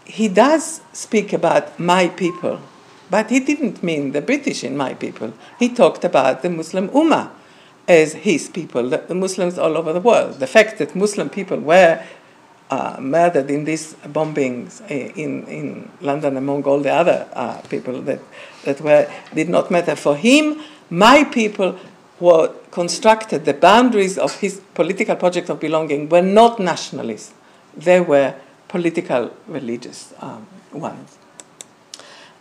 He 0.05 0.27
does 0.27 0.81
speak 0.93 1.33
about 1.33 1.79
my 1.79 2.07
people, 2.07 2.61
but 3.09 3.29
he 3.29 3.39
didn't 3.39 3.83
mean 3.83 4.11
the 4.11 4.21
British 4.21 4.63
in 4.63 4.77
my 4.77 4.93
people. 4.93 5.33
He 5.57 5.69
talked 5.69 6.03
about 6.03 6.41
the 6.41 6.49
Muslim 6.49 6.89
Ummah 6.89 7.31
as 7.89 8.13
his 8.13 8.47
people, 8.47 8.87
the, 8.87 9.15
Muslims 9.15 9.57
all 9.57 9.75
over 9.75 9.91
the 9.91 9.99
world. 9.99 10.39
The 10.39 10.47
fact 10.47 10.77
that 10.77 10.95
Muslim 10.95 11.29
people 11.29 11.59
were 11.59 12.01
uh, 12.69 12.97
murdered 13.01 13.49
in 13.49 13.65
these 13.65 13.95
bombings 14.05 14.79
in, 14.89 15.45
in 15.47 15.91
London 15.99 16.37
among 16.37 16.63
all 16.63 16.79
the 16.79 16.93
other 16.93 17.27
uh, 17.33 17.59
people 17.61 17.99
that, 18.03 18.19
that 18.63 18.79
were, 18.79 19.11
did 19.33 19.49
not 19.49 19.71
matter 19.71 19.95
for 19.95 20.15
him 20.15 20.61
my 20.89 21.23
people 21.23 21.77
who 22.19 22.49
constructed 22.71 23.45
the 23.45 23.53
boundaries 23.53 24.17
of 24.17 24.39
his 24.39 24.61
political 24.73 25.15
project 25.15 25.49
of 25.49 25.59
belonging 25.59 26.09
were 26.09 26.21
not 26.21 26.59
nationalists. 26.59 27.33
They 27.77 28.01
were 28.01 28.35
political 28.67 29.31
religious 29.47 30.13
um, 30.19 30.47
ones. 30.73 31.18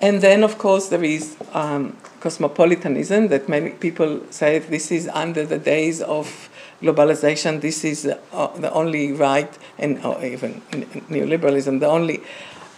And 0.00 0.20
then, 0.20 0.44
of 0.44 0.58
course, 0.58 0.88
there 0.88 1.02
is 1.02 1.36
um, 1.52 1.96
cosmopolitanism 2.20 3.28
that 3.28 3.48
many 3.48 3.70
people 3.70 4.20
say 4.30 4.60
this 4.60 4.92
is 4.92 5.08
under 5.08 5.44
the 5.44 5.58
days 5.58 6.00
of 6.00 6.48
globalization, 6.80 7.60
this 7.60 7.84
is 7.84 8.06
uh, 8.06 8.46
the 8.58 8.72
only 8.72 9.10
right, 9.12 9.52
and 9.78 10.04
or 10.04 10.24
even 10.24 10.62
neoliberalism, 11.10 11.80
the 11.80 11.88
only 11.88 12.22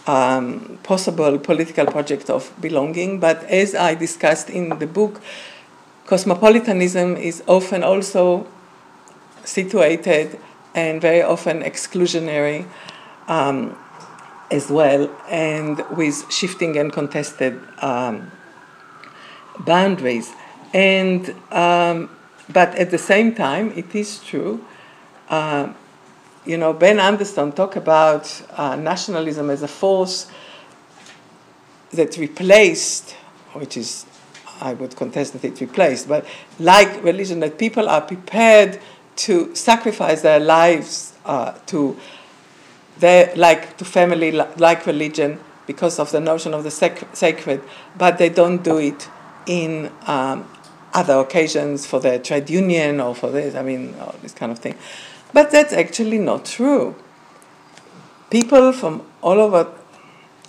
um, 0.07 0.79
possible 0.81 1.37
political 1.37 1.85
project 1.85 2.29
of 2.29 2.51
belonging. 2.59 3.19
But 3.19 3.43
as 3.43 3.75
I 3.75 3.93
discussed 3.93 4.49
in 4.49 4.79
the 4.79 4.87
book, 4.87 5.21
Cosmopolitanism 6.11 7.15
is 7.15 7.41
often 7.47 7.83
also 7.83 8.45
situated 9.45 10.37
and 10.75 10.99
very 10.99 11.21
often 11.21 11.61
exclusionary 11.61 12.65
um, 13.29 13.77
as 14.51 14.69
well, 14.69 15.09
and 15.29 15.83
with 15.91 16.31
shifting 16.31 16.77
and 16.77 16.91
contested 16.91 17.59
um, 17.79 18.31
boundaries. 19.59 20.31
And 20.73 21.33
um, 21.51 22.09
but 22.51 22.75
at 22.75 22.91
the 22.91 22.97
same 22.97 23.33
time, 23.33 23.71
it 23.75 23.95
is 23.95 24.19
true. 24.19 24.63
Uh, 25.29 25.73
you 26.45 26.57
know, 26.57 26.73
Ben 26.73 26.99
Anderson 26.99 27.51
talked 27.51 27.77
about 27.77 28.41
uh, 28.51 28.75
nationalism 28.75 29.49
as 29.49 29.61
a 29.63 29.67
force 29.67 30.27
that 31.91 32.17
replaced, 32.17 33.11
which 33.53 33.77
is 33.77 34.05
I 34.59 34.73
would 34.73 34.95
contest 34.95 35.33
that 35.33 35.43
it 35.43 35.59
replaced, 35.59 36.07
but 36.07 36.25
like 36.59 37.03
religion, 37.03 37.39
that 37.39 37.57
people 37.57 37.89
are 37.89 38.01
prepared 38.01 38.79
to 39.17 39.53
sacrifice 39.55 40.21
their 40.21 40.39
lives 40.39 41.13
uh, 41.25 41.53
to 41.67 41.97
their, 43.01 43.35
like 43.35 43.77
to 43.77 43.85
family, 43.85 44.31
like 44.31 44.85
religion, 44.85 45.39
because 45.67 45.99
of 45.99 46.11
the 46.11 46.19
notion 46.19 46.53
of 46.53 46.63
the 46.63 46.71
sacred, 46.71 47.61
but 47.97 48.17
they 48.17 48.29
don't 48.29 48.63
do 48.63 48.77
it 48.77 49.09
in 49.45 49.91
um, 50.07 50.47
other 50.93 51.15
occasions 51.19 51.85
for 51.85 51.99
their 51.99 52.19
trade 52.19 52.49
union 52.49 52.99
or 52.99 53.15
for 53.15 53.29
this, 53.31 53.55
I 53.55 53.61
mean, 53.61 53.95
this 54.21 54.33
kind 54.33 54.51
of 54.51 54.59
thing. 54.59 54.75
But 55.33 55.51
that's 55.51 55.73
actually 55.73 56.19
not 56.19 56.45
true. 56.45 56.95
People 58.29 58.73
from 58.73 59.05
all 59.21 59.39
over 59.39 59.71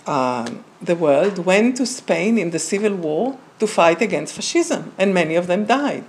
um, 0.05 0.63
the 0.81 0.95
world 0.95 1.39
went 1.39 1.77
to 1.77 1.85
Spain 1.85 2.37
in 2.37 2.51
the 2.51 2.59
Civil 2.59 2.95
War 2.95 3.37
to 3.59 3.67
fight 3.67 4.01
against 4.01 4.35
fascism, 4.35 4.93
and 4.97 5.13
many 5.13 5.35
of 5.35 5.47
them 5.47 5.65
died. 5.65 6.05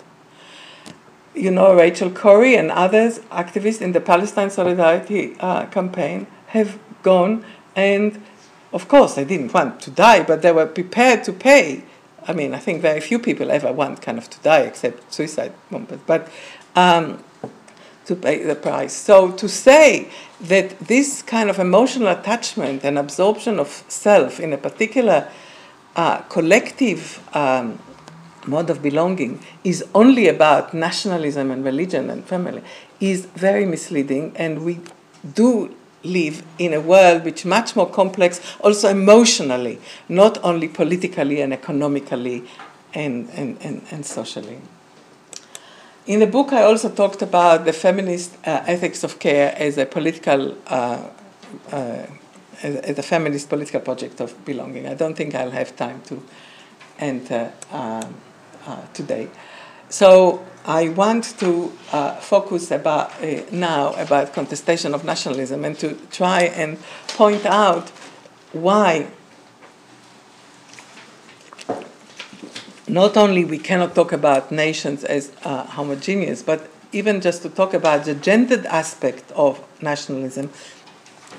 You 1.35 1.51
know, 1.51 1.75
Rachel 1.75 2.11
Corrie 2.11 2.57
and 2.57 2.71
others, 2.71 3.19
activists 3.31 3.81
in 3.81 3.93
the 3.93 4.01
Palestine 4.01 4.51
Solidarity 4.51 5.37
uh, 5.41 5.67
campaign, 5.67 6.27
have 6.55 6.79
gone 7.03 7.45
and, 7.77 8.23
of 8.73 8.89
course, 8.89 9.15
they 9.15 9.25
didn't 9.25 9.53
want 9.53 9.81
to 9.81 9.91
die, 9.91 10.23
but 10.23 10.41
they 10.43 10.53
were 10.53 10.67
prepared 10.67 11.25
to 11.25 11.33
pay. 11.33 11.83
I 12.27 12.33
mean, 12.33 12.55
I 12.55 12.59
think 12.59 12.81
very 12.81 13.01
few 13.01 13.19
people 13.19 13.51
ever 13.51 13.71
want 13.73 14.01
kind 14.01 14.19
of 14.19 14.31
to 14.31 14.39
die 14.41 14.61
except 14.61 15.13
suicide 15.13 15.53
bombers, 15.71 16.01
but 16.07 16.23
um, 16.75 17.23
to 18.07 18.15
pay 18.17 18.43
the 18.43 18.55
price. 18.55 18.93
So 18.93 19.33
to 19.33 19.49
say 19.49 20.09
that 20.41 20.79
this 20.79 21.23
kind 21.23 21.51
of 21.51 21.59
emotional 21.59 22.09
attachment 22.09 22.85
and 22.85 22.99
absorption 22.99 23.59
of 23.59 23.69
self 23.89 24.41
in 24.41 24.53
a 24.53 24.59
particular 24.59 25.29
uh, 25.97 26.19
collective 26.29 27.21
um, 27.35 27.79
mode 28.47 28.71
of 28.71 28.81
belonging 28.83 29.41
is 29.65 29.85
only 29.95 30.29
about 30.29 30.75
nationalism 30.75 31.51
and 31.51 31.65
religion 31.65 32.11
and 32.11 32.25
family 32.25 32.63
is 33.01 33.27
very 33.27 33.67
misleading, 33.67 34.33
and 34.37 34.65
we 34.65 34.81
do 35.35 35.75
live 36.05 36.43
in 36.59 36.73
a 36.73 36.81
world 36.81 37.25
which 37.25 37.41
is 37.41 37.45
much 37.47 37.75
more 37.75 37.89
complex, 37.89 38.41
also 38.61 38.89
emotionally, 38.89 39.79
not 40.09 40.43
only 40.45 40.69
politically 40.69 41.41
and 41.41 41.53
economically 41.53 42.45
and, 42.95 43.29
and, 43.31 43.59
and, 43.61 43.83
and 43.91 44.07
socially. 44.07 44.61
In 46.07 46.21
the 46.21 46.27
book, 46.27 46.53
I 46.53 46.63
also 46.63 46.91
talked 46.91 47.23
about 47.23 47.65
the 47.65 47.73
feminist 47.73 48.35
uh, 48.47 48.63
ethics 48.67 49.05
of 49.05 49.19
care 49.19 49.55
as 49.57 49.79
a 49.79 49.87
political 49.87 50.57
uh, 50.67 51.09
uh, 51.73 52.07
as, 52.63 52.99
a 52.99 53.03
feminist 53.03 53.49
political 53.49 53.81
project 53.81 54.21
of 54.21 54.45
belonging. 54.45 54.87
I 54.87 54.95
don't 54.95 55.15
think 55.15 55.35
I'll 55.35 55.51
have 55.51 55.77
time 55.77 56.03
to 56.03 56.23
enter 56.99 57.53
um, 57.73 58.15
uh, 58.67 58.83
today. 58.93 59.29
So 59.89 60.45
I 60.65 60.89
want 60.89 61.39
to 61.41 61.73
uh, 61.93 62.15
focus 62.17 62.71
about 62.71 63.13
uh, 63.23 63.43
now 63.53 63.93
about 63.95 64.33
contestation 64.33 64.95
of 64.95 65.05
nationalism 65.05 65.65
and 65.65 65.79
to 65.79 65.95
try 66.11 66.43
and 66.43 66.79
point 67.09 67.45
out 67.45 67.91
why 68.53 69.09
not 72.89 73.17
only 73.17 73.45
we 73.45 73.59
cannot 73.59 73.95
talk 73.95 74.13
about 74.13 74.51
nations 74.51 75.05
as 75.05 75.33
uh, 75.45 75.65
homogeneous, 75.65 76.43
but 76.43 76.71
even 76.93 77.21
just 77.21 77.43
to 77.43 77.51
talk 77.51 77.75
about 77.75 78.05
the 78.05 78.15
gendered 78.15 78.65
aspect 78.67 79.31
of 79.33 79.63
nationalism, 79.83 80.51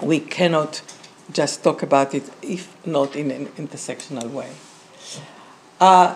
we 0.01 0.19
cannot 0.19 0.81
just 1.31 1.63
talk 1.63 1.81
about 1.81 2.13
it, 2.13 2.29
if 2.43 2.75
not 2.85 3.15
in 3.15 3.31
an 3.31 3.47
intersectional 3.57 4.29
way. 4.29 4.51
Uh, 5.79 6.13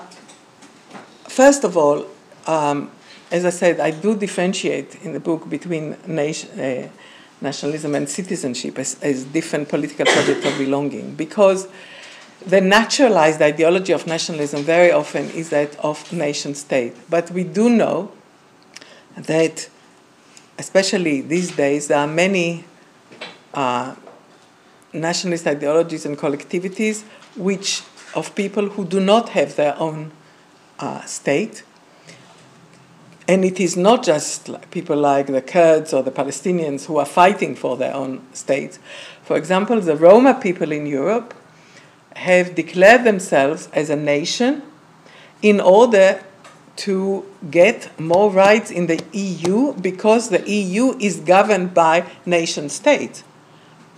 first 1.28 1.64
of 1.64 1.76
all, 1.76 2.05
um, 2.45 2.91
as 3.32 3.46
I 3.46 3.50
said, 3.52 3.80
I 3.80 3.92
do 3.92 4.16
differentiate 4.16 5.04
in 5.04 5.14
the 5.14 5.20
book 5.20 5.50
between 5.50 5.98
nation, 6.08 6.60
uh, 6.60 6.90
nationalism 7.42 7.96
and 7.96 8.10
citizenship 8.10 8.80
as, 8.80 9.02
as 9.02 9.24
different 9.26 9.70
political 9.70 10.06
projects 10.06 10.46
of 10.46 10.58
belonging 10.58 11.16
because 11.16 11.68
the 12.46 12.62
naturalized 12.62 13.42
ideology 13.42 13.94
of 13.94 14.08
nationalism 14.08 14.64
very 14.64 14.92
often 14.92 15.30
is 15.32 15.50
that 15.50 15.78
of 15.80 16.12
nation 16.12 16.56
state. 16.56 16.96
But 17.10 17.32
we 17.32 17.44
do 17.44 17.70
know 17.70 18.12
that, 19.16 19.70
especially 20.58 21.22
these 21.22 21.56
days, 21.56 21.88
there 21.88 22.00
are 22.00 22.08
many 22.08 22.66
uh, 23.54 23.96
nationalist 24.94 25.46
ideologies 25.48 26.06
and 26.06 26.18
collectivities 26.18 27.04
which 27.36 27.84
of 28.16 28.34
people 28.36 28.70
who 28.70 28.86
do 28.86 29.00
not 29.00 29.30
have 29.30 29.56
their 29.56 29.78
own 29.78 30.12
uh, 30.80 31.02
state 31.06 31.64
and 33.30 33.46
it 33.46 33.60
is 33.60 33.78
not 33.78 34.04
just 34.04 34.50
people 34.72 34.98
like 34.98 35.28
the 35.28 35.42
Kurds 35.42 35.94
or 35.94 36.02
the 36.02 36.10
Palestinians 36.10 36.88
who 36.88 36.98
are 36.98 37.06
fighting 37.06 37.54
for 37.56 37.78
their 37.78 37.94
own 37.94 38.24
states. 38.34 38.80
For 39.22 39.38
example, 39.38 39.80
the 39.80 39.96
Roma 39.96 40.34
people 40.34 40.72
in 40.72 40.88
Europe 40.88 41.36
have 42.16 42.56
declared 42.56 43.04
themselves 43.04 43.70
as 43.72 43.92
a 43.92 43.96
nation 43.96 44.64
in 45.44 45.62
order 45.62 46.24
to 46.78 47.24
get 47.52 48.00
more 48.00 48.32
rights 48.32 48.72
in 48.72 48.88
the 48.88 49.00
EU 49.12 49.74
because 49.74 50.30
the 50.30 50.50
EU 50.50 50.98
is 51.00 51.18
governed 51.20 51.76
by 51.76 52.06
nation 52.26 52.68
states. 52.68 53.24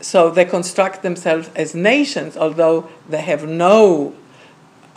So 0.01 0.29
they 0.29 0.43
construct 0.43 1.03
themselves 1.03 1.49
as 1.55 1.73
nations, 1.73 2.35
although 2.35 2.89
they 3.07 3.21
have 3.21 3.47
no 3.47 4.13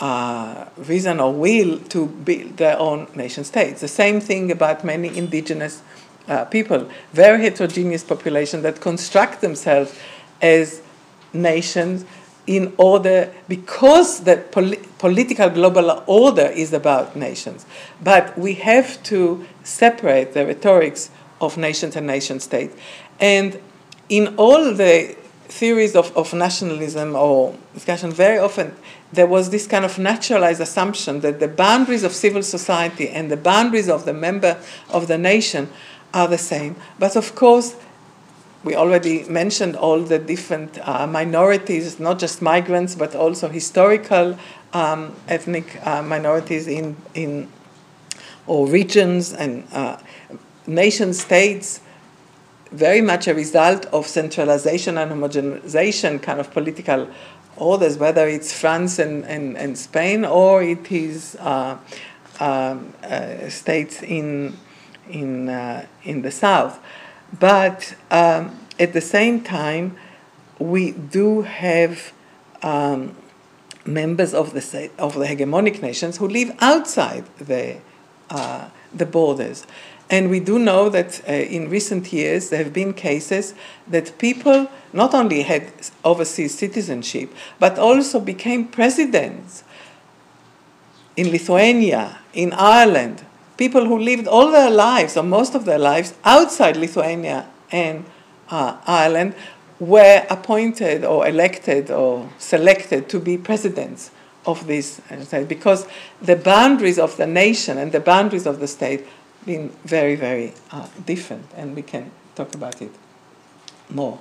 uh, 0.01 0.66
reason 0.76 1.20
or 1.20 1.32
will 1.32 1.78
to 1.78 2.07
build 2.07 2.57
their 2.57 2.78
own 2.78 3.07
nation 3.14 3.45
states. 3.45 3.80
The 3.80 3.88
same 3.88 4.20
thing 4.20 4.51
about 4.51 4.84
many 4.84 5.16
indigenous 5.16 5.82
uh, 6.26 6.45
people, 6.47 6.88
very 7.12 7.42
heterogeneous 7.42 8.03
population 8.03 8.62
that 8.62 8.80
construct 8.80 9.40
themselves 9.40 9.95
as 10.40 10.80
nations 11.32 12.05
in 12.47 12.72
order 12.76 13.32
because 13.49 14.20
the 14.20 14.36
pol- 14.36 14.74
political 14.99 15.49
global 15.49 16.03
order 16.07 16.47
is 16.47 16.72
about 16.72 17.16
nations. 17.16 17.64
But 18.03 18.36
we 18.38 18.55
have 18.55 19.03
to 19.05 19.47
separate 19.62 20.34
the 20.34 20.47
rhetorics 20.47 21.11
of 21.40 21.57
nations 21.57 21.97
and 21.97 22.07
nation 22.07 22.40
states. 22.40 22.76
And 23.20 23.61
in 24.09 24.34
all 24.36 24.74
the 24.74 25.16
theories 25.49 25.95
of, 25.95 26.14
of 26.16 26.34
nationalism 26.34 27.14
or 27.14 27.55
discussion 27.74 28.11
very 28.11 28.38
often 28.38 28.74
there 29.14 29.26
was 29.26 29.50
this 29.50 29.66
kind 29.66 29.84
of 29.84 29.98
naturalized 29.98 30.60
assumption 30.60 31.20
that 31.20 31.40
the 31.40 31.48
boundaries 31.48 32.02
of 32.02 32.12
civil 32.12 32.42
society 32.42 33.08
and 33.08 33.30
the 33.30 33.36
boundaries 33.36 33.88
of 33.88 34.04
the 34.04 34.12
member 34.12 34.58
of 34.90 35.08
the 35.08 35.18
nation 35.18 35.68
are 36.12 36.28
the 36.28 36.38
same. 36.38 36.76
But 36.98 37.16
of 37.16 37.34
course 37.34 37.76
we 38.64 38.74
already 38.74 39.24
mentioned 39.24 39.76
all 39.76 40.00
the 40.00 40.18
different 40.18 40.78
uh, 40.88 41.06
minorities, 41.06 42.00
not 42.00 42.18
just 42.18 42.40
migrants, 42.40 42.94
but 42.94 43.14
also 43.14 43.48
historical 43.48 44.38
um, 44.72 45.14
ethnic 45.28 45.78
uh, 45.86 46.02
minorities 46.02 46.66
in, 46.66 46.96
in 47.12 47.48
or 48.46 48.66
regions 48.66 49.32
and 49.32 49.66
uh, 49.72 49.98
nation 50.66 51.12
states, 51.12 51.80
very 52.72 53.00
much 53.00 53.28
a 53.28 53.34
result 53.34 53.86
of 53.86 54.06
centralization 54.06 54.98
and 54.98 55.12
homogenization 55.12 56.20
kind 56.20 56.40
of 56.40 56.50
political 56.50 57.08
orders, 57.57 57.98
whether 57.98 58.26
it's 58.26 58.52
France 58.52 58.98
and, 58.98 59.24
and, 59.24 59.57
and 59.57 59.76
Spain 59.78 60.24
or 60.24 60.62
it 60.62 60.90
is 60.90 61.36
uh, 61.36 61.78
um, 62.40 62.94
uh, 63.02 63.48
states 63.48 64.02
in, 64.02 64.57
in, 65.09 65.48
uh, 65.48 65.86
in 66.02 66.22
the 66.22 66.30
south. 66.30 66.80
But 67.38 67.94
um, 68.11 68.59
at 68.78 68.92
the 68.92 69.00
same 69.00 69.42
time, 69.42 69.96
we 70.59 70.92
do 70.92 71.42
have 71.42 72.12
um, 72.62 73.16
members 73.84 74.34
of 74.34 74.52
the, 74.52 74.90
of 74.98 75.14
the 75.14 75.26
hegemonic 75.26 75.82
nations 75.82 76.16
who 76.16 76.28
live 76.28 76.57
outside 76.61 77.24
the, 77.38 77.78
uh, 78.30 78.68
the 78.92 79.07
borders. 79.07 79.66
And 80.11 80.30
we 80.30 80.40
do 80.40 80.59
know 80.59 80.88
that 80.90 81.22
uh, 81.28 81.32
in 81.32 81.70
recent 81.70 82.12
years 82.12 82.50
there 82.50 82.62
have 82.62 82.72
been 82.72 82.92
cases 82.92 83.55
that 83.88 84.16
people 84.18 84.68
not 84.92 85.14
only 85.14 85.42
had 85.42 85.72
overseas 86.05 86.57
citizenship, 86.57 87.32
but 87.59 87.78
also 87.78 88.20
became 88.20 88.68
presidents 88.68 89.64
in 91.16 91.30
Lithuania, 91.30 92.18
in 92.32 92.52
Ireland, 92.52 93.24
people 93.57 93.86
who 93.86 93.98
lived 93.98 94.26
all 94.26 94.50
their 94.50 94.70
lives, 94.70 95.16
or 95.16 95.22
most 95.22 95.55
of 95.55 95.64
their 95.64 95.78
lives, 95.78 96.14
outside 96.24 96.76
Lithuania 96.76 97.46
and 97.70 98.05
uh, 98.50 98.76
Ireland, 98.86 99.34
were 99.78 100.26
appointed 100.30 101.05
or 101.05 101.26
elected 101.26 101.90
or 101.90 102.28
selected 102.38 103.09
to 103.09 103.18
be 103.18 103.36
presidents 103.36 104.11
of 104.46 104.66
this 104.66 105.00
state 105.22 105.48
because 105.48 105.86
the 106.20 106.36
boundaries 106.36 106.98
of 106.98 107.16
the 107.16 107.26
nation 107.26 107.78
and 107.78 107.92
the 107.92 108.00
boundaries 108.00 108.46
of 108.46 108.61
the 108.61 108.66
state 108.66 109.07
been 109.47 109.70
very, 109.84 110.16
very 110.16 110.55
uh, 110.70 110.88
different, 111.05 111.47
and 111.57 111.74
we 111.76 111.82
can 111.82 112.11
talk 112.34 112.55
about 112.55 112.80
it 112.82 112.90
more. 113.90 114.18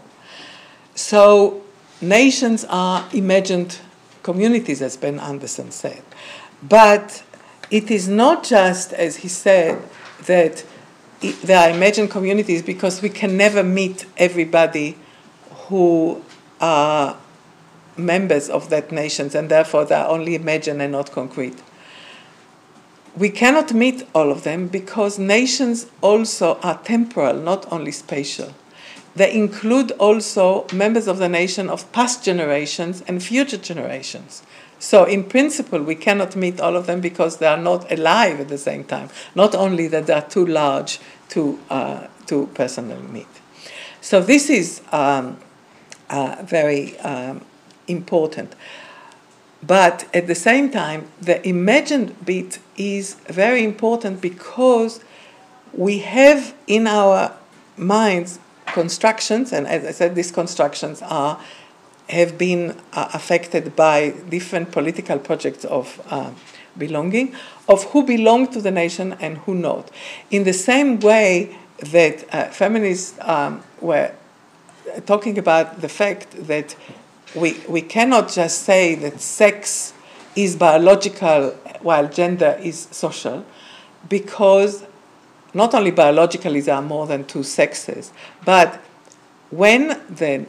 So, 0.95 1.63
nations 2.01 2.65
are 2.69 3.07
imagined 3.13 3.79
communities, 4.21 4.81
as 4.81 4.97
Ben 4.97 5.19
Anderson 5.19 5.71
said. 5.71 6.03
But 6.61 7.23
it 7.71 7.89
is 7.89 8.07
not 8.07 8.43
just, 8.43 8.93
as 8.93 9.17
he 9.17 9.27
said, 9.27 9.81
that 10.25 10.63
there 11.43 11.57
are 11.57 11.75
imagined 11.75 12.11
communities 12.11 12.61
because 12.61 13.01
we 13.01 13.09
can 13.09 13.37
never 13.37 13.63
meet 13.63 14.05
everybody 14.17 14.97
who 15.67 16.23
are 16.59 17.17
members 17.97 18.49
of 18.49 18.69
that 18.69 18.91
nations 18.91 19.35
and 19.35 19.49
therefore 19.49 19.85
they 19.85 19.95
are 19.95 20.07
only 20.07 20.35
imagined 20.35 20.81
and 20.81 20.91
not 20.91 21.11
concrete. 21.11 21.61
We 23.15 23.29
cannot 23.29 23.73
meet 23.73 24.07
all 24.15 24.31
of 24.31 24.43
them 24.43 24.67
because 24.67 25.19
nations 25.19 25.85
also 26.01 26.57
are 26.63 26.79
temporal, 26.83 27.35
not 27.35 27.71
only 27.71 27.91
spatial. 27.91 28.53
They 29.15 29.31
include 29.31 29.91
also 29.93 30.65
members 30.73 31.07
of 31.07 31.19
the 31.19 31.29
nation 31.29 31.69
of 31.69 31.91
past 31.91 32.23
generations 32.23 33.03
and 33.07 33.21
future 33.21 33.57
generations. 33.57 34.41
So, 34.79 35.03
in 35.05 35.25
principle, 35.25 35.81
we 35.81 35.95
cannot 35.95 36.35
meet 36.35 36.59
all 36.59 36.75
of 36.75 36.87
them 36.87 36.99
because 36.99 37.37
they 37.37 37.45
are 37.45 37.57
not 37.57 37.91
alive 37.91 38.39
at 38.39 38.49
the 38.49 38.57
same 38.57 38.83
time. 38.83 39.09
Not 39.35 39.53
only 39.53 39.87
that 39.87 40.07
they 40.07 40.13
are 40.13 40.27
too 40.27 40.45
large 40.45 40.99
to, 41.29 41.59
uh, 41.69 42.07
to 42.25 42.47
personally 42.55 43.07
meet. 43.07 43.27
So, 44.01 44.19
this 44.19 44.49
is 44.49 44.81
um, 44.91 45.37
uh, 46.09 46.37
very 46.43 46.99
um, 46.99 47.45
important. 47.87 48.55
But 49.65 50.05
at 50.13 50.27
the 50.27 50.35
same 50.35 50.69
time, 50.69 51.07
the 51.21 51.47
imagined 51.47 52.25
bit 52.25 52.59
is 52.77 53.15
very 53.27 53.63
important 53.63 54.21
because 54.21 54.99
we 55.73 55.99
have 55.99 56.53
in 56.67 56.87
our 56.87 57.33
minds 57.77 58.39
constructions, 58.67 59.51
and 59.53 59.67
as 59.67 59.85
I 59.85 59.91
said, 59.91 60.15
these 60.15 60.31
constructions 60.31 61.01
are 61.01 61.39
have 62.09 62.37
been 62.37 62.77
uh, 62.91 63.09
affected 63.13 63.75
by 63.75 64.09
different 64.29 64.71
political 64.71 65.17
projects 65.19 65.63
of 65.65 66.01
uh, 66.09 66.31
belonging, 66.77 67.33
of 67.69 67.83
who 67.85 68.05
belong 68.05 68.47
to 68.51 68.61
the 68.61 68.71
nation 68.71 69.15
and 69.19 69.37
who 69.39 69.55
not. 69.55 69.89
In 70.29 70.43
the 70.43 70.53
same 70.53 70.99
way 70.99 71.57
that 71.77 72.25
uh, 72.33 72.45
feminists 72.49 73.17
um, 73.21 73.63
were 73.79 74.11
talking 75.05 75.37
about 75.37 75.81
the 75.81 75.89
fact 75.89 76.47
that 76.47 76.75
we, 77.35 77.59
we 77.67 77.81
cannot 77.81 78.29
just 78.29 78.63
say 78.63 78.95
that 78.95 79.19
sex 79.19 79.93
is 80.35 80.55
biological 80.55 81.51
while 81.81 82.07
gender 82.07 82.57
is 82.61 82.87
social, 82.91 83.45
because 84.09 84.85
not 85.53 85.73
only 85.73 85.91
biologically 85.91 86.61
there 86.61 86.75
are 86.75 86.81
more 86.81 87.07
than 87.07 87.25
two 87.25 87.43
sexes, 87.43 88.11
but 88.45 88.79
when 89.49 90.01
the 90.09 90.45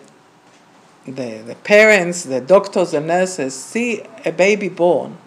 the, 1.06 1.42
the 1.46 1.54
parents, 1.64 2.22
the 2.22 2.40
doctors, 2.40 2.92
the 2.92 3.00
nurses 3.00 3.54
see 3.54 4.02
a 4.24 4.32
baby 4.32 4.70
born, 4.70 5.18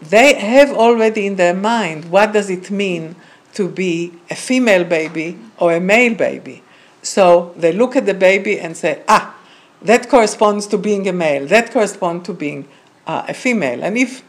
they 0.00 0.34
have 0.34 0.70
already 0.70 1.26
in 1.26 1.34
their 1.34 1.54
mind 1.54 2.10
what 2.10 2.32
does 2.32 2.48
it 2.48 2.70
mean 2.70 3.16
to 3.54 3.68
be 3.68 4.12
a 4.30 4.36
female 4.36 4.84
baby 4.84 5.36
or 5.58 5.74
a 5.74 5.80
male 5.80 6.14
baby. 6.14 6.62
So 7.02 7.52
they 7.56 7.72
look 7.72 7.96
at 7.96 8.06
the 8.06 8.14
baby 8.14 8.60
and 8.60 8.76
say, 8.76 9.02
ah, 9.08 9.34
that 9.82 10.08
corresponds 10.08 10.66
to 10.68 10.78
being 10.78 11.08
a 11.08 11.12
male, 11.12 11.46
that 11.46 11.72
corresponds 11.72 12.26
to 12.26 12.32
being 12.32 12.68
uh, 13.08 13.24
a 13.26 13.34
female. 13.34 13.82
And 13.82 13.96
if, 13.96 14.22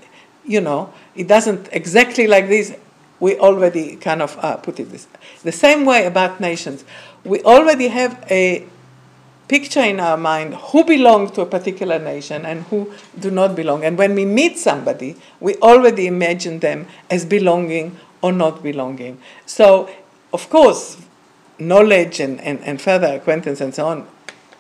you 0.46 0.62
know, 0.62 0.92
it 1.16 1.28
doesn't 1.28 1.70
exactly 1.72 2.26
like 2.26 2.48
this, 2.48 2.76
we 3.20 3.38
already 3.38 3.98
kind 3.98 4.22
of 4.22 4.38
uh, 4.42 4.56
put 4.58 4.80
it 4.80 4.90
this. 4.92 5.08
The 5.44 5.52
same 5.52 5.86
way 5.86 6.06
about 6.06 6.40
nations. 6.40 6.86
We 7.26 7.44
already 7.44 7.90
have 7.90 8.26
a 8.32 8.66
picture 9.50 9.82
in 9.82 10.00
our 10.00 10.16
mind 10.16 10.56
who 10.56 10.86
belong 10.86 11.30
to 11.32 11.42
a 11.42 11.46
particular 11.46 12.00
nation 12.00 12.46
and 12.46 12.64
who 12.66 12.94
do 13.20 13.30
not 13.30 13.56
belong. 13.56 13.84
And 13.84 13.98
when 13.98 14.16
we 14.16 14.24
meet 14.24 14.58
somebody, 14.58 15.18
we 15.42 15.56
already 15.56 16.08
imagine 16.08 16.60
them 16.60 16.88
as 17.10 17.26
belonging 17.26 17.98
or 18.22 18.32
not 18.32 18.64
belonging. 18.64 19.20
So, 19.46 19.90
of 20.32 20.50
course, 20.50 20.98
knowledge 21.58 22.22
and, 22.22 22.40
and, 22.42 22.62
and 22.62 22.80
further 22.80 23.08
acquaintance 23.08 23.60
and 23.60 23.76
so 23.76 23.88
on 23.88 24.08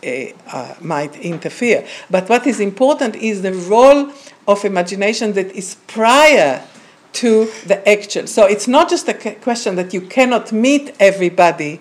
uh, 0.03 0.75
might 0.81 1.15
interfere. 1.17 1.85
But 2.09 2.29
what 2.29 2.47
is 2.47 2.59
important 2.59 3.15
is 3.15 3.41
the 3.41 3.53
role 3.53 4.11
of 4.47 4.65
imagination 4.65 5.33
that 5.33 5.51
is 5.51 5.75
prior 5.87 6.63
to 7.13 7.45
the 7.65 7.87
actual. 7.87 8.27
So 8.27 8.45
it's 8.45 8.67
not 8.67 8.89
just 8.89 9.07
a 9.07 9.13
question 9.13 9.75
that 9.75 9.93
you 9.93 10.01
cannot 10.01 10.51
meet 10.51 10.95
everybody 10.99 11.79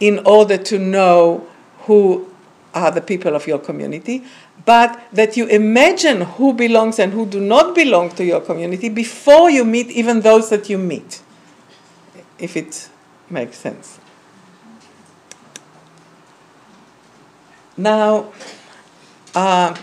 in 0.00 0.20
order 0.26 0.56
to 0.56 0.78
know 0.78 1.46
who 1.80 2.30
are 2.74 2.90
the 2.90 3.00
people 3.00 3.34
of 3.34 3.46
your 3.46 3.58
community, 3.58 4.24
but 4.64 5.00
that 5.12 5.36
you 5.36 5.46
imagine 5.46 6.22
who 6.22 6.52
belongs 6.52 6.98
and 6.98 7.12
who 7.12 7.26
do 7.26 7.40
not 7.40 7.74
belong 7.74 8.10
to 8.10 8.24
your 8.24 8.40
community 8.40 8.88
before 8.88 9.48
you 9.50 9.64
meet 9.64 9.88
even 9.90 10.20
those 10.20 10.50
that 10.50 10.68
you 10.68 10.78
meet. 10.78 11.22
if 12.38 12.56
it 12.56 12.88
makes 13.30 13.56
sense. 13.58 13.98
Now, 17.76 18.32
uh, 19.34 19.76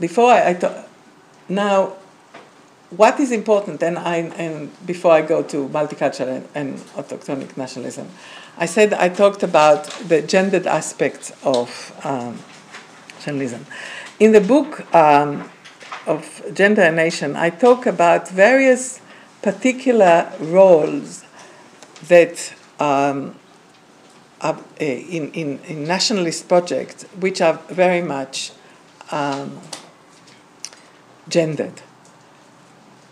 before 0.00 0.32
I, 0.32 0.50
I 0.50 0.54
talk, 0.54 0.88
now, 1.48 1.94
what 2.90 3.20
is 3.20 3.32
important, 3.32 3.82
and, 3.82 3.98
I, 3.98 4.16
and 4.16 4.70
before 4.86 5.12
I 5.12 5.22
go 5.22 5.42
to 5.42 5.68
multicultural 5.68 6.28
and, 6.28 6.48
and 6.54 6.78
autochthonic 6.96 7.56
nationalism, 7.56 8.08
I 8.56 8.66
said 8.66 8.94
I 8.94 9.08
talked 9.08 9.42
about 9.42 9.84
the 10.08 10.22
gendered 10.22 10.66
aspects 10.66 11.32
of 11.42 11.92
um, 12.04 12.38
nationalism. 13.16 13.66
In 14.20 14.32
the 14.32 14.40
book 14.40 14.94
um, 14.94 15.50
of 16.06 16.42
Gender 16.54 16.82
and 16.82 16.96
Nation, 16.96 17.36
I 17.36 17.50
talk 17.50 17.86
about 17.86 18.28
various 18.28 19.00
particular 19.42 20.32
roles 20.40 21.24
that 22.08 22.54
um, 22.78 23.34
eh, 24.44 25.04
in, 25.08 25.32
in, 25.32 25.58
in, 25.66 25.84
nationalist 25.84 26.48
projects, 26.48 27.04
which 27.18 27.40
are 27.40 27.54
very 27.68 28.02
much 28.02 28.52
um, 29.10 29.58
gendered. 31.28 31.80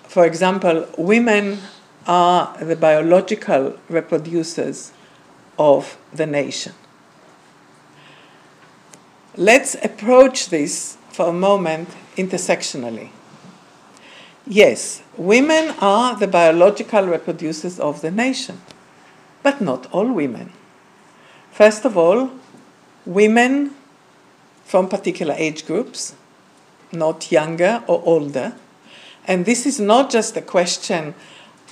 For 0.09 0.27
example, 0.27 0.87
women 0.99 1.59
are 2.07 2.57
the 2.63 2.77
biological 2.77 3.79
reproducers 3.89 4.93
of 5.59 5.97
the 6.13 6.27
nation. 6.27 6.75
Let's 9.37 9.75
approach 9.77 10.51
this 10.51 10.99
for 11.11 11.29
a 11.29 11.33
moment 11.33 11.89
intersectionally. 12.17 13.09
Yes, 14.47 15.03
women 15.17 15.75
are 15.81 16.15
the 16.17 16.27
biological 16.27 17.05
reproducers 17.05 17.79
of 17.81 18.03
the 18.03 18.11
nation, 18.11 18.61
but 19.43 19.63
not 19.63 19.91
all 19.93 20.13
women. 20.13 20.53
First 21.53 21.85
of 21.85 21.97
all, 21.99 22.31
women 23.05 23.75
from 24.65 24.89
particular 24.89 25.35
age 25.37 25.67
groups, 25.67 26.15
not 26.93 27.31
younger 27.31 27.85
or 27.87 28.03
older. 28.05 28.55
And 29.27 29.45
this 29.45 29.67
is 29.67 29.79
not 29.79 30.11
just 30.11 30.37
a 30.37 30.41
question 30.41 31.15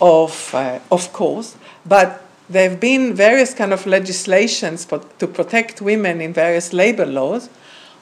of, 0.00 0.54
uh, 0.54 0.80
of 0.92 1.12
course, 1.12 1.56
but 1.86 2.22
there 2.48 2.68
have 2.68 2.78
been 2.80 3.14
various 3.14 3.54
kind 3.54 3.72
of 3.72 3.86
legislations 3.86 4.84
to 4.84 5.26
protect 5.26 5.80
women 5.80 6.20
in 6.20 6.32
various 6.32 6.72
labor 6.72 7.06
laws, 7.06 7.48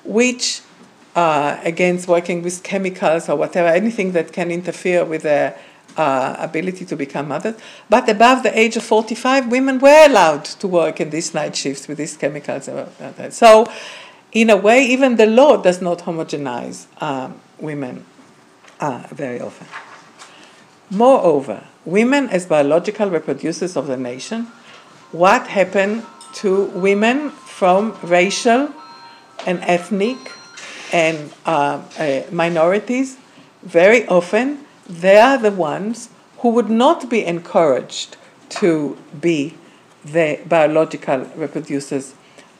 which 0.05 0.63
uh, 1.15 1.59
against 1.63 2.09
working 2.09 2.43
with 2.43 2.63
chemicals 2.63 3.29
or 3.29 3.37
whatever, 3.37 3.69
anything 3.69 4.13
that 4.13 4.33
can 4.33 4.51
interfere 4.51 5.05
with 5.05 5.23
their 5.23 5.59
uh, 5.99 6.37
ability 6.39 6.85
to 6.87 6.97
become 6.97 7.29
mothers. 7.29 7.57
But 7.91 8.09
above 8.09 8.45
the 8.45 8.57
age 8.59 8.77
of 8.77 8.85
45, 8.85 9.51
women 9.51 9.79
were 9.81 10.07
allowed 10.07 10.45
to 10.45 10.69
work 10.69 11.01
in 11.01 11.11
these 11.11 11.35
night 11.35 11.57
shifts 11.57 11.89
with 11.89 11.99
these 11.99 12.17
chemicals. 12.17 12.71
So, 13.31 13.71
in 14.33 14.51
a 14.51 14.57
way, 14.57 14.85
even 14.85 15.17
the 15.17 15.27
law 15.27 15.57
does 15.57 15.83
not 15.83 15.99
homogenize 16.01 16.87
um, 17.03 17.41
women 17.59 18.05
uh, 18.81 19.03
very 19.11 19.41
often. 19.41 19.67
Moreover, 20.91 21.65
women 21.85 22.29
as 22.31 22.47
biological 22.47 23.11
reproducers 23.11 23.77
of 23.77 23.89
the 23.89 23.97
nation, 23.97 24.45
what 25.13 25.49
happened 25.49 26.05
to 26.35 26.65
women 26.67 27.31
from 27.31 27.99
racial 28.03 28.73
and 29.47 29.61
ethnic 29.63 30.19
and 30.93 31.33
uh, 31.45 31.83
uh, 31.99 32.23
minorities? 32.31 33.17
Very 33.63 34.07
often, 34.07 34.65
they 34.89 35.19
are 35.19 35.39
the 35.39 35.53
ones 35.53 36.09
who 36.39 36.51
would 36.51 36.71
not 36.71 37.11
be 37.11 37.25
encouraged 37.25 38.17
to 38.49 38.97
be 39.21 39.55
the 40.05 40.41
biological 40.47 41.21
reproducers 41.37 42.15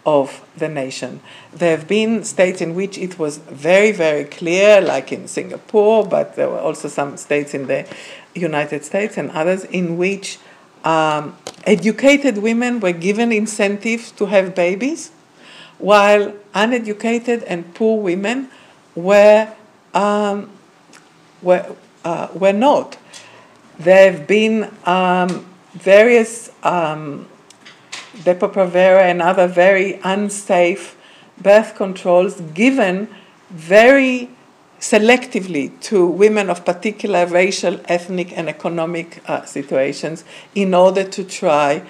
of 0.05 0.43
the 0.57 0.69
nation. 0.69 1.21
There 1.53 1.77
have 1.77 1.87
been 1.87 2.25
states 2.25 2.61
in 2.61 2.75
which 2.75 2.99
it 2.99 3.19
was 3.19 3.39
very, 3.39 3.93
very 3.93 4.25
clear, 4.25 4.81
like 4.81 5.13
in 5.13 5.29
Singapore, 5.29 6.07
but 6.07 6.35
there 6.37 6.49
were 6.49 6.59
also 6.59 6.89
some 6.89 7.17
states 7.17 7.55
in 7.55 7.67
the 7.67 7.87
United 8.35 8.85
States 8.85 9.17
and 9.17 9.31
others 9.33 9.65
in 9.65 9.97
which 9.97 10.39
um, 10.85 11.37
educated 11.65 12.39
women 12.39 12.81
were 12.81 12.93
given 12.93 13.33
incentives 13.33 14.11
to 14.13 14.27
have 14.27 14.55
babies, 14.55 15.11
while 15.79 16.35
uneducated 16.55 17.43
and 17.45 17.75
poor 17.75 18.01
women 18.01 18.49
were, 18.95 19.53
um, 19.95 20.51
were, 21.43 21.67
uh, 22.05 22.29
were 22.35 22.53
not. 22.53 22.97
There 23.79 24.13
have 24.13 24.27
been 24.27 24.75
um, 24.85 25.47
various 25.73 26.51
um, 26.63 27.29
Depo-Provera 28.17 29.03
and 29.03 29.23
other 29.23 29.47
very 29.47 30.01
unsafe 30.03 30.97
birth 31.41 31.77
controls 31.77 32.41
given 32.55 33.09
very 33.51 34.31
selectively 34.81 35.79
to 35.81 36.07
women 36.07 36.51
of 36.51 36.65
particular 36.65 37.27
racial, 37.27 37.81
ethnic, 37.87 38.37
and 38.37 38.49
economic 38.49 39.23
uh, 39.29 39.45
situations 39.45 40.25
in 40.55 40.75
order 40.75 41.05
to 41.05 41.25
try 41.25 41.83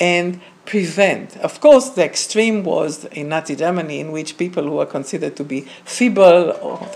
and 0.00 0.40
prevent. 0.64 1.36
Of 1.38 1.60
course, 1.60 1.90
the 1.90 2.04
extreme 2.04 2.64
was 2.64 3.04
in 3.06 3.28
Nazi 3.28 3.56
Germany, 3.56 4.00
in 4.00 4.12
which 4.12 4.36
people 4.38 4.64
who 4.64 4.72
were 4.72 4.86
considered 4.86 5.36
to 5.36 5.44
be 5.44 5.62
feeble 5.84 6.56
or. 6.60 6.88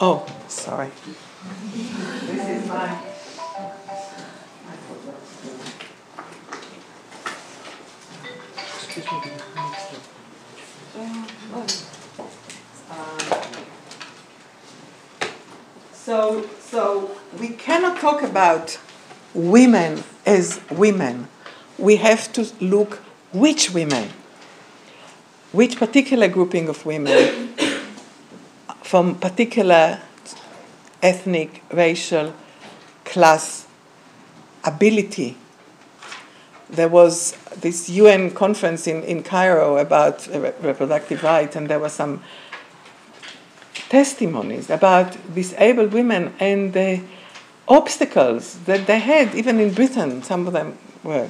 Oh, 0.00 0.26
sorry. 0.48 0.90
This 1.74 2.62
is 2.62 2.68
my. 2.68 3.00
So, 15.92 16.48
so 16.60 17.18
we 17.40 17.48
cannot 17.48 17.98
talk 17.98 18.22
about 18.22 18.78
women 19.34 20.04
as 20.24 20.60
women. 20.70 21.26
We 21.76 21.96
have 21.96 22.32
to 22.34 22.52
look 22.60 22.98
which 23.32 23.72
women, 23.72 24.10
which 25.50 25.76
particular 25.76 26.28
grouping 26.28 26.68
of 26.68 26.86
women 26.86 27.48
from 28.84 29.16
particular 29.16 30.02
ethnic, 31.04 31.62
racial, 31.70 32.32
class, 33.04 33.68
ability. 34.64 35.36
There 36.70 36.88
was 36.88 37.36
this 37.60 37.88
UN 37.90 38.30
conference 38.30 38.86
in, 38.86 39.04
in 39.04 39.22
Cairo 39.22 39.76
about 39.76 40.26
reproductive 40.62 41.22
rights, 41.22 41.54
and 41.54 41.68
there 41.68 41.78
were 41.78 41.90
some 41.90 42.22
testimonies 43.90 44.70
about 44.70 45.16
disabled 45.34 45.92
women 45.92 46.32
and 46.40 46.72
the 46.72 47.02
obstacles 47.68 48.58
that 48.64 48.86
they 48.86 48.98
had, 48.98 49.34
even 49.34 49.60
in 49.60 49.72
Britain, 49.72 50.22
some 50.22 50.46
of 50.46 50.52
them 50.54 50.76
were, 51.02 51.28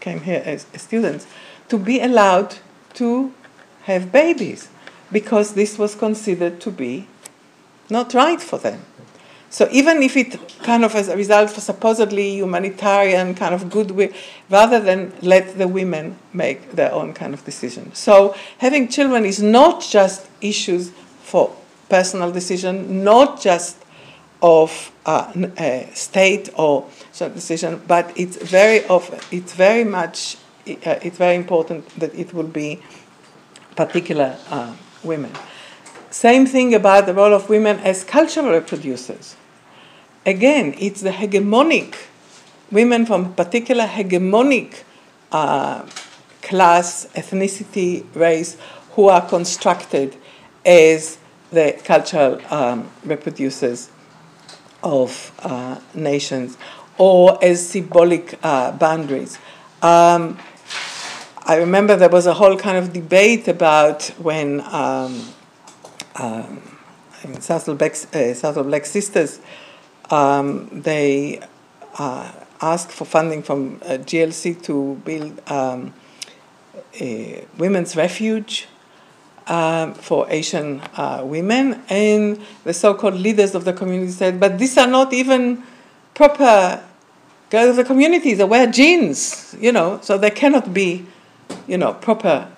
came 0.00 0.20
here 0.20 0.42
as 0.44 0.66
students, 0.76 1.26
to 1.68 1.76
be 1.76 2.00
allowed 2.00 2.56
to 2.94 3.34
have 3.82 4.12
babies 4.12 4.68
because 5.10 5.54
this 5.54 5.78
was 5.78 5.94
considered 5.94 6.60
to 6.60 6.70
be 6.70 7.06
not 7.90 8.14
right 8.14 8.40
for 8.40 8.58
them. 8.58 8.80
So 9.56 9.66
even 9.72 10.02
if 10.02 10.18
it 10.18 10.38
kind 10.64 10.84
of 10.84 10.94
as 10.94 11.08
a 11.08 11.16
result 11.16 11.56
of 11.56 11.62
supposedly 11.62 12.28
humanitarian 12.36 13.34
kind 13.34 13.54
of 13.54 13.70
goodwill, 13.70 14.10
rather 14.50 14.78
than 14.78 15.14
let 15.22 15.56
the 15.56 15.66
women 15.66 16.18
make 16.34 16.72
their 16.72 16.92
own 16.92 17.14
kind 17.14 17.32
of 17.32 17.42
decision. 17.42 17.94
So 17.94 18.36
having 18.58 18.88
children 18.88 19.24
is 19.24 19.42
not 19.42 19.80
just 19.80 20.26
issues 20.42 20.90
for 21.22 21.56
personal 21.88 22.30
decision, 22.30 23.02
not 23.02 23.40
just 23.40 23.78
of 24.42 24.92
state 25.94 26.50
or 26.58 26.86
decision, 27.18 27.80
but 27.88 28.12
it's 28.14 28.36
very 28.36 28.84
often, 28.88 29.20
it's 29.30 29.54
very 29.54 29.84
much, 29.84 30.36
uh, 30.68 31.00
it's 31.00 31.16
very 31.16 31.34
important 31.34 31.88
that 31.98 32.14
it 32.14 32.34
will 32.34 32.50
be 32.62 32.82
particular 33.74 34.36
uh, 34.50 34.74
women. 35.02 35.32
Same 36.10 36.44
thing 36.44 36.74
about 36.74 37.06
the 37.06 37.14
role 37.14 37.32
of 37.32 37.48
women 37.48 37.78
as 37.78 38.04
cultural 38.04 38.48
reproducers. 38.60 39.34
Again, 40.26 40.74
it's 40.76 41.02
the 41.02 41.10
hegemonic, 41.10 41.94
women 42.72 43.06
from 43.06 43.26
a 43.26 43.28
particular 43.28 43.86
hegemonic 43.86 44.82
uh, 45.30 45.86
class, 46.42 47.06
ethnicity, 47.14 48.04
race, 48.12 48.56
who 48.94 49.06
are 49.06 49.24
constructed 49.24 50.16
as 50.64 51.18
the 51.52 51.80
cultural 51.84 52.40
um, 52.52 52.90
reproducers 53.04 53.88
of 54.82 55.32
uh, 55.44 55.78
nations 55.94 56.58
or 56.98 57.38
as 57.44 57.64
symbolic 57.64 58.36
uh, 58.42 58.72
boundaries. 58.72 59.38
Um, 59.80 60.40
I 61.44 61.58
remember 61.58 61.94
there 61.94 62.08
was 62.08 62.26
a 62.26 62.34
whole 62.34 62.56
kind 62.58 62.76
of 62.76 62.92
debate 62.92 63.46
about 63.46 64.06
when 64.18 64.60
um, 64.62 65.22
um, 66.16 66.62
Southall 67.38 67.76
Black, 67.76 67.94
uh, 68.12 68.62
Black 68.64 68.86
Sisters, 68.86 69.38
um, 70.10 70.68
they 70.72 71.40
uh, 71.98 72.30
asked 72.60 72.90
for 72.90 73.04
funding 73.04 73.42
from 73.42 73.80
uh, 73.84 73.98
GLC 73.98 74.62
to 74.62 75.00
build 75.04 75.40
um, 75.50 75.92
a 77.00 77.44
women's 77.58 77.96
refuge 77.96 78.68
um, 79.46 79.94
for 79.94 80.26
Asian 80.28 80.80
uh, 80.96 81.22
women, 81.24 81.82
and 81.88 82.40
the 82.64 82.72
so-called 82.72 83.14
leaders 83.14 83.54
of 83.54 83.64
the 83.64 83.72
community 83.72 84.10
said, 84.10 84.40
"But 84.40 84.58
these 84.58 84.76
are 84.76 84.86
not 84.88 85.12
even 85.12 85.62
proper 86.14 86.82
girls 87.50 87.70
of 87.70 87.76
the 87.76 87.84
community. 87.84 88.34
They 88.34 88.44
wear 88.44 88.66
jeans, 88.66 89.54
you 89.60 89.72
know, 89.72 90.00
so 90.02 90.18
they 90.18 90.30
cannot 90.30 90.74
be, 90.74 91.06
you 91.66 91.78
know, 91.78 91.94
proper 91.94 92.48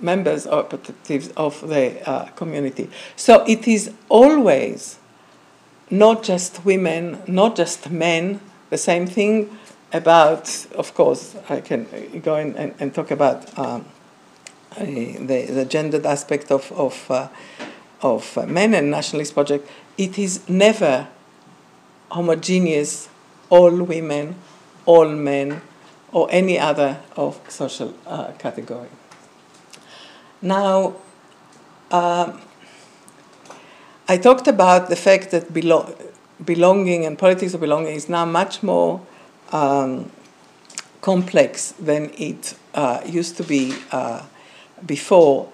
members 0.00 0.46
or 0.46 0.62
representatives 0.62 1.28
of 1.36 1.66
the 1.68 2.08
uh, 2.08 2.26
community. 2.36 2.88
So 3.16 3.44
it 3.46 3.66
is 3.66 3.92
always 4.08 4.98
not 5.90 6.22
just 6.22 6.64
women, 6.64 7.22
not 7.26 7.56
just 7.56 7.90
men. 7.90 8.40
The 8.70 8.78
same 8.78 9.06
thing 9.06 9.56
about, 9.92 10.66
of 10.74 10.94
course, 10.94 11.36
I 11.48 11.60
can 11.60 11.86
go 12.22 12.36
in 12.36 12.54
and, 12.56 12.74
and 12.78 12.94
talk 12.94 13.10
about 13.10 13.58
um, 13.58 13.86
the, 14.76 15.46
the 15.46 15.64
gendered 15.64 16.04
aspect 16.06 16.50
of, 16.50 16.70
of, 16.72 17.10
uh, 17.10 17.28
of 18.02 18.36
uh, 18.36 18.46
men 18.46 18.74
and 18.74 18.90
nationalist 18.90 19.34
project. 19.34 19.68
It 19.96 20.18
is 20.18 20.48
never 20.48 21.08
homogeneous, 22.10 23.08
all 23.50 23.82
women, 23.82 24.36
all 24.84 25.08
men, 25.08 25.62
or 26.12 26.28
any 26.30 26.58
other 26.58 27.00
of 27.16 27.40
social 27.48 27.94
uh, 28.06 28.32
category. 28.32 28.88
Now, 30.40 30.96
um, 31.90 32.40
I 34.10 34.16
talked 34.16 34.48
about 34.48 34.88
the 34.88 34.96
fact 34.96 35.32
that 35.32 35.52
belo- 35.52 35.94
belonging 36.42 37.04
and 37.04 37.18
politics 37.18 37.52
of 37.52 37.60
belonging 37.60 37.94
is 37.94 38.08
now 38.08 38.24
much 38.24 38.62
more 38.62 39.02
um, 39.52 40.10
complex 41.02 41.72
than 41.72 42.10
it 42.16 42.54
uh, 42.74 43.02
used 43.04 43.36
to 43.36 43.42
be 43.42 43.74
uh, 43.92 44.22
before. 44.86 45.50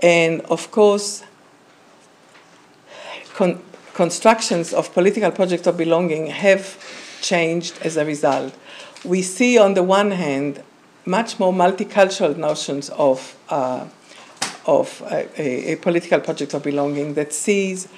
And 0.00 0.40
of 0.42 0.70
course, 0.70 1.24
con- 3.34 3.60
constructions 3.94 4.72
of 4.72 4.94
political 4.94 5.32
projects 5.32 5.66
of 5.66 5.76
belonging 5.76 6.28
have 6.28 6.78
changed 7.20 7.76
as 7.82 7.96
a 7.96 8.04
result. 8.04 8.54
We 9.04 9.22
see, 9.22 9.58
on 9.58 9.74
the 9.74 9.82
one 9.82 10.12
hand, 10.12 10.62
much 11.04 11.40
more 11.40 11.52
multicultural 11.52 12.36
notions 12.36 12.88
of 12.90 13.36
uh, 13.48 13.86
of 14.66 15.02
a, 15.10 15.72
a, 15.72 15.76
political 15.76 16.20
project 16.20 16.52
of 16.54 16.62
belonging 16.62 17.14
that 17.14 17.32
sees 17.32 17.88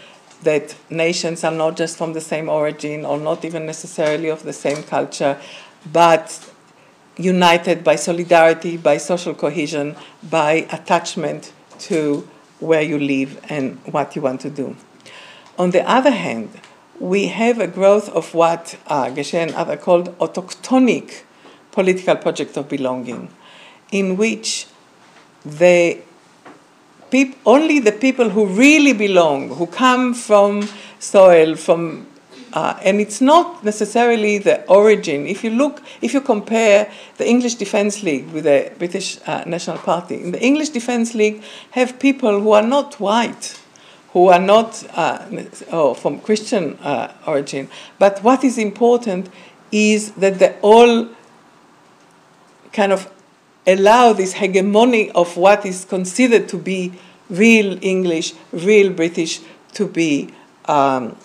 that 0.43 0.77
nations 0.91 1.43
are 1.43 1.51
not 1.53 1.77
just 1.77 1.97
from 1.97 2.13
the 2.13 2.21
same 2.21 2.49
origin 2.49 3.05
or 3.05 3.19
not 3.19 3.45
even 3.45 3.67
necessarily 3.67 4.29
of 4.29 4.43
the 4.45 4.53
same 4.53 4.83
culture, 4.83 5.41
but 5.93 6.53
united 7.17 7.83
by 7.83 7.97
solidarity, 7.97 8.77
by 8.77 8.97
social 8.97 9.35
cohesion, 9.35 9.97
by 10.31 10.67
attachment 10.71 11.53
to 11.79 12.29
where 12.61 12.83
you 12.83 12.99
live 12.99 13.41
and 13.49 13.79
what 13.87 14.15
you 14.15 14.23
want 14.23 14.41
to 14.41 14.51
do. 14.51 14.77
On 15.59 15.71
the 15.71 15.89
other 15.89 16.11
hand, 16.13 16.51
we 17.01 17.29
have 17.29 17.59
a 17.59 17.67
growth 17.67 18.09
of 18.11 18.35
what 18.35 18.79
uh, 18.87 19.07
Geshe 19.07 19.35
and 19.35 19.53
others 19.55 19.81
called 19.83 20.17
autochthonic 20.19 21.23
political 21.73 22.17
projects 22.17 22.57
of 22.57 22.69
belonging, 22.69 23.31
in 23.91 24.17
which 24.17 24.67
the 25.45 26.01
peop- 27.11 27.37
only 27.45 27.79
the 27.81 27.93
people 27.93 28.31
who 28.31 28.47
really 28.47 28.93
belong, 28.93 29.51
who 29.51 29.67
come 29.67 30.15
from 30.15 30.69
soil, 30.99 31.55
from 31.55 32.07
uh, 32.53 32.79
and 32.83 33.01
it's 33.01 33.21
not 33.21 33.63
necessarily 33.63 34.39
the 34.39 34.65
origin. 34.67 35.27
If 35.27 35.45
you 35.45 35.51
look, 35.51 35.83
if 36.01 36.15
you 36.15 36.21
compare 36.21 36.91
the 37.19 37.29
English 37.29 37.57
Defence 37.57 38.03
League 38.03 38.31
with 38.31 38.45
the 38.45 38.73
British 38.79 39.19
uh, 39.27 39.45
National 39.47 39.77
Party, 39.79 40.15
in 40.23 40.33
the 40.33 40.41
English 40.41 40.71
Defence 40.71 41.15
League 41.15 41.43
have 41.73 41.99
people 41.99 42.41
who 42.41 42.53
are 42.53 42.63
not 42.63 42.99
white, 42.99 43.61
who 44.13 44.29
are 44.29 44.41
not 44.41 44.83
uh, 44.95 45.27
oh, 45.71 45.95
from 45.95 46.21
Christian 46.21 46.79
uh, 46.83 47.13
origin. 47.27 47.69
But 47.99 48.23
what 48.23 48.43
is 48.45 48.57
important 48.57 49.29
is 49.71 50.13
that 50.13 50.39
they 50.39 50.57
all 50.63 51.09
kind 52.73 52.93
of 52.93 53.11
allow 53.69 54.13
this 54.13 54.33
hegemony 54.33 55.11
of 55.13 55.37
what 55.37 55.65
is 55.67 55.85
considered 55.85 56.49
to 56.49 56.57
be 56.57 56.93
real 57.29 57.79
English, 57.83 58.35
real 58.53 58.93
British 58.93 59.41
to 59.75 59.87
be 59.87 60.31
um, 60.65 61.17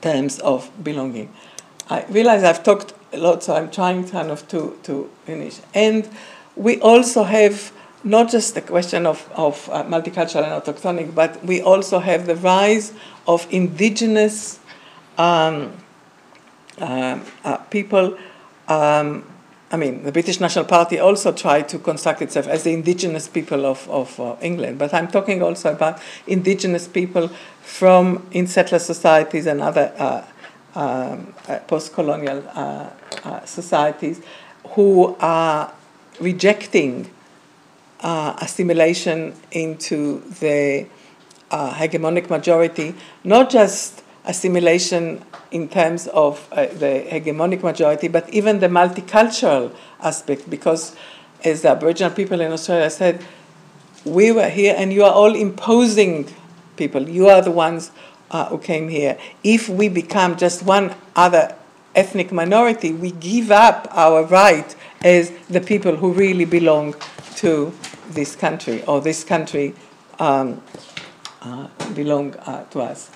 terms 0.00 0.38
of 0.40 0.70
belonging. 0.82 1.32
I 1.88 2.04
realize 2.08 2.42
I've 2.42 2.62
talked 2.64 2.92
a 3.12 3.18
lot, 3.18 3.42
so 3.42 3.54
I'm 3.54 3.70
trying 3.70 4.08
kind 4.08 4.30
of 4.30 4.46
to, 4.48 4.78
to 4.84 5.10
finish. 5.24 5.60
And 5.74 6.08
we 6.56 6.80
also 6.80 7.22
have 7.22 7.72
not 8.02 8.30
just 8.30 8.54
the 8.54 8.62
question 8.62 9.06
of, 9.06 9.28
of 9.34 9.68
uh, 9.70 9.84
multicultural 9.84 10.44
and 10.44 10.62
autochthonic, 10.62 11.14
but 11.14 11.44
we 11.44 11.60
also 11.60 11.98
have 11.98 12.26
the 12.26 12.36
rise 12.36 12.92
of 13.26 13.46
indigenous 13.50 14.58
um, 15.18 15.72
uh, 16.78 17.18
uh, 17.44 17.56
people 17.68 18.16
um, 18.68 19.24
I 19.72 19.76
mean, 19.76 20.02
the 20.02 20.10
British 20.10 20.40
National 20.40 20.64
Party 20.64 20.98
also 20.98 21.30
tried 21.30 21.68
to 21.68 21.78
construct 21.78 22.22
itself 22.22 22.48
as 22.48 22.64
the 22.64 22.72
indigenous 22.72 23.28
people 23.28 23.64
of, 23.64 23.88
of 23.88 24.18
uh, 24.18 24.34
England, 24.40 24.80
but 24.80 24.92
I'm 24.92 25.06
talking 25.06 25.42
also 25.42 25.72
about 25.72 26.00
indigenous 26.26 26.88
people 26.88 27.28
from 27.62 28.26
in 28.32 28.48
settler 28.48 28.80
societies 28.80 29.46
and 29.46 29.60
other 29.60 29.92
uh, 29.96 30.24
um, 30.74 31.34
uh, 31.48 31.58
post 31.68 31.92
colonial 31.92 32.42
uh, 32.54 32.90
uh, 33.24 33.44
societies 33.44 34.20
who 34.70 35.16
are 35.20 35.72
rejecting 36.20 37.10
assimilation 38.02 39.34
into 39.52 40.20
the 40.40 40.86
hegemonic 41.50 42.30
majority, 42.30 42.94
not 43.24 43.50
just 43.50 44.02
assimilation 44.24 45.22
in 45.50 45.68
terms 45.68 46.06
of 46.08 46.48
uh, 46.52 46.66
the 46.66 47.06
hegemonic 47.10 47.62
majority, 47.62 48.08
but 48.08 48.28
even 48.30 48.60
the 48.60 48.68
multicultural 48.68 49.74
aspect, 50.00 50.48
because 50.48 50.94
as 51.44 51.62
the 51.62 51.70
Aboriginal 51.70 52.12
people 52.12 52.40
in 52.40 52.52
Australia 52.52 52.90
said, 52.90 53.24
we 54.04 54.32
were 54.32 54.48
here 54.48 54.74
and 54.76 54.92
you 54.92 55.04
are 55.04 55.12
all 55.12 55.34
imposing 55.34 56.26
people. 56.76 57.08
You 57.08 57.28
are 57.28 57.42
the 57.42 57.50
ones 57.50 57.90
uh, 58.30 58.46
who 58.46 58.58
came 58.58 58.88
here. 58.88 59.18
If 59.42 59.68
we 59.68 59.88
become 59.88 60.36
just 60.36 60.62
one 60.62 60.94
other 61.16 61.54
ethnic 61.94 62.32
minority, 62.32 62.92
we 62.92 63.10
give 63.10 63.50
up 63.50 63.88
our 63.90 64.24
right 64.24 64.74
as 65.02 65.30
the 65.48 65.60
people 65.60 65.96
who 65.96 66.12
really 66.12 66.44
belong 66.44 66.94
to 67.36 67.72
this 68.10 68.36
country, 68.36 68.82
or 68.84 69.00
this 69.00 69.24
country 69.24 69.74
um, 70.18 70.62
uh, 71.42 71.68
belong 71.94 72.34
uh, 72.36 72.64
to 72.64 72.80
us. 72.80 73.10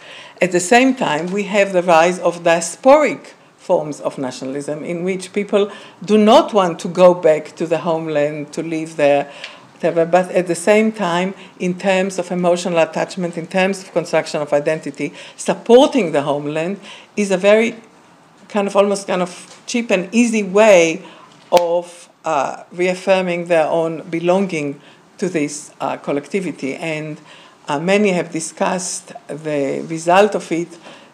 At 0.45 0.53
the 0.53 0.61
same 0.61 0.95
time, 0.95 1.29
we 1.33 1.45
have 1.45 1.73
the 1.73 1.83
rise 1.83 2.19
of 2.19 2.43
diasporic 2.43 3.33
forms 3.57 4.03
of 4.03 4.19
nationalism 4.19 4.85
in 4.85 5.03
which 5.03 5.33
people 5.33 5.73
do 6.05 6.19
not 6.19 6.53
want 6.53 6.79
to 6.81 6.89
go 6.89 7.15
back 7.15 7.57
to 7.57 7.67
the 7.67 7.79
homeland 7.79 8.53
to 8.53 8.63
live 8.63 8.97
there 8.97 9.33
but 9.81 10.31
at 10.41 10.47
the 10.47 10.55
same 10.55 10.93
time, 10.93 11.35
in 11.59 11.79
terms 11.79 12.19
of 12.19 12.31
emotional 12.31 12.79
attachment, 12.79 13.39
in 13.39 13.47
terms 13.47 13.83
of 13.83 13.93
construction 13.93 14.43
of 14.43 14.53
identity, 14.53 15.13
supporting 15.37 16.13
the 16.13 16.23
homeland 16.23 16.79
is 17.17 17.31
a 17.31 17.39
very 17.39 17.77
kind 18.49 18.67
of 18.67 18.77
almost 18.77 19.07
kind 19.07 19.23
of 19.23 19.63
cheap 19.67 19.91
and 19.91 20.09
easy 20.15 20.43
way 20.43 21.03
of 21.53 22.09
uh, 22.25 22.65
reaffirming 22.73 23.47
their 23.47 23.67
own 23.67 24.03
belonging 24.11 24.79
to 25.19 25.29
this 25.29 25.73
uh, 25.81 25.97
collectivity. 25.99 26.75
And 26.77 27.19
uh, 27.69 27.79
many 27.79 28.11
have 28.11 28.31
discussed 28.31 29.13
the 29.29 29.85
result 29.89 30.35
of 30.35 30.51
it. 30.53 30.69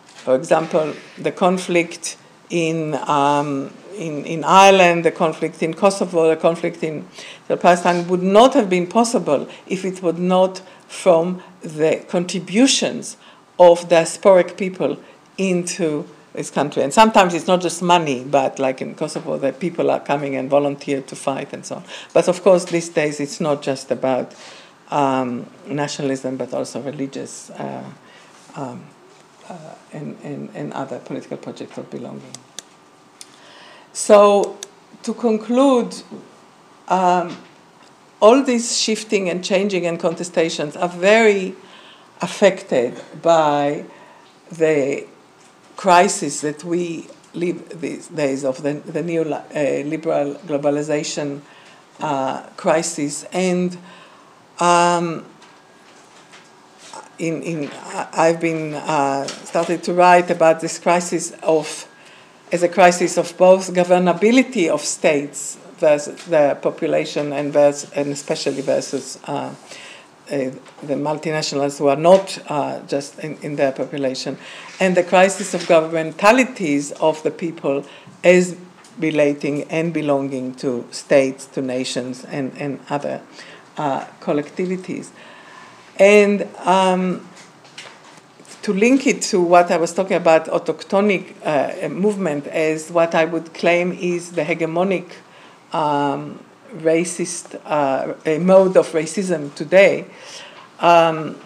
For 0.05 0.35
example, 0.35 0.95
the 1.19 1.33
conflict 1.33 2.17
in, 2.51 2.95
um, 3.09 3.73
in, 3.97 4.25
in 4.25 4.45
Ireland, 4.45 5.05
the 5.05 5.13
conflict 5.13 5.63
in 5.63 5.75
Kosovo, 5.75 6.29
the 6.29 6.37
conflict 6.37 6.83
in 6.83 7.07
Palestine 7.49 8.07
would 8.09 8.23
not 8.23 8.55
have 8.55 8.69
been 8.69 8.87
possible 8.87 9.49
if 9.67 9.85
it 9.85 10.03
were 10.03 10.13
not 10.13 10.61
from 10.89 11.43
the 11.63 12.05
contributions 12.09 13.17
of 13.59 13.89
diasporic 13.89 14.57
people 14.57 14.99
into 15.39 16.07
this 16.33 16.51
country. 16.51 16.83
And 16.83 16.93
sometimes 16.93 17.35
it's 17.35 17.47
not 17.47 17.61
just 17.61 17.83
money, 17.83 18.25
but 18.25 18.59
like 18.59 18.81
in 18.81 18.95
Kosovo, 18.95 19.39
that 19.39 19.61
people 19.61 19.91
are 19.91 20.01
coming 20.01 20.37
and 20.37 20.49
volunteer 20.49 21.01
to 21.03 21.17
fight 21.17 21.53
and 21.53 21.65
so 21.65 21.77
on. 21.77 21.85
But 22.13 22.29
of 22.29 22.43
course, 22.43 22.65
these 22.67 22.89
days 22.89 23.21
it's 23.21 23.41
not 23.41 23.63
just 23.63 23.91
about 23.91 24.35
um, 24.91 25.47
nationalism, 25.67 26.37
but 26.37 26.53
also 26.53 26.81
religious 26.83 27.51
uh, 27.51 27.85
um, 28.57 28.85
uh, 29.49 29.75
and, 29.93 30.19
and, 30.23 30.51
and 30.55 30.73
other 30.73 30.99
political 30.99 31.37
projects 31.37 31.79
of 31.79 31.91
belonging. 31.91 32.35
So, 33.93 34.59
to 35.03 35.15
conclude, 35.15 36.03
um, 36.89 37.37
all 38.21 38.43
these 38.43 38.79
shifting 38.79 39.29
and 39.29 39.45
changing 39.45 39.87
and 39.87 39.99
contestations 39.99 40.81
are 40.81 40.89
very 40.89 41.55
affected 42.21 43.01
by 43.23 43.85
the 44.51 45.07
crisis 45.77 46.43
that 46.43 46.63
we 46.63 47.07
live 47.33 47.81
these 47.81 48.09
days 48.09 48.45
of 48.45 48.63
the, 48.63 48.75
the 48.75 49.03
new 49.03 49.23
uh, 49.23 49.43
globalization 49.55 51.41
uh, 52.01 52.43
crisis. 52.57 53.25
And 53.33 53.79
um, 54.61 55.25
in, 57.19 57.43
in, 57.43 57.71
I've 57.93 58.41
been 58.41 58.75
uh, 58.75 59.27
started 59.27 59.83
to 59.85 59.93
write 59.93 60.31
about 60.31 60.61
this 60.61 60.79
crisis 60.79 61.33
of 61.43 61.87
as 62.53 62.63
a 62.63 62.69
crisis 62.69 63.17
of 63.17 63.37
both 63.37 63.73
governability 63.73 64.69
of 64.69 64.81
states 64.81 65.57
versus 65.77 66.25
the 66.25 66.59
population 66.61 67.33
and, 67.33 67.53
versus, 67.53 67.91
and 67.93 68.09
especially 68.09 68.61
versus 68.61 69.19
uh, 69.25 69.55
uh, 70.31 70.51
the 70.83 70.95
multinationals 70.95 71.79
who 71.79 71.87
are 71.87 71.97
not 71.97 72.39
uh, 72.49 72.81
just 72.87 73.19
in, 73.21 73.37
in, 73.43 73.57
their 73.57 73.73
population, 73.73 74.37
and 74.81 74.97
the 74.97 75.03
crisis 75.03 75.55
of 75.55 75.63
governmentalities 75.63 76.93
of 77.01 77.23
the 77.23 77.31
people 77.31 77.85
as 78.25 78.57
relating 78.99 79.63
and 79.65 79.95
belonging 79.95 80.55
to 80.55 80.87
states, 80.91 81.47
to 81.47 81.63
nations, 81.63 82.25
and, 82.25 82.53
and 82.59 82.81
other 82.91 83.23
uh, 83.81 84.05
collectivities. 84.21 85.09
And 85.99 86.47
um, 86.67 87.27
to 88.61 88.75
link 88.75 89.07
it 89.07 89.23
to 89.31 89.41
what 89.41 89.71
I 89.71 89.79
was 89.79 89.95
talking 89.95 90.19
about, 90.19 90.47
autochthonic 90.47 91.25
uh, 91.43 91.89
movement, 91.89 92.47
as 92.47 92.91
what 92.91 93.15
I 93.15 93.25
would 93.25 93.55
claim 93.55 93.93
is 93.93 94.33
the 94.33 94.43
hegemonic 94.43 95.09
um, 95.73 96.45
racist 96.75 97.59
uh, 97.65 98.39
mode 98.39 98.77
of 98.77 98.93
racism 98.93 99.55
today. 99.55 100.05
Um, 100.79 101.37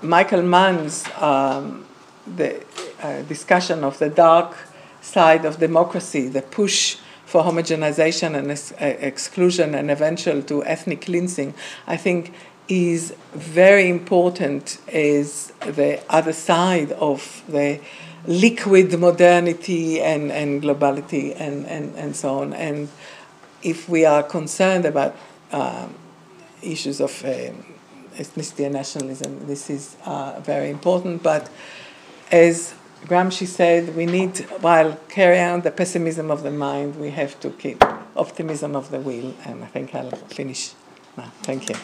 Michael 0.00 0.42
Mann's 0.42 1.04
um, 1.20 1.84
the 2.26 2.64
uh, 3.02 3.20
discussion 3.22 3.84
of 3.84 3.98
the 3.98 4.08
dark 4.08 4.56
side 5.02 5.44
of 5.44 5.58
democracy, 5.58 6.28
the 6.28 6.40
push 6.40 6.96
for 7.34 7.42
homogenization 7.42 8.38
and 8.38 8.48
ex- 8.52 8.72
exclusion 8.78 9.74
and 9.74 9.90
eventual 9.90 10.40
to 10.40 10.64
ethnic 10.64 11.00
cleansing, 11.00 11.52
I 11.84 11.96
think 11.96 12.32
is 12.68 13.12
very 13.32 13.88
important 13.88 14.78
as 14.86 15.52
the 15.58 16.00
other 16.08 16.32
side 16.32 16.92
of 16.92 17.42
the 17.48 17.80
liquid 18.28 18.96
modernity 19.00 20.00
and, 20.00 20.30
and 20.30 20.62
globality 20.62 21.34
and, 21.36 21.66
and, 21.66 21.96
and 21.96 22.14
so 22.14 22.38
on. 22.38 22.52
And 22.52 22.88
if 23.64 23.88
we 23.88 24.04
are 24.04 24.22
concerned 24.22 24.84
about 24.84 25.16
um, 25.50 25.92
issues 26.62 27.00
of 27.00 27.10
uh, 27.24 27.50
ethnicity 28.14 28.64
and 28.64 28.74
nationalism, 28.74 29.44
this 29.48 29.70
is 29.70 29.96
uh, 30.04 30.38
very 30.38 30.70
important. 30.70 31.24
But 31.24 31.50
as 32.30 32.74
Gramsci 33.06 33.46
said, 33.46 33.94
we 33.94 34.06
need, 34.06 34.38
while 34.60 34.98
carrying 35.08 35.42
out 35.42 35.62
the 35.62 35.70
pessimism 35.70 36.30
of 36.30 36.42
the 36.42 36.50
mind, 36.50 36.96
we 36.96 37.10
have 37.10 37.38
to 37.40 37.50
keep 37.50 37.84
optimism 38.16 38.74
of 38.74 38.90
the 38.90 38.98
will. 38.98 39.34
And 39.44 39.62
I 39.62 39.66
think 39.66 39.94
I'll 39.94 40.10
finish 40.10 40.72
now. 41.16 41.30
Thank 41.42 41.68
you. 41.68 41.76